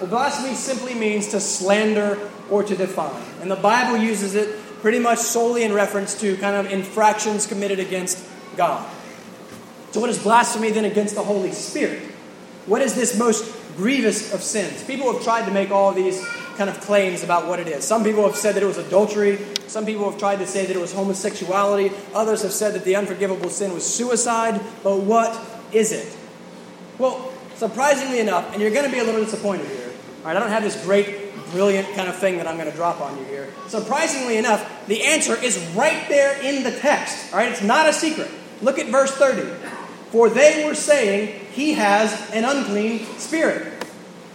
Well, 0.00 0.08
blasphemy 0.08 0.54
simply 0.54 0.94
means 0.94 1.28
to 1.28 1.40
slander 1.40 2.18
or 2.50 2.62
to 2.62 2.76
define. 2.76 3.22
And 3.40 3.50
the 3.50 3.56
Bible 3.56 3.98
uses 3.98 4.34
it 4.34 4.58
pretty 4.80 4.98
much 4.98 5.18
solely 5.18 5.64
in 5.64 5.72
reference 5.72 6.18
to 6.20 6.36
kind 6.38 6.56
of 6.56 6.72
infractions 6.72 7.46
committed 7.46 7.78
against 7.78 8.26
God. 8.56 8.88
So, 9.90 10.00
what 10.00 10.10
is 10.10 10.22
blasphemy 10.22 10.70
then 10.70 10.84
against 10.84 11.14
the 11.14 11.22
Holy 11.22 11.52
Spirit? 11.52 12.02
What 12.66 12.82
is 12.82 12.94
this 12.94 13.18
most 13.18 13.54
grievous 13.76 14.32
of 14.34 14.42
sins? 14.42 14.84
People 14.84 15.12
have 15.12 15.22
tried 15.22 15.46
to 15.46 15.50
make 15.50 15.70
all 15.70 15.92
these 15.92 16.24
kind 16.56 16.68
of 16.68 16.80
claims 16.80 17.22
about 17.22 17.46
what 17.46 17.58
it 17.58 17.68
is. 17.68 17.84
Some 17.84 18.04
people 18.04 18.24
have 18.24 18.36
said 18.36 18.54
that 18.54 18.62
it 18.62 18.66
was 18.66 18.78
adultery. 18.78 19.38
Some 19.68 19.86
people 19.86 20.10
have 20.10 20.18
tried 20.18 20.36
to 20.36 20.46
say 20.46 20.66
that 20.66 20.74
it 20.74 20.80
was 20.80 20.92
homosexuality. 20.92 21.94
Others 22.14 22.42
have 22.42 22.52
said 22.52 22.74
that 22.74 22.84
the 22.84 22.96
unforgivable 22.96 23.50
sin 23.50 23.72
was 23.74 23.84
suicide. 23.84 24.60
But 24.82 25.00
what 25.00 25.38
is 25.72 25.92
it? 25.92 26.16
Well, 26.98 27.32
surprisingly 27.56 28.18
enough, 28.18 28.52
and 28.52 28.62
you're 28.62 28.70
going 28.72 28.86
to 28.86 28.90
be 28.90 28.98
a 28.98 29.04
little 29.04 29.22
disappointed 29.22 29.66
here. 29.68 29.92
All 30.20 30.24
right, 30.24 30.36
I 30.36 30.40
don't 30.40 30.48
have 30.48 30.62
this 30.62 30.82
great 30.84 31.28
brilliant 31.50 31.94
kind 31.94 32.08
of 32.08 32.16
thing 32.16 32.36
that 32.38 32.46
I'm 32.46 32.56
going 32.56 32.70
to 32.70 32.76
drop 32.76 33.00
on 33.00 33.16
you 33.18 33.24
here. 33.24 33.48
Surprisingly 33.68 34.36
enough, 34.36 34.86
the 34.86 35.04
answer 35.04 35.34
is 35.34 35.58
right 35.74 36.08
there 36.08 36.40
in 36.42 36.62
the 36.62 36.70
text. 36.70 37.32
All 37.32 37.38
right, 37.38 37.50
it's 37.50 37.62
not 37.62 37.88
a 37.88 37.92
secret. 37.92 38.30
Look 38.62 38.78
at 38.78 38.88
verse 38.88 39.12
30. 39.12 39.42
For 40.10 40.28
they 40.30 40.64
were 40.64 40.74
saying, 40.74 41.46
He 41.52 41.74
has 41.74 42.30
an 42.32 42.44
unclean 42.44 43.04
spirit. 43.18 43.86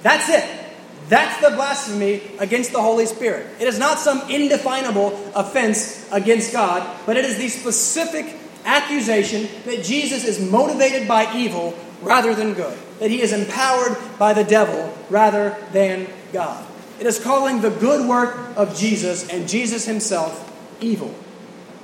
That's 0.02 0.30
it. 0.30 0.63
That's 1.10 1.42
the 1.42 1.56
blasphemy 1.56 2.22
against 2.40 2.72
the 2.72 2.82
Holy 2.82 3.06
Spirit. 3.06 3.48
It 3.60 3.68
is 3.68 3.78
not 3.78 4.00
some 4.00 4.30
indefinable 4.30 5.10
offense 5.36 6.08
against 6.12 6.54
God, 6.54 6.88
but 7.06 7.18
it 7.18 7.26
is 7.26 7.38
the 7.38 7.50
specific 7.50 8.38
accusation 8.66 9.48
that 9.66 9.84
Jesus 9.84 10.24
is 10.24 10.40
motivated 10.40 11.08
by 11.08 11.34
evil 11.36 11.78
rather 12.02 12.34
than 12.34 12.54
good, 12.54 12.78
that 13.00 13.10
he 13.10 13.22
is 13.22 13.34
empowered 13.34 13.98
by 14.18 14.34
the 14.34 14.44
devil 14.44 14.94
rather 15.10 15.58
than 15.72 16.08
God. 16.32 16.66
It 17.00 17.08
is 17.08 17.22
calling 17.22 17.62
the 17.62 17.70
good 17.70 18.08
work 18.08 18.38
of 18.56 18.78
Jesus 18.78 19.28
and 19.30 19.48
Jesus 19.48 19.86
himself 19.86 20.52
evil. 20.80 21.14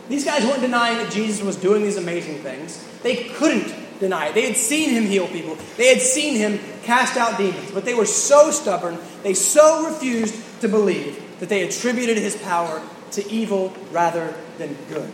These 0.09 0.25
guys 0.25 0.43
weren't 0.43 0.61
denying 0.61 0.97
that 0.97 1.11
Jesus 1.11 1.41
was 1.41 1.55
doing 1.55 1.83
these 1.83 1.97
amazing 1.97 2.39
things. 2.39 2.83
They 3.03 3.29
couldn't 3.29 3.73
deny 3.99 4.27
it. 4.27 4.33
They 4.33 4.47
had 4.47 4.57
seen 4.57 4.89
him 4.89 5.03
heal 5.03 5.27
people, 5.27 5.57
they 5.77 5.87
had 5.93 6.01
seen 6.01 6.35
him 6.35 6.59
cast 6.83 7.15
out 7.17 7.37
demons, 7.37 7.71
but 7.71 7.85
they 7.85 7.93
were 7.93 8.05
so 8.05 8.51
stubborn, 8.51 8.97
they 9.23 9.33
so 9.33 9.85
refused 9.85 10.61
to 10.61 10.67
believe 10.67 11.23
that 11.39 11.49
they 11.49 11.63
attributed 11.63 12.17
his 12.17 12.35
power 12.37 12.81
to 13.11 13.31
evil 13.31 13.73
rather 13.91 14.33
than 14.57 14.75
good. 14.89 15.11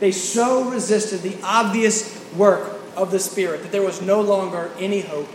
They 0.00 0.12
so 0.12 0.70
resisted 0.70 1.22
the 1.22 1.36
obvious 1.42 2.14
work 2.34 2.78
of 2.96 3.10
the 3.10 3.18
Spirit 3.18 3.62
that 3.62 3.72
there 3.72 3.82
was 3.82 4.00
no 4.02 4.20
longer 4.20 4.70
any 4.78 5.00
hope 5.00 5.28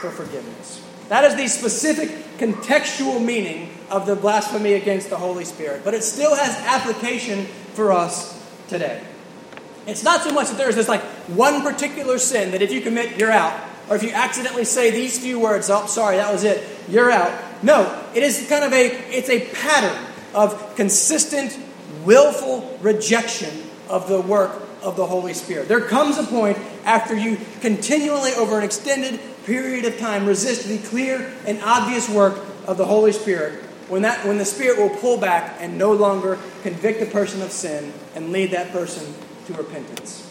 for 0.00 0.10
forgiveness. 0.10 0.82
That 1.08 1.24
is 1.24 1.36
the 1.36 1.48
specific 1.48 2.10
contextual 2.38 3.22
meaning 3.22 3.70
of 3.90 4.06
the 4.06 4.14
blasphemy 4.14 4.74
against 4.74 5.10
the 5.10 5.16
Holy 5.16 5.44
Spirit, 5.44 5.82
but 5.84 5.94
it 5.94 6.04
still 6.04 6.34
has 6.36 6.56
application 6.66 7.46
for 7.80 7.92
us 7.92 8.38
today. 8.68 9.02
It's 9.86 10.04
not 10.04 10.20
so 10.20 10.34
much 10.34 10.48
that 10.48 10.58
there's 10.58 10.74
this 10.74 10.86
like 10.86 11.00
one 11.30 11.62
particular 11.62 12.18
sin 12.18 12.50
that 12.50 12.60
if 12.60 12.70
you 12.70 12.82
commit, 12.82 13.16
you're 13.16 13.32
out. 13.32 13.58
Or 13.88 13.96
if 13.96 14.02
you 14.02 14.10
accidentally 14.10 14.66
say 14.66 14.90
these 14.90 15.18
few 15.18 15.40
words, 15.40 15.70
oh, 15.70 15.86
sorry, 15.86 16.18
that 16.18 16.30
was 16.30 16.44
it, 16.44 16.62
you're 16.90 17.10
out. 17.10 17.32
No, 17.64 18.06
it 18.14 18.22
is 18.22 18.46
kind 18.50 18.64
of 18.64 18.74
a, 18.74 18.84
it's 19.08 19.30
a 19.30 19.48
pattern 19.54 19.96
of 20.34 20.76
consistent, 20.76 21.58
willful 22.04 22.78
rejection 22.82 23.48
of 23.88 24.08
the 24.08 24.20
work 24.20 24.60
of 24.82 24.96
the 24.96 25.06
Holy 25.06 25.32
Spirit. 25.32 25.66
There 25.66 25.80
comes 25.80 26.18
a 26.18 26.24
point 26.24 26.58
after 26.84 27.16
you 27.16 27.38
continually, 27.62 28.32
over 28.32 28.58
an 28.58 28.64
extended 28.64 29.18
period 29.46 29.86
of 29.86 29.98
time, 29.98 30.26
resist 30.26 30.68
the 30.68 30.76
clear 30.90 31.32
and 31.46 31.58
obvious 31.62 32.10
work 32.10 32.38
of 32.66 32.76
the 32.76 32.84
Holy 32.84 33.12
Spirit 33.12 33.64
when, 33.90 34.02
that, 34.02 34.24
when 34.24 34.38
the 34.38 34.44
Spirit 34.44 34.78
will 34.78 34.96
pull 35.00 35.18
back 35.18 35.56
and 35.60 35.76
no 35.76 35.92
longer 35.92 36.38
convict 36.62 37.02
a 37.02 37.06
person 37.06 37.42
of 37.42 37.50
sin 37.50 37.92
and 38.14 38.32
lead 38.32 38.52
that 38.52 38.70
person 38.70 39.14
to 39.46 39.52
repentance. 39.54 40.28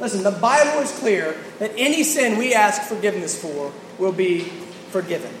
Listen, 0.00 0.22
the 0.22 0.32
Bible 0.32 0.82
is 0.82 0.90
clear 0.98 1.36
that 1.58 1.70
any 1.76 2.02
sin 2.02 2.36
we 2.36 2.52
ask 2.52 2.82
forgiveness 2.82 3.40
for 3.40 3.72
will 3.98 4.12
be 4.12 4.40
forgiven. 4.90 5.32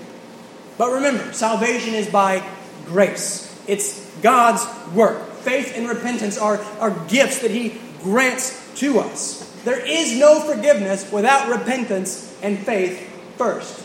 But 0.78 0.92
remember, 0.92 1.32
salvation 1.32 1.94
is 1.94 2.08
by 2.08 2.48
grace, 2.86 3.52
it's 3.66 4.06
God's 4.20 4.64
work. 4.94 5.32
Faith 5.40 5.76
and 5.76 5.88
repentance 5.88 6.38
are, 6.38 6.58
are 6.80 6.90
gifts 7.08 7.40
that 7.40 7.50
He 7.50 7.78
grants 8.02 8.62
to 8.76 9.00
us. 9.00 9.42
There 9.64 9.84
is 9.84 10.16
no 10.16 10.40
forgiveness 10.40 11.10
without 11.10 11.48
repentance 11.48 12.36
and 12.42 12.58
faith 12.58 13.12
first. 13.36 13.84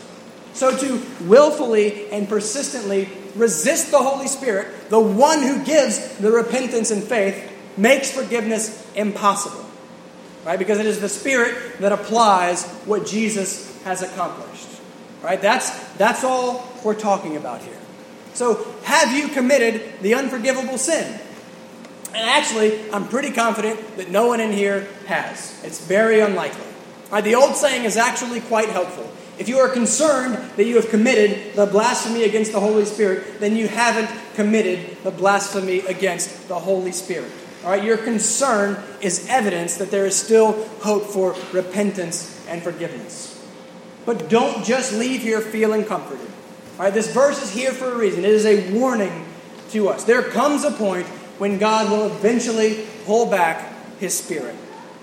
So, 0.54 0.76
to 0.76 1.02
willfully 1.22 2.10
and 2.10 2.28
persistently 2.28 3.08
resist 3.34 3.90
the 3.90 3.98
Holy 3.98 4.28
Spirit, 4.28 4.90
the 4.90 5.00
one 5.00 5.42
who 5.42 5.64
gives 5.64 6.16
the 6.18 6.30
repentance 6.30 6.90
and 6.90 7.02
faith, 7.02 7.50
makes 7.76 8.10
forgiveness 8.10 8.86
impossible. 8.94 9.64
Right? 10.44 10.58
Because 10.58 10.78
it 10.78 10.86
is 10.86 11.00
the 11.00 11.08
Spirit 11.08 11.78
that 11.80 11.92
applies 11.92 12.64
what 12.84 13.06
Jesus 13.06 13.82
has 13.84 14.02
accomplished. 14.02 14.68
Right? 15.22 15.40
That's, 15.40 15.70
that's 15.94 16.24
all 16.24 16.68
we're 16.84 16.98
talking 16.98 17.36
about 17.36 17.62
here. 17.62 17.78
So, 18.34 18.66
have 18.84 19.12
you 19.12 19.28
committed 19.28 20.00
the 20.00 20.14
unforgivable 20.14 20.78
sin? 20.78 21.20
And 22.14 22.28
actually, 22.28 22.90
I'm 22.90 23.08
pretty 23.08 23.30
confident 23.30 23.96
that 23.96 24.10
no 24.10 24.26
one 24.26 24.40
in 24.40 24.52
here 24.52 24.86
has. 25.06 25.58
It's 25.64 25.84
very 25.84 26.20
unlikely. 26.20 26.64
Right, 27.10 27.22
the 27.22 27.34
old 27.34 27.56
saying 27.56 27.84
is 27.84 27.96
actually 27.96 28.40
quite 28.40 28.70
helpful. 28.70 29.10
If 29.38 29.48
you 29.48 29.58
are 29.58 29.68
concerned 29.68 30.34
that 30.56 30.64
you 30.64 30.76
have 30.76 30.90
committed 30.90 31.54
the 31.54 31.66
blasphemy 31.66 32.24
against 32.24 32.52
the 32.52 32.60
Holy 32.60 32.84
Spirit, 32.84 33.40
then 33.40 33.56
you 33.56 33.66
haven't 33.66 34.10
committed 34.34 34.98
the 35.02 35.10
blasphemy 35.10 35.80
against 35.80 36.48
the 36.48 36.58
Holy 36.58 36.92
Spirit. 36.92 37.30
All 37.64 37.70
right, 37.70 37.82
your 37.82 37.96
concern 37.96 38.82
is 39.00 39.28
evidence 39.28 39.76
that 39.76 39.90
there 39.90 40.04
is 40.04 40.16
still 40.16 40.64
hope 40.80 41.04
for 41.04 41.36
repentance 41.52 42.44
and 42.48 42.62
forgiveness. 42.62 43.40
But 44.04 44.28
don't 44.28 44.64
just 44.64 44.92
leave 44.92 45.22
here 45.22 45.40
feeling 45.40 45.84
comforted. 45.84 46.26
All 46.78 46.84
right, 46.84 46.94
this 46.94 47.12
verse 47.12 47.40
is 47.40 47.52
here 47.52 47.72
for 47.72 47.92
a 47.92 47.96
reason. 47.96 48.24
It 48.24 48.30
is 48.30 48.44
a 48.44 48.72
warning 48.72 49.26
to 49.70 49.88
us. 49.88 50.04
There 50.04 50.22
comes 50.22 50.64
a 50.64 50.72
point 50.72 51.06
when 51.38 51.58
God 51.58 51.90
will 51.90 52.06
eventually 52.06 52.84
pull 53.06 53.26
back 53.26 53.72
his 53.98 54.18
spirit. 54.18 54.56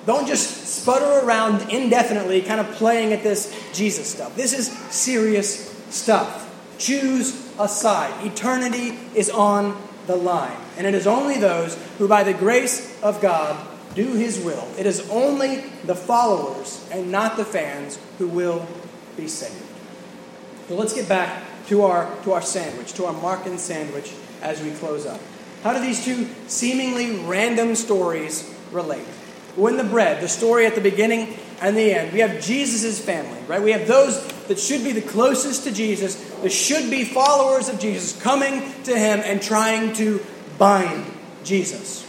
Don't 0.05 0.27
just 0.27 0.67
sputter 0.67 1.25
around 1.25 1.69
indefinitely, 1.69 2.41
kind 2.41 2.59
of 2.59 2.67
playing 2.71 3.13
at 3.13 3.23
this 3.23 3.53
Jesus 3.73 4.07
stuff. 4.07 4.35
This 4.35 4.53
is 4.53 4.71
serious 4.93 5.69
stuff. 5.89 6.45
Choose 6.77 7.47
a 7.59 7.67
side. 7.67 8.25
Eternity 8.25 8.97
is 9.13 9.29
on 9.29 9.79
the 10.07 10.15
line. 10.15 10.57
And 10.77 10.87
it 10.87 10.95
is 10.95 11.05
only 11.05 11.37
those 11.37 11.77
who, 11.97 12.07
by 12.07 12.23
the 12.23 12.33
grace 12.33 12.99
of 13.01 13.21
God, 13.21 13.57
do 13.95 14.13
his 14.13 14.39
will. 14.39 14.67
It 14.77 14.85
is 14.85 15.07
only 15.09 15.57
the 15.83 15.95
followers 15.95 16.87
and 16.91 17.11
not 17.11 17.37
the 17.37 17.45
fans 17.45 17.99
who 18.17 18.27
will 18.27 18.65
be 19.17 19.27
saved. 19.27 19.65
So 20.67 20.75
let's 20.75 20.93
get 20.93 21.09
back 21.09 21.43
to 21.67 21.83
our, 21.83 22.15
to 22.23 22.33
our 22.33 22.41
sandwich, 22.41 22.93
to 22.93 23.05
our 23.05 23.13
Markan 23.13 23.57
sandwich 23.57 24.13
as 24.41 24.61
we 24.61 24.71
close 24.71 25.05
up. 25.05 25.19
How 25.63 25.73
do 25.73 25.81
these 25.81 26.03
two 26.05 26.27
seemingly 26.47 27.25
random 27.25 27.75
stories 27.75 28.49
relate? 28.71 29.05
When 29.55 29.77
the 29.77 29.83
bread, 29.83 30.21
the 30.21 30.27
story 30.27 30.65
at 30.65 30.75
the 30.75 30.81
beginning 30.81 31.35
and 31.61 31.75
the 31.75 31.93
end, 31.93 32.13
we 32.13 32.19
have 32.19 32.41
Jesus' 32.41 33.03
family, 33.03 33.39
right? 33.47 33.61
We 33.61 33.71
have 33.71 33.87
those 33.87 34.25
that 34.47 34.59
should 34.59 34.83
be 34.83 34.91
the 34.91 35.01
closest 35.01 35.63
to 35.65 35.71
Jesus, 35.71 36.15
that 36.41 36.51
should 36.51 36.89
be 36.89 37.03
followers 37.03 37.69
of 37.69 37.79
Jesus, 37.79 38.19
coming 38.21 38.61
to 38.83 38.97
him 38.97 39.21
and 39.23 39.41
trying 39.41 39.93
to 39.93 40.23
bind 40.57 41.05
Jesus. 41.43 42.03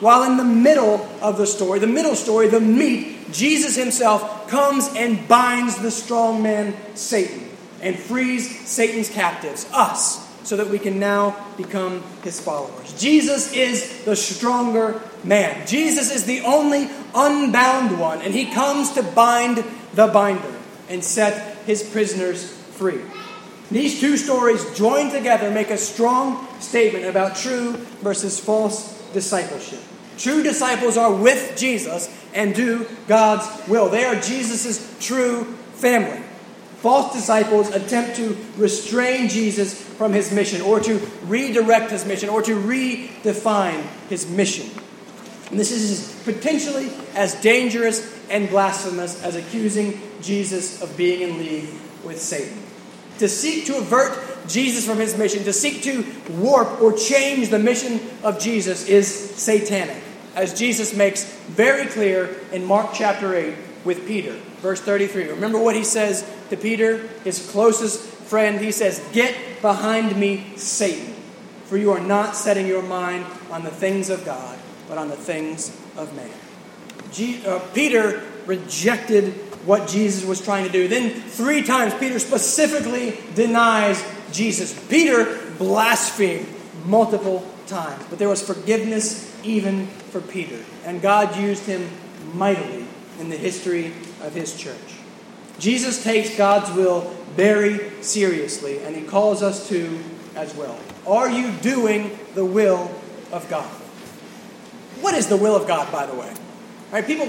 While 0.00 0.24
in 0.24 0.36
the 0.36 0.44
middle 0.44 1.08
of 1.22 1.38
the 1.38 1.46
story, 1.46 1.78
the 1.78 1.86
middle 1.86 2.14
story, 2.14 2.48
the 2.48 2.60
meat, 2.60 3.32
Jesus 3.32 3.76
himself 3.76 4.48
comes 4.48 4.88
and 4.94 5.26
binds 5.26 5.78
the 5.78 5.90
strong 5.90 6.42
man 6.42 6.76
Satan 6.94 7.48
and 7.80 7.98
frees 7.98 8.68
Satan's 8.68 9.08
captives, 9.08 9.66
us, 9.72 10.25
so 10.46 10.56
that 10.56 10.68
we 10.68 10.78
can 10.78 11.00
now 11.00 11.36
become 11.56 12.04
his 12.22 12.40
followers. 12.40 12.98
Jesus 13.00 13.52
is 13.52 14.04
the 14.04 14.14
stronger 14.14 15.02
man. 15.24 15.66
Jesus 15.66 16.14
is 16.14 16.24
the 16.24 16.40
only 16.42 16.88
unbound 17.14 17.98
one, 17.98 18.22
and 18.22 18.32
he 18.32 18.46
comes 18.52 18.92
to 18.92 19.02
bind 19.02 19.64
the 19.94 20.06
binder 20.06 20.54
and 20.88 21.02
set 21.02 21.56
his 21.66 21.82
prisoners 21.82 22.48
free. 22.48 23.00
These 23.72 23.98
two 23.98 24.16
stories 24.16 24.64
joined 24.76 25.10
together 25.10 25.50
make 25.50 25.70
a 25.70 25.78
strong 25.78 26.46
statement 26.60 27.06
about 27.06 27.34
true 27.34 27.72
versus 28.00 28.38
false 28.38 29.02
discipleship. 29.12 29.80
True 30.16 30.44
disciples 30.44 30.96
are 30.96 31.12
with 31.12 31.56
Jesus 31.56 32.08
and 32.32 32.54
do 32.54 32.86
God's 33.08 33.68
will. 33.68 33.88
They 33.88 34.04
are 34.04 34.14
Jesus' 34.14 34.96
true 35.00 35.44
family. 35.74 36.22
False 36.78 37.14
disciples 37.14 37.70
attempt 37.74 38.16
to 38.16 38.36
restrain 38.56 39.28
Jesus 39.28 39.80
from 39.80 40.12
his 40.12 40.32
mission, 40.32 40.60
or 40.60 40.78
to 40.80 40.98
redirect 41.24 41.90
his 41.90 42.04
mission, 42.04 42.28
or 42.28 42.42
to 42.42 42.54
redefine 42.54 43.82
his 44.08 44.28
mission. 44.30 44.70
And 45.50 45.58
this 45.58 45.70
is 45.70 46.20
potentially 46.24 46.90
as 47.14 47.34
dangerous 47.40 48.14
and 48.28 48.48
blasphemous 48.48 49.22
as 49.22 49.36
accusing 49.36 50.00
Jesus 50.20 50.82
of 50.82 50.96
being 50.96 51.22
in 51.28 51.38
league 51.38 51.68
with 52.04 52.20
Satan. 52.20 52.58
To 53.18 53.28
seek 53.28 53.66
to 53.66 53.78
avert 53.78 54.48
Jesus 54.48 54.84
from 54.84 54.98
his 54.98 55.16
mission, 55.16 55.44
to 55.44 55.52
seek 55.52 55.82
to 55.84 56.04
warp 56.30 56.82
or 56.82 56.92
change 56.92 57.48
the 57.48 57.58
mission 57.58 58.00
of 58.22 58.38
Jesus 58.38 58.86
is 58.86 59.08
satanic, 59.08 60.02
as 60.34 60.52
Jesus 60.52 60.94
makes 60.94 61.24
very 61.24 61.86
clear 61.86 62.36
in 62.52 62.64
Mark 62.64 62.90
chapter 62.92 63.34
8 63.34 63.54
with 63.84 64.06
Peter. 64.06 64.32
Verse 64.60 64.80
33. 64.80 65.28
Remember 65.28 65.58
what 65.58 65.76
he 65.76 65.84
says 65.84 66.28
to 66.50 66.56
Peter, 66.56 67.06
his 67.24 67.50
closest 67.50 68.00
friend? 68.00 68.60
He 68.60 68.72
says, 68.72 69.04
Get 69.12 69.34
behind 69.60 70.16
me, 70.16 70.46
Satan, 70.56 71.14
for 71.64 71.76
you 71.76 71.92
are 71.92 72.00
not 72.00 72.36
setting 72.36 72.66
your 72.66 72.82
mind 72.82 73.26
on 73.50 73.64
the 73.64 73.70
things 73.70 74.10
of 74.10 74.24
God, 74.24 74.58
but 74.88 74.98
on 74.98 75.08
the 75.08 75.16
things 75.16 75.68
of 75.96 76.14
man. 76.14 76.30
G- 77.12 77.44
uh, 77.46 77.58
Peter 77.74 78.22
rejected 78.46 79.32
what 79.66 79.88
Jesus 79.88 80.24
was 80.24 80.40
trying 80.40 80.64
to 80.64 80.72
do. 80.72 80.86
Then, 80.86 81.10
three 81.10 81.62
times, 81.62 81.92
Peter 81.94 82.18
specifically 82.18 83.18
denies 83.34 84.02
Jesus. 84.32 84.72
Peter 84.88 85.40
blasphemed 85.58 86.46
multiple 86.84 87.46
times, 87.66 88.04
but 88.08 88.18
there 88.18 88.28
was 88.28 88.42
forgiveness 88.42 89.34
even 89.42 89.86
for 89.86 90.20
Peter. 90.20 90.62
And 90.84 91.02
God 91.02 91.36
used 91.36 91.64
him 91.64 91.88
mightily 92.34 92.86
in 93.18 93.28
the 93.28 93.36
history 93.36 93.86
of 94.22 94.34
his 94.34 94.56
church. 94.56 94.95
Jesus 95.58 96.02
takes 96.02 96.36
God's 96.36 96.70
will 96.72 97.02
very 97.34 98.02
seriously, 98.02 98.80
and 98.80 98.94
he 98.94 99.02
calls 99.02 99.42
us 99.42 99.68
to 99.68 99.98
as 100.34 100.54
well. 100.54 100.78
Are 101.06 101.30
you 101.30 101.52
doing 101.52 102.18
the 102.34 102.44
will 102.44 102.90
of 103.32 103.48
God? 103.48 103.68
What 105.00 105.14
is 105.14 105.28
the 105.28 105.36
will 105.36 105.56
of 105.56 105.66
God, 105.66 105.90
by 105.92 106.06
the 106.06 106.14
way? 106.14 106.28
All 106.28 106.92
right, 106.92 107.06
people, 107.06 107.26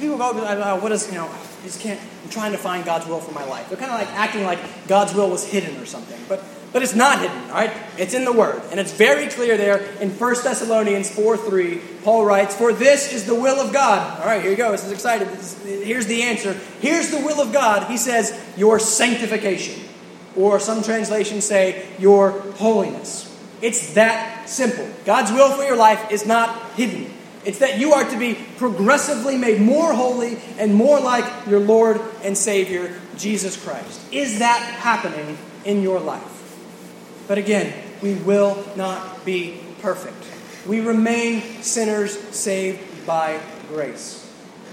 people 0.00 0.18
go, 0.18 0.30
uh, 0.30 0.78
what 0.78 0.92
is, 0.92 1.06
you 1.08 1.14
know, 1.14 1.26
I 1.26 1.64
just 1.64 1.80
can't, 1.80 2.00
I'm 2.24 2.30
trying 2.30 2.52
to 2.52 2.58
find 2.58 2.84
God's 2.84 3.06
will 3.06 3.20
for 3.20 3.32
my 3.32 3.44
life. 3.44 3.68
They're 3.68 3.78
kind 3.78 3.92
of 3.92 3.98
like 3.98 4.08
acting 4.18 4.44
like 4.44 4.58
God's 4.88 5.14
will 5.14 5.30
was 5.30 5.44
hidden 5.44 5.76
or 5.80 5.86
something. 5.86 6.20
But 6.28 6.44
but 6.72 6.82
it's 6.82 6.94
not 6.94 7.20
hidden, 7.20 7.38
all 7.50 7.56
right? 7.56 7.72
It's 7.98 8.14
in 8.14 8.24
the 8.24 8.32
Word. 8.32 8.62
And 8.70 8.80
it's 8.80 8.92
very 8.92 9.28
clear 9.28 9.56
there 9.56 9.82
in 10.00 10.10
1 10.10 10.34
Thessalonians 10.42 11.10
4 11.10 11.36
3. 11.36 11.80
Paul 12.02 12.24
writes, 12.24 12.56
For 12.56 12.72
this 12.72 13.12
is 13.12 13.26
the 13.26 13.34
will 13.34 13.60
of 13.60 13.72
God. 13.72 14.20
All 14.20 14.26
right, 14.26 14.40
here 14.40 14.50
you 14.50 14.56
go. 14.56 14.72
This 14.72 14.84
is 14.84 14.92
excited. 14.92 15.28
This 15.28 15.64
is, 15.64 15.84
here's 15.84 16.06
the 16.06 16.22
answer. 16.22 16.54
Here's 16.80 17.10
the 17.10 17.18
will 17.18 17.40
of 17.40 17.52
God. 17.52 17.90
He 17.90 17.98
says, 17.98 18.38
Your 18.56 18.78
sanctification. 18.78 19.82
Or 20.34 20.58
some 20.58 20.82
translations 20.82 21.44
say, 21.44 21.86
Your 21.98 22.40
holiness. 22.52 23.28
It's 23.60 23.94
that 23.94 24.48
simple. 24.48 24.88
God's 25.04 25.30
will 25.30 25.50
for 25.54 25.62
your 25.62 25.76
life 25.76 26.10
is 26.10 26.26
not 26.26 26.72
hidden. 26.72 27.12
It's 27.44 27.58
that 27.58 27.78
you 27.78 27.92
are 27.92 28.08
to 28.08 28.18
be 28.18 28.34
progressively 28.56 29.36
made 29.36 29.60
more 29.60 29.92
holy 29.92 30.38
and 30.58 30.74
more 30.74 31.00
like 31.00 31.46
your 31.46 31.60
Lord 31.60 32.00
and 32.22 32.38
Savior, 32.38 32.98
Jesus 33.16 33.62
Christ. 33.62 34.00
Is 34.12 34.38
that 34.38 34.60
happening 34.60 35.36
in 35.64 35.82
your 35.82 36.00
life? 36.00 36.31
But 37.28 37.38
again, 37.38 37.72
we 38.02 38.14
will 38.14 38.64
not 38.76 39.24
be 39.24 39.60
perfect. 39.80 40.16
We 40.66 40.80
remain 40.80 41.62
sinners 41.62 42.18
saved 42.34 43.06
by 43.06 43.40
grace. 43.68 44.18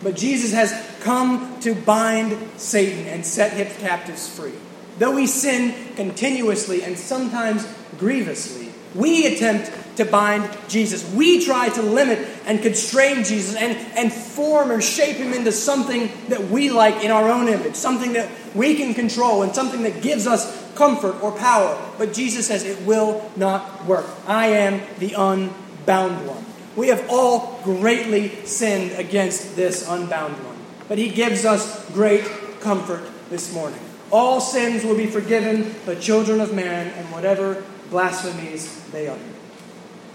But 0.01 0.15
Jesus 0.15 0.53
has 0.53 0.71
come 1.01 1.59
to 1.61 1.75
bind 1.75 2.37
Satan 2.57 3.05
and 3.07 3.25
set 3.25 3.53
his 3.53 3.75
captives 3.77 4.27
free. 4.27 4.53
Though 4.97 5.15
we 5.15 5.27
sin 5.27 5.73
continuously 5.95 6.83
and 6.83 6.97
sometimes 6.97 7.67
grievously, 7.97 8.68
we 8.95 9.27
attempt 9.27 9.71
to 9.97 10.05
bind 10.05 10.49
Jesus. 10.69 11.09
We 11.13 11.43
try 11.43 11.69
to 11.69 11.81
limit 11.81 12.25
and 12.45 12.61
constrain 12.61 13.23
Jesus 13.23 13.55
and, 13.55 13.77
and 13.97 14.11
form 14.11 14.71
or 14.71 14.81
shape 14.81 15.17
him 15.17 15.33
into 15.33 15.51
something 15.51 16.09
that 16.29 16.49
we 16.49 16.69
like 16.69 17.03
in 17.03 17.11
our 17.11 17.29
own 17.29 17.49
image, 17.49 17.75
something 17.75 18.13
that 18.13 18.29
we 18.55 18.75
can 18.75 18.93
control, 18.93 19.43
and 19.43 19.53
something 19.53 19.83
that 19.83 20.01
gives 20.01 20.25
us 20.25 20.73
comfort 20.75 21.21
or 21.21 21.33
power. 21.33 21.77
But 21.97 22.13
Jesus 22.13 22.47
says 22.47 22.63
it 22.63 22.81
will 22.85 23.29
not 23.35 23.85
work. 23.85 24.05
I 24.25 24.47
am 24.47 24.81
the 24.99 25.13
unbound 25.13 26.25
one. 26.25 26.45
We 26.77 26.87
have 26.87 27.05
all 27.09 27.59
greatly 27.65 28.29
sinned 28.45 28.97
against 28.97 29.57
this 29.57 29.87
unbound 29.87 30.33
one. 30.45 30.55
But 30.87 30.97
he 30.97 31.09
gives 31.09 31.43
us 31.43 31.85
great 31.91 32.23
comfort 32.61 33.03
this 33.29 33.53
morning. 33.53 33.79
All 34.11 34.39
sins 34.39 34.85
will 34.85 34.95
be 34.95 35.07
forgiven 35.07 35.75
the 35.85 35.95
children 35.95 36.39
of 36.39 36.53
man 36.53 36.87
and 36.87 37.11
whatever 37.11 37.63
blasphemies 37.89 38.83
they 38.91 39.07
utter. 39.07 39.21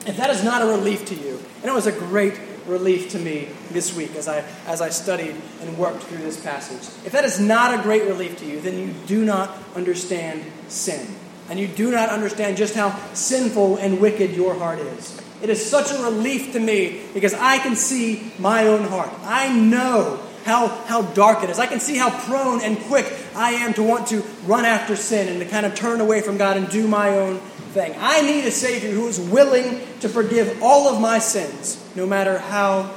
If 0.06 0.16
that 0.18 0.30
is 0.30 0.44
not 0.44 0.62
a 0.62 0.66
relief 0.66 1.06
to 1.06 1.14
you, 1.14 1.40
and 1.62 1.64
it 1.64 1.74
was 1.74 1.86
a 1.86 1.92
great 1.92 2.38
relief 2.66 3.10
to 3.10 3.18
me 3.18 3.48
this 3.70 3.94
week 3.94 4.14
as 4.16 4.28
I, 4.28 4.44
as 4.66 4.80
I 4.80 4.90
studied 4.90 5.34
and 5.60 5.78
worked 5.78 6.02
through 6.04 6.18
this 6.18 6.42
passage. 6.42 6.82
If 7.06 7.12
that 7.12 7.24
is 7.24 7.38
not 7.40 7.78
a 7.78 7.82
great 7.82 8.04
relief 8.04 8.38
to 8.38 8.46
you, 8.46 8.60
then 8.60 8.78
you 8.78 8.94
do 9.06 9.24
not 9.24 9.56
understand 9.74 10.44
sin. 10.68 11.06
And 11.48 11.58
you 11.58 11.68
do 11.68 11.90
not 11.90 12.08
understand 12.08 12.56
just 12.56 12.74
how 12.74 12.98
sinful 13.12 13.76
and 13.76 14.00
wicked 14.00 14.30
your 14.32 14.54
heart 14.54 14.78
is. 14.78 15.20
It 15.42 15.50
is 15.50 15.64
such 15.64 15.92
a 15.92 16.02
relief 16.02 16.52
to 16.52 16.60
me 16.60 17.02
because 17.12 17.34
I 17.34 17.58
can 17.58 17.76
see 17.76 18.32
my 18.38 18.66
own 18.66 18.84
heart. 18.84 19.10
I 19.24 19.52
know 19.54 20.20
how, 20.44 20.68
how 20.68 21.02
dark 21.12 21.42
it 21.42 21.50
is. 21.50 21.58
I 21.58 21.66
can 21.66 21.80
see 21.80 21.96
how 21.96 22.10
prone 22.26 22.62
and 22.62 22.78
quick 22.78 23.12
I 23.34 23.52
am 23.52 23.74
to 23.74 23.82
want 23.82 24.06
to 24.08 24.22
run 24.46 24.64
after 24.64 24.96
sin 24.96 25.28
and 25.28 25.40
to 25.40 25.46
kind 25.46 25.66
of 25.66 25.74
turn 25.74 26.00
away 26.00 26.22
from 26.22 26.38
God 26.38 26.56
and 26.56 26.68
do 26.68 26.86
my 26.88 27.10
own 27.10 27.40
thing. 27.74 27.94
I 27.98 28.22
need 28.22 28.44
a 28.44 28.50
Savior 28.50 28.90
who 28.92 29.08
is 29.08 29.20
willing 29.20 29.80
to 30.00 30.08
forgive 30.08 30.62
all 30.62 30.88
of 30.88 31.00
my 31.00 31.18
sins, 31.18 31.84
no 31.94 32.06
matter 32.06 32.38
how 32.38 32.94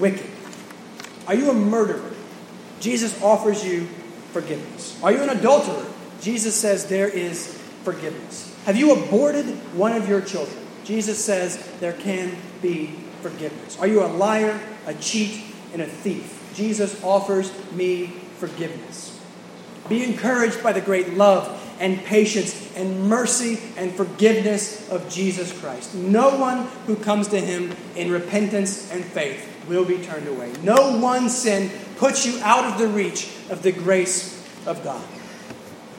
wicked. 0.00 0.26
Are 1.28 1.34
you 1.34 1.50
a 1.50 1.54
murderer? 1.54 2.12
Jesus 2.80 3.20
offers 3.22 3.64
you 3.64 3.86
forgiveness. 4.32 4.98
Are 5.02 5.12
you 5.12 5.22
an 5.22 5.28
adulterer? 5.28 5.86
Jesus 6.20 6.56
says 6.56 6.86
there 6.86 7.08
is 7.08 7.46
forgiveness. 7.84 8.52
Have 8.64 8.76
you 8.76 8.92
aborted 8.92 9.46
one 9.74 9.92
of 9.92 10.08
your 10.08 10.22
children? 10.22 10.58
Jesus 10.84 11.22
says 11.22 11.56
there 11.80 11.92
can 11.92 12.36
be 12.62 12.86
forgiveness. 13.20 13.78
Are 13.78 13.86
you 13.86 14.02
a 14.04 14.08
liar, 14.08 14.58
a 14.86 14.94
cheat, 14.94 15.44
and 15.72 15.82
a 15.82 15.86
thief? 15.86 16.52
Jesus 16.54 17.02
offers 17.02 17.52
me 17.72 18.06
forgiveness. 18.38 19.20
Be 19.88 20.02
encouraged 20.02 20.62
by 20.62 20.72
the 20.72 20.80
great 20.80 21.14
love 21.14 21.60
and 21.80 22.02
patience 22.04 22.74
and 22.76 23.08
mercy 23.08 23.58
and 23.76 23.92
forgiveness 23.94 24.88
of 24.90 25.08
Jesus 25.08 25.58
Christ. 25.60 25.94
No 25.94 26.38
one 26.38 26.66
who 26.86 26.96
comes 26.96 27.28
to 27.28 27.40
him 27.40 27.74
in 27.96 28.10
repentance 28.10 28.90
and 28.90 29.04
faith 29.04 29.50
will 29.68 29.84
be 29.84 29.98
turned 29.98 30.28
away. 30.28 30.52
No 30.62 30.98
one 30.98 31.28
sin 31.28 31.70
puts 31.96 32.26
you 32.26 32.38
out 32.42 32.64
of 32.64 32.78
the 32.78 32.88
reach 32.88 33.30
of 33.50 33.62
the 33.62 33.72
grace 33.72 34.34
of 34.66 34.82
God. 34.84 35.04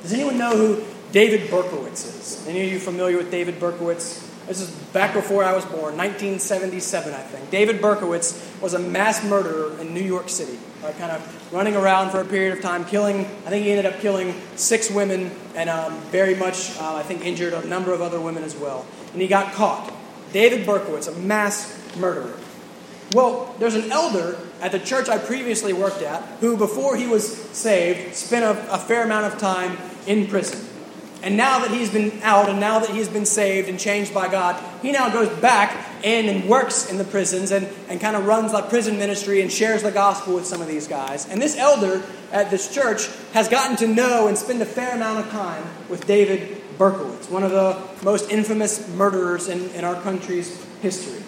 Does 0.02 0.14
anyone 0.14 0.38
know 0.38 0.56
who 0.56 0.84
David 1.12 1.50
Berkowitz 1.50 2.06
is? 2.06 2.48
Any 2.48 2.66
of 2.66 2.72
you 2.72 2.80
familiar 2.80 3.18
with 3.18 3.32
David 3.32 3.60
Berkowitz? 3.60 4.22
This 4.48 4.62
is 4.62 4.70
back 4.94 5.16
before 5.16 5.44
I 5.44 5.54
was 5.54 5.66
born, 5.66 5.98
1977, 5.98 7.14
I 7.14 7.18
think. 7.18 7.50
David 7.50 7.82
Berkowitz 7.82 8.62
was 8.62 8.76
a 8.76 8.80
mass 8.80 9.24
murderer 9.24 9.80
in 9.80 9.96
New 9.96 10.04
York 10.04 10.30
City, 10.30 10.60
right, 10.86 10.98
kind 10.98 11.12
of 11.12 11.54
running 11.54 11.76
around 11.76 12.12
for 12.12 12.22
a 12.22 12.26
period 12.26 12.56
of 12.56 12.62
time, 12.62 12.86
killing, 12.86 13.22
I 13.22 13.50
think 13.50 13.66
he 13.66 13.72
ended 13.72 13.86
up 13.86 14.00
killing 14.00 14.36
six 14.56 14.92
women 14.92 15.32
and 15.56 15.70
um, 15.70 16.00
very 16.12 16.36
much, 16.36 16.78
uh, 16.78 16.96
I 16.96 17.04
think, 17.04 17.26
injured 17.26 17.54
a 17.54 17.66
number 17.68 17.94
of 17.94 18.02
other 18.02 18.20
women 18.20 18.44
as 18.44 18.56
well. 18.56 18.86
And 19.14 19.22
he 19.22 19.28
got 19.28 19.54
caught. 19.54 19.92
David 20.32 20.66
Berkowitz, 20.66 21.08
a 21.08 21.18
mass 21.20 21.96
murderer. 21.98 22.38
Well, 23.14 23.56
there's 23.60 23.76
an 23.76 23.92
elder 23.92 24.38
at 24.62 24.72
the 24.72 24.80
church 24.80 25.10
I 25.10 25.18
previously 25.18 25.74
worked 25.74 26.02
at 26.02 26.22
who, 26.40 26.58
before 26.58 26.96
he 26.96 27.08
was 27.08 27.36
saved, 27.52 28.16
spent 28.16 28.44
a, 28.44 28.74
a 28.74 28.78
fair 28.78 29.04
amount 29.04 29.32
of 29.34 29.40
time 29.40 29.78
in 30.06 30.28
prison. 30.28 30.68
And 31.26 31.38
now 31.38 31.58
that 31.60 31.72
he's 31.72 31.90
been 31.90 32.22
out 32.22 32.50
and 32.50 32.60
now 32.60 32.78
that 32.78 32.92
he's 32.92 33.10
been 33.10 33.26
saved 33.26 33.68
and 33.68 33.80
changed 33.80 34.14
by 34.14 34.28
God, 34.28 34.64
he 34.84 34.92
now 34.92 35.10
goes 35.10 35.28
back 35.40 36.04
in 36.04 36.30
and 36.30 36.48
works 36.48 36.88
in 36.92 37.00
the 37.00 37.04
prisons 37.04 37.52
and, 37.52 37.68
and 37.90 38.00
kind 38.00 38.16
of 38.16 38.28
runs 38.28 38.54
like 38.54 38.70
prison 38.70 39.00
ministry 39.00 39.42
and 39.42 39.52
shares 39.52 39.82
the 39.82 39.92
gospel 39.92 40.36
with 40.36 40.46
some 40.46 40.62
of 40.62 40.68
these 40.68 40.88
guys. 40.88 41.28
And 41.28 41.42
this 41.42 41.58
elder 41.58 42.04
at 42.32 42.52
this 42.52 42.72
church 42.72 43.10
has 43.34 43.50
gotten 43.50 43.76
to 43.78 43.88
know 43.88 44.28
and 44.28 44.38
spend 44.38 44.62
a 44.62 44.66
fair 44.66 44.96
amount 44.96 45.26
of 45.26 45.32
time 45.32 45.64
with 45.90 46.06
David 46.06 46.62
Berkowitz, 46.78 47.28
one 47.32 47.42
of 47.42 47.50
the 47.50 47.82
most 48.04 48.30
infamous 48.30 48.88
murderers 48.90 49.48
in, 49.48 49.72
in 49.72 49.84
our 49.84 50.00
country's 50.04 50.64
history. 50.84 51.24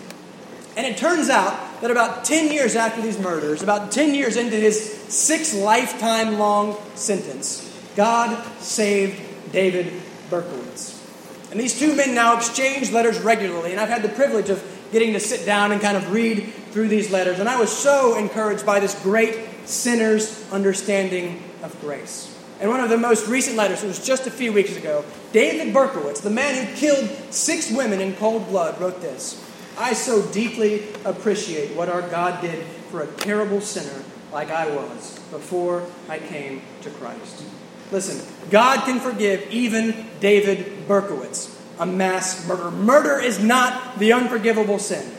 And 0.75 0.85
it 0.85 0.97
turns 0.97 1.27
out 1.27 1.81
that 1.81 1.89
about 1.89 2.23
10 2.23 2.53
years 2.53 2.75
after 2.75 3.01
these 3.01 3.17
murders, 3.17 3.63
about 3.63 3.91
10 3.91 4.13
years 4.13 4.37
into 4.37 4.57
his 4.57 4.93
six 5.11 5.55
lifetime 5.55 6.37
long 6.37 6.77
sentence, 6.93 7.63
God 7.95 8.45
saved 8.59 9.26
David 9.51 9.93
Berkowitz. 10.29 11.03
And 11.51 11.59
these 11.59 11.79
two 11.79 11.95
men 11.95 12.13
now 12.13 12.35
exchange 12.35 12.91
letters 12.91 13.19
regularly, 13.19 13.71
and 13.71 13.79
I've 13.79 13.89
had 13.89 14.03
the 14.03 14.09
privilege 14.09 14.49
of 14.49 14.63
getting 14.91 15.13
to 15.13 15.19
sit 15.19 15.45
down 15.45 15.71
and 15.71 15.81
kind 15.81 15.97
of 15.97 16.11
read 16.11 16.53
through 16.71 16.87
these 16.89 17.11
letters. 17.11 17.39
And 17.39 17.47
I 17.47 17.59
was 17.59 17.71
so 17.71 18.17
encouraged 18.17 18.65
by 18.65 18.79
this 18.79 19.01
great 19.01 19.37
sinner's 19.65 20.49
understanding 20.51 21.43
of 21.63 21.79
grace. 21.81 22.33
And 22.59 22.69
one 22.69 22.79
of 22.79 22.89
the 22.89 22.97
most 22.97 23.27
recent 23.27 23.55
letters, 23.55 23.83
it 23.83 23.87
was 23.87 24.05
just 24.05 24.25
a 24.25 24.31
few 24.31 24.51
weeks 24.51 24.75
ago, 24.75 25.05
David 25.31 25.73
Berkowitz, 25.73 26.21
the 26.21 26.29
man 26.29 26.65
who 26.65 26.75
killed 26.75 27.07
six 27.29 27.71
women 27.71 28.01
in 28.01 28.15
cold 28.15 28.47
blood, 28.47 28.79
wrote 28.81 29.01
this 29.01 29.43
I 29.77 29.93
so 29.93 30.23
deeply 30.31 30.87
appreciate 31.05 31.75
what 31.75 31.87
our 31.87 32.01
God 32.01 32.41
did 32.41 32.65
for 32.89 33.03
a 33.03 33.07
terrible 33.07 33.61
sinner 33.61 34.03
like 34.31 34.49
I 34.49 34.69
was 34.75 35.19
before 35.29 35.85
I 36.09 36.17
came 36.17 36.63
to 36.81 36.89
Christ. 36.89 37.43
Listen, 37.91 38.21
God 38.49 38.85
can 38.85 38.99
forgive 38.99 39.49
even 39.49 40.05
David 40.19 40.87
Berkowitz, 40.87 41.55
a 41.79 41.85
mass 41.85 42.45
murderer. 42.47 42.71
Murder 42.71 43.19
is 43.19 43.39
not 43.41 43.99
the 43.99 44.13
unforgivable 44.13 44.79
sin. 44.79 45.09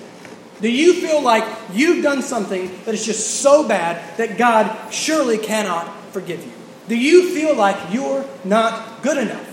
Do 0.60 0.70
you 0.70 0.94
feel 0.94 1.22
like 1.22 1.44
you've 1.72 2.02
done 2.02 2.20
something 2.20 2.70
that 2.84 2.94
is 2.94 3.06
just 3.06 3.40
so 3.40 3.66
bad 3.66 4.18
that 4.18 4.36
God 4.36 4.92
surely 4.92 5.38
cannot 5.38 5.86
forgive 6.12 6.44
you? 6.44 6.52
Do 6.88 6.96
you 6.96 7.32
feel 7.34 7.54
like 7.54 7.92
you're 7.92 8.24
not 8.44 9.02
good 9.02 9.18
enough? 9.18 9.46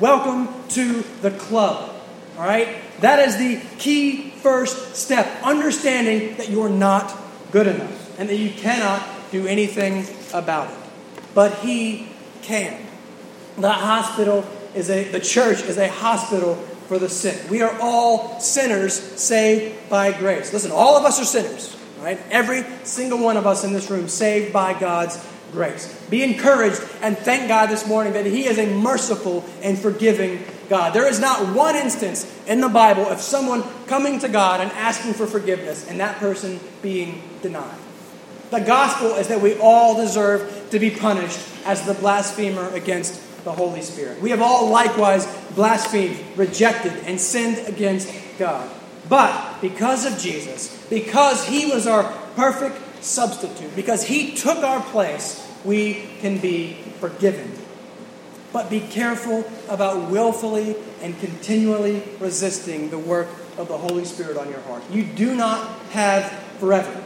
Welcome 0.00 0.48
to 0.70 1.02
the 1.22 1.32
club. 1.32 1.94
All 2.38 2.44
right? 2.44 2.68
That 3.00 3.18
is 3.18 3.36
the 3.36 3.60
key 3.78 4.30
first 4.30 4.96
step. 4.96 5.26
Understanding 5.42 6.36
that 6.36 6.48
you're 6.48 6.68
not 6.68 7.16
good 7.50 7.66
enough 7.66 8.18
and 8.18 8.28
that 8.28 8.36
you 8.36 8.50
cannot 8.50 9.02
do 9.32 9.46
anything 9.46 10.06
about 10.32 10.70
it. 10.70 10.78
But 11.34 11.58
He 11.58 12.11
can. 12.42 12.86
The 13.56 13.70
hospital 13.70 14.44
is 14.74 14.90
a, 14.90 15.04
the 15.04 15.20
church 15.20 15.62
is 15.62 15.78
a 15.78 15.88
hospital 15.88 16.56
for 16.88 16.98
the 16.98 17.08
sick. 17.08 17.50
We 17.50 17.62
are 17.62 17.76
all 17.80 18.40
sinners 18.40 18.94
saved 18.94 19.88
by 19.88 20.12
grace. 20.12 20.52
Listen, 20.52 20.72
all 20.72 20.96
of 20.96 21.04
us 21.04 21.20
are 21.20 21.24
sinners, 21.24 21.76
right? 22.00 22.18
Every 22.30 22.64
single 22.84 23.18
one 23.18 23.36
of 23.36 23.46
us 23.46 23.64
in 23.64 23.72
this 23.72 23.90
room 23.90 24.08
saved 24.08 24.52
by 24.52 24.78
God's 24.78 25.24
grace. 25.52 25.94
Be 26.08 26.22
encouraged 26.22 26.82
and 27.02 27.16
thank 27.16 27.48
God 27.48 27.68
this 27.68 27.86
morning 27.86 28.14
that 28.14 28.26
He 28.26 28.46
is 28.46 28.58
a 28.58 28.66
merciful 28.66 29.44
and 29.62 29.78
forgiving 29.78 30.44
God. 30.68 30.94
There 30.94 31.06
is 31.06 31.20
not 31.20 31.54
one 31.54 31.76
instance 31.76 32.26
in 32.46 32.60
the 32.60 32.68
Bible 32.68 33.06
of 33.06 33.20
someone 33.20 33.62
coming 33.86 34.18
to 34.20 34.28
God 34.28 34.60
and 34.60 34.72
asking 34.72 35.12
for 35.12 35.26
forgiveness 35.26 35.88
and 35.88 36.00
that 36.00 36.16
person 36.16 36.58
being 36.80 37.22
denied. 37.42 37.78
The 38.50 38.60
gospel 38.60 39.14
is 39.14 39.28
that 39.28 39.40
we 39.40 39.58
all 39.58 39.96
deserve 39.96 40.61
to 40.72 40.78
be 40.78 40.90
punished 40.90 41.38
as 41.66 41.84
the 41.84 41.92
blasphemer 41.94 42.68
against 42.70 43.20
the 43.44 43.52
Holy 43.52 43.82
Spirit. 43.82 44.20
We 44.22 44.30
have 44.30 44.40
all 44.40 44.70
likewise 44.70 45.26
blasphemed, 45.54 46.18
rejected, 46.34 46.92
and 47.04 47.20
sinned 47.20 47.68
against 47.68 48.10
God. 48.38 48.70
But 49.08 49.60
because 49.60 50.06
of 50.06 50.18
Jesus, 50.18 50.74
because 50.88 51.46
He 51.46 51.66
was 51.66 51.86
our 51.86 52.10
perfect 52.36 53.04
substitute, 53.04 53.76
because 53.76 54.04
He 54.04 54.34
took 54.34 54.58
our 54.64 54.80
place, 54.80 55.46
we 55.62 56.08
can 56.20 56.38
be 56.38 56.74
forgiven. 57.00 57.52
But 58.52 58.70
be 58.70 58.80
careful 58.80 59.44
about 59.68 60.10
willfully 60.10 60.76
and 61.02 61.18
continually 61.20 62.02
resisting 62.18 62.88
the 62.88 62.98
work 62.98 63.28
of 63.58 63.68
the 63.68 63.76
Holy 63.76 64.06
Spirit 64.06 64.38
on 64.38 64.48
your 64.48 64.60
heart. 64.60 64.82
You 64.90 65.04
do 65.04 65.34
not 65.34 65.68
have 65.90 66.30
forever. 66.58 67.04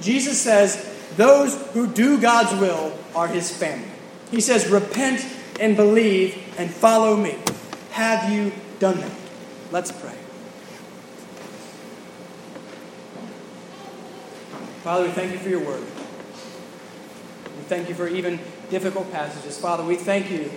Jesus 0.00 0.40
says, 0.40 0.93
Those 1.16 1.54
who 1.72 1.86
do 1.86 2.20
God's 2.20 2.58
will 2.60 2.96
are 3.14 3.28
His 3.28 3.50
family. 3.50 3.88
He 4.30 4.40
says, 4.40 4.68
Repent 4.68 5.24
and 5.60 5.76
believe 5.76 6.36
and 6.58 6.70
follow 6.70 7.16
me. 7.16 7.36
Have 7.92 8.32
you 8.32 8.52
done 8.80 9.00
that? 9.00 9.12
Let's 9.70 9.92
pray. 9.92 10.14
Father, 14.82 15.04
we 15.04 15.12
thank 15.12 15.32
you 15.32 15.38
for 15.38 15.48
your 15.48 15.64
word. 15.64 15.80
We 15.80 17.62
thank 17.68 17.88
you 17.88 17.94
for 17.94 18.06
even 18.06 18.38
difficult 18.68 19.10
passages. 19.12 19.58
Father, 19.58 19.82
we 19.82 19.96
thank 19.96 20.30
you 20.30 20.50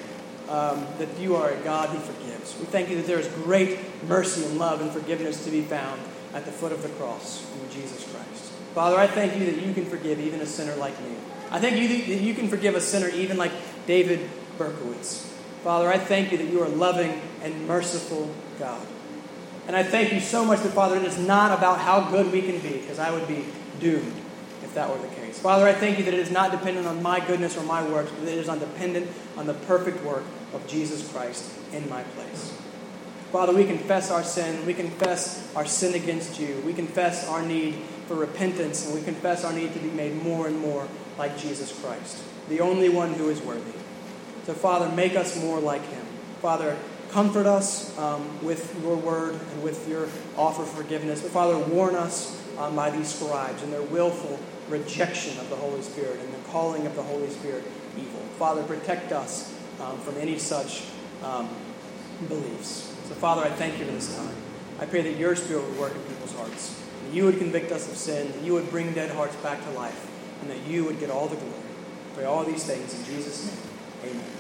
um, 0.50 0.86
that 0.98 1.08
you 1.20 1.36
are 1.36 1.52
a 1.52 1.58
God 1.58 1.90
who 1.90 2.00
forgives. 2.00 2.58
We 2.60 2.66
thank 2.66 2.90
you 2.90 2.98
that 2.98 3.08
there 3.08 3.20
is 3.20 3.28
great 3.30 3.80
mercy 4.04 4.44
and 4.46 4.58
love 4.58 4.82
and 4.82 4.92
forgiveness 4.92 5.44
to 5.46 5.52
be 5.52 5.62
found 5.62 6.02
at 6.34 6.46
the 6.46 6.52
foot 6.52 6.72
of 6.72 6.84
the 6.84 6.90
cross 6.90 7.46
in 7.54 7.72
Jesus 7.72 8.12
Christ. 8.12 8.47
Father, 8.78 8.98
I 8.98 9.08
thank 9.08 9.36
you 9.36 9.48
that 9.48 9.60
you 9.60 9.74
can 9.74 9.86
forgive 9.86 10.20
even 10.20 10.40
a 10.40 10.46
sinner 10.46 10.76
like 10.76 10.94
me. 11.02 11.16
I 11.50 11.60
thank 11.60 11.78
you 11.78 11.88
that 11.88 12.22
you 12.22 12.36
can 12.36 12.48
forgive 12.48 12.76
a 12.76 12.80
sinner 12.80 13.10
even 13.10 13.36
like 13.36 13.52
David 13.88 14.30
Berkowitz. 14.60 15.24
Father, 15.64 15.92
I 15.92 15.98
thank 15.98 16.32
you 16.32 16.38
that 16.38 16.48
you 16.48 16.62
are 16.62 16.70
loving 16.70 17.20
and 17.42 17.68
merciful 17.68 18.30
God. 18.60 18.86
And 19.66 19.76
I 19.76 19.82
thank 19.82 20.14
you 20.14 20.20
so 20.20 20.46
much 20.46 20.60
that, 20.60 20.74
Father, 20.74 20.98
it 20.98 21.06
is 21.06 21.18
not 21.18 21.58
about 21.58 21.80
how 21.80 22.12
good 22.12 22.32
we 22.32 22.44
can 22.44 22.60
be, 22.60 22.78
because 22.78 23.00
I 23.00 23.10
would 23.10 23.28
be 23.28 23.46
doomed 23.80 24.14
if 24.62 24.76
that 24.76 24.92
were 24.92 25.00
the 25.00 25.16
case. 25.16 25.40
Father, 25.40 25.66
I 25.66 25.74
thank 25.74 25.98
you 25.98 26.06
that 26.06 26.14
it 26.14 26.20
is 26.20 26.30
not 26.30 26.52
dependent 26.52 26.86
on 26.86 27.02
my 27.02 27.20
goodness 27.26 27.58
or 27.58 27.64
my 27.64 27.84
works, 27.84 28.12
but 28.12 28.28
it 28.28 28.38
is 28.38 28.46
dependent 28.46 29.10
on 29.38 29.48
the 29.48 29.56
perfect 29.56 30.04
work 30.04 30.24
of 30.54 30.68
Jesus 30.68 31.12
Christ 31.12 31.52
in 31.74 31.90
my 31.90 32.04
place. 32.04 32.57
Father, 33.38 33.54
we 33.54 33.66
confess 33.66 34.10
our 34.10 34.24
sin. 34.24 34.66
We 34.66 34.74
confess 34.74 35.56
our 35.56 35.68
sin 35.68 35.94
against 35.94 36.40
you. 36.40 36.60
We 36.66 36.74
confess 36.74 37.28
our 37.28 37.44
need 37.44 37.76
for 38.08 38.16
repentance, 38.16 38.84
and 38.84 38.96
we 38.96 39.04
confess 39.04 39.46
our 39.46 39.54
need 39.54 39.76
to 39.76 39.80
be 39.80 39.92
made 39.92 40.16
more 40.24 40.48
and 40.48 40.58
more 40.58 40.88
like 41.20 41.38
Jesus 41.38 41.72
Christ, 41.80 42.24
the 42.50 42.62
only 42.62 42.90
one 42.90 43.14
who 43.14 43.30
is 43.30 43.40
worthy. 43.40 43.78
So, 44.48 44.56
Father, 44.56 44.90
make 44.90 45.16
us 45.16 45.40
more 45.40 45.60
like 45.60 45.84
him. 45.84 46.04
Father, 46.42 46.76
comfort 47.12 47.46
us 47.46 47.96
um, 48.00 48.44
with 48.44 48.76
your 48.82 48.96
word 48.96 49.36
and 49.36 49.62
with 49.62 49.88
your 49.88 50.10
offer 50.36 50.64
of 50.64 50.70
forgiveness. 50.70 51.22
But, 51.22 51.30
Father, 51.30 51.60
warn 51.60 51.94
us 51.94 52.44
um, 52.58 52.76
by 52.76 52.90
these 52.90 53.14
scribes 53.14 53.62
and 53.62 53.72
their 53.72 53.84
willful 53.84 54.40
rejection 54.68 55.38
of 55.38 55.48
the 55.52 55.58
Holy 55.58 55.84
Spirit 55.84 56.20
and 56.22 56.34
the 56.34 56.50
calling 56.50 56.88
of 56.88 56.96
the 56.96 57.04
Holy 57.04 57.30
Spirit 57.30 57.64
evil. 58.00 58.22
Father, 58.40 58.64
protect 58.64 59.12
us 59.12 59.54
um, 59.80 60.00
from 60.00 60.18
any 60.18 60.40
such 60.40 60.86
um, 61.24 61.48
beliefs. 62.28 62.87
So, 63.08 63.14
Father, 63.16 63.42
I 63.42 63.50
thank 63.50 63.80
you 63.80 63.86
for 63.86 63.92
this 63.94 64.18
time. 64.18 64.36
I 64.80 64.86
pray 64.86 65.02
that 65.02 65.18
your 65.18 65.34
Spirit 65.38 65.64
would 65.64 65.80
work 65.80 65.96
in 65.96 66.02
people's 66.02 66.36
hearts, 66.36 66.84
that 67.06 67.14
you 67.14 67.24
would 67.24 67.38
convict 67.38 67.72
us 67.72 67.90
of 67.90 67.96
sin, 67.96 68.32
that 68.34 68.42
you 68.44 68.52
would 68.52 68.70
bring 68.70 68.94
dead 68.94 69.12
hearts 69.12 69.36
back 69.38 69.64
to 69.64 69.72
life, 69.72 70.12
and 70.42 70.50
that 70.50 70.68
you 70.68 70.84
would 70.84 71.00
get 71.00 71.10
all 71.10 71.28
the 71.28 71.38
glory. 71.38 71.54
I 71.54 72.16
pray 72.16 72.26
all 72.26 72.44
these 72.44 72.66
things 72.66 72.94
in 72.94 73.06
Jesus' 73.06 73.46
name. 73.46 74.12
Amen. 74.12 74.37